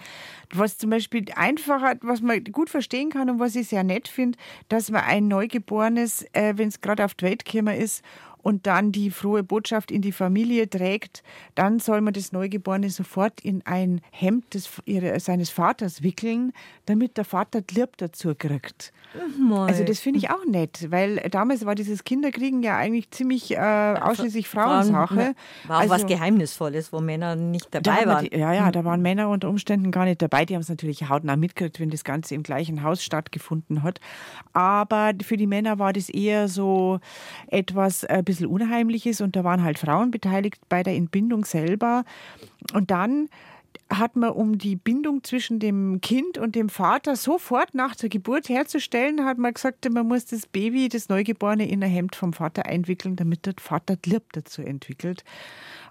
[0.54, 4.38] Was zum Beispiel einfacher, was man gut verstehen kann und was ich sehr nett finde,
[4.70, 8.02] dass man ein Neugeborenes, äh, wenn es gerade auf die Welt gekommen ist
[8.42, 11.24] und dann die frohe Botschaft in die Familie trägt,
[11.56, 16.54] dann soll man das Neugeborene sofort in ein Hemd des, ihre, seines Vaters wickeln,
[16.86, 18.94] damit der Vater Tlirp dazu kriegt.
[19.38, 19.68] Mal.
[19.68, 23.58] Also das finde ich auch nett, weil damals war dieses Kinderkriegen ja eigentlich ziemlich äh,
[23.58, 25.36] ausschließlich Frauensache.
[25.68, 28.26] War auch also, was Geheimnisvolles, wo Männer nicht dabei waren.
[28.26, 30.46] Die, ja, ja, da waren Männer unter Umständen gar nicht dabei.
[30.46, 34.00] Die haben es natürlich hautnah mitgekriegt, wenn das Ganze im gleichen Haus stattgefunden hat.
[34.54, 37.00] Aber für die Männer war das eher so
[37.48, 42.04] etwas ein bisschen Unheimliches und da waren halt Frauen beteiligt bei der Entbindung selber.
[42.74, 43.30] Und dann
[43.90, 48.50] hat man, um die Bindung zwischen dem Kind und dem Vater sofort nach der Geburt
[48.50, 52.66] herzustellen, hat man gesagt, man muss das Baby, das Neugeborene, in ein Hemd vom Vater
[52.66, 55.24] einwickeln, damit der Vater Tlirp dazu entwickelt.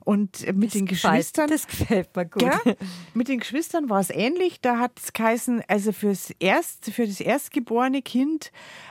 [0.05, 1.49] Und mit das den Geschwistern.
[1.49, 2.43] das gefällt mir gut.
[2.43, 2.61] Ja,
[3.15, 4.61] mit den Geschwistern war es ähnlich.
[4.61, 8.51] Da hat es geheißen, also fürs Erst, für das erstgeborene Kind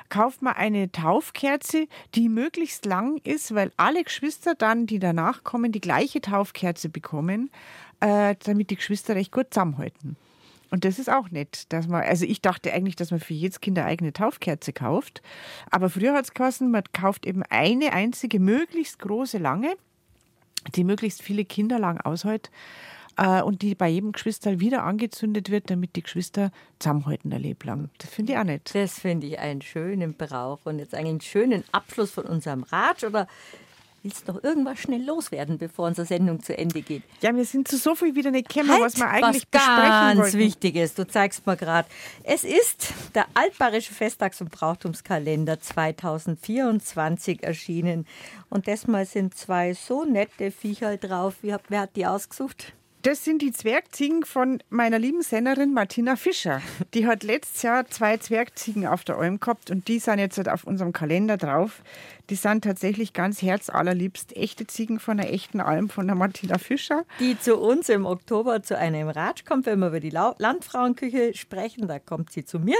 [0.09, 5.71] kauft man eine Taufkerze, die möglichst lang ist, weil alle Geschwister dann, die danach kommen,
[5.71, 7.49] die gleiche Taufkerze bekommen
[7.99, 10.15] äh, damit die Geschwister recht gut zusammenhalten.
[10.71, 13.59] Und das ist auch nett, dass man, also ich dachte eigentlich, dass man für jedes
[13.59, 15.23] Kind eine eigene Taufkerze kauft.
[15.71, 19.75] Aber früher hat es geheißen, man kauft eben eine einzige, möglichst große, lange,
[20.75, 22.51] die möglichst viele Kinder lang aushält
[23.17, 27.67] äh, und die bei jedem Geschwister wieder angezündet wird, damit die Geschwister zusammenhalten ein Leben
[27.67, 27.89] lang.
[27.97, 28.71] Das finde ich auch nett.
[28.73, 33.27] Das finde ich einen schönen Brauch und jetzt einen schönen Abschluss von unserem Ratsch oder
[34.03, 37.03] willst doch irgendwas schnell loswerden, bevor unsere Sendung zu Ende geht.
[37.21, 39.89] Ja, wir sind zu so viel wieder nicht gekommen, Halt, was wir eigentlich was besprechen
[39.89, 40.37] ganz wollten.
[40.37, 41.87] Wichtiges, du zeigst mir gerade.
[42.23, 48.05] Es ist der Altbayerische Festtags- und Brauchtumskalender 2024 erschienen.
[48.49, 51.35] Und diesmal sind zwei so nette Viecherl drauf.
[51.41, 52.73] Wie, wer hat die ausgesucht?
[53.01, 56.61] Das sind die Zwergziegen von meiner lieben Sennerin Martina Fischer.
[56.93, 60.49] Die hat letztes Jahr zwei Zwergziegen auf der Alm gehabt und die sind jetzt halt
[60.49, 61.81] auf unserem Kalender drauf.
[62.29, 67.05] Die sind tatsächlich ganz herzallerliebst echte Ziegen von der echten Alm von der Martina Fischer.
[67.21, 71.87] Die zu uns im Oktober zu einem Ratsch kommt, wenn wir über die Landfrauenküche sprechen.
[71.87, 72.77] Da kommt sie zu mir.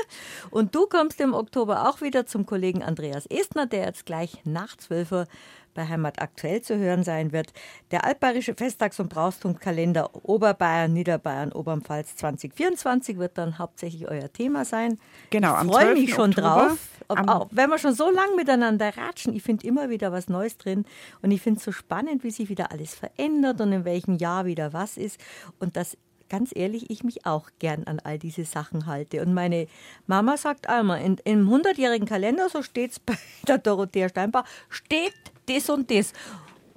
[0.51, 4.75] Und du kommst im Oktober auch wieder zum Kollegen Andreas Estner, der jetzt gleich nach
[4.75, 5.27] 12 Uhr
[5.73, 7.53] bei Heimat aktuell zu hören sein wird.
[7.91, 14.99] Der Altbayerische Festtags- und Brauchtumskalender Oberbayern, Niederbayern, Oberpfalz 2024 wird dann hauptsächlich euer Thema sein.
[15.29, 15.99] Genau, ich am freue 12.
[15.99, 16.47] mich schon Oktober.
[16.47, 16.77] drauf.
[17.07, 20.57] Ob, auch, wenn wir schon so lange miteinander ratschen, ich finde immer wieder was Neues
[20.57, 20.85] drin
[21.21, 24.45] und ich finde es so spannend, wie sich wieder alles verändert und in welchem Jahr
[24.45, 25.19] wieder was ist
[25.59, 25.97] und dass
[26.29, 29.21] ganz ehrlich, ich mich auch gern an all diese Sachen halte.
[29.21, 29.67] Und meine
[30.07, 33.17] Mama sagt einmal, in, im 100-jährigen Kalender, so steht es bei
[33.47, 35.13] der Dorothea Steinbach, steht
[35.49, 36.13] das und das.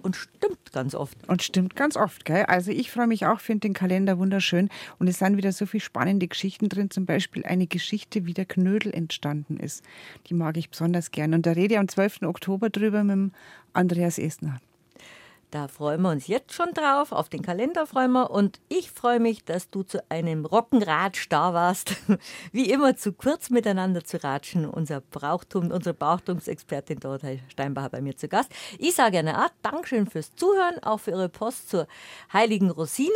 [0.02, 1.16] Und stimmt ganz oft.
[1.28, 2.44] Und stimmt ganz oft, gell?
[2.46, 4.68] Also ich freue mich auch, finde den Kalender wunderschön.
[4.98, 6.90] Und es sind wieder so viele spannende Geschichten drin.
[6.90, 9.84] Zum Beispiel eine Geschichte, wie der Knödel entstanden ist.
[10.26, 11.34] Die mag ich besonders gern.
[11.34, 12.22] Und da rede ich am 12.
[12.22, 13.32] Oktober drüber mit dem
[13.72, 14.60] Andreas Esner.
[15.52, 18.30] Da freuen wir uns jetzt schon drauf, auf den Kalender freuen wir.
[18.30, 21.96] Und ich freue mich, dass du zu einem Rockenratsch da warst.
[22.52, 24.64] Wie immer zu kurz miteinander zu ratschen.
[24.64, 28.50] Unser Brauchtum, unsere Brauchtumsexpertin Dorothea Steinbacher bei mir zu Gast.
[28.78, 31.86] Ich sage eine Art Dankeschön fürs Zuhören, auch für Ihre Post zur
[32.32, 33.10] Heiligen Rosina.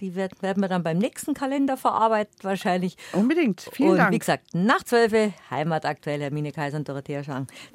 [0.00, 2.98] Die werden wir dann beim nächsten Kalender verarbeiten, wahrscheinlich.
[3.14, 3.62] Unbedingt.
[3.72, 4.12] Vielen und Dank.
[4.12, 7.22] wie gesagt, nach 12 Heimat aktuell, Hermine Kaiser und Dorothea.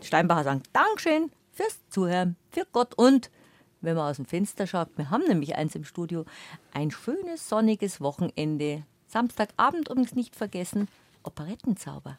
[0.04, 3.32] Steinbacher sagen Dankeschön fürs Zuhören, für Gott und
[3.84, 6.26] wenn man aus dem Fenster schaut, wir haben nämlich eins im Studio,
[6.74, 8.84] ein schönes sonniges Wochenende.
[9.08, 10.88] Samstagabend übrigens nicht vergessen,
[11.24, 12.18] Operettenzauber.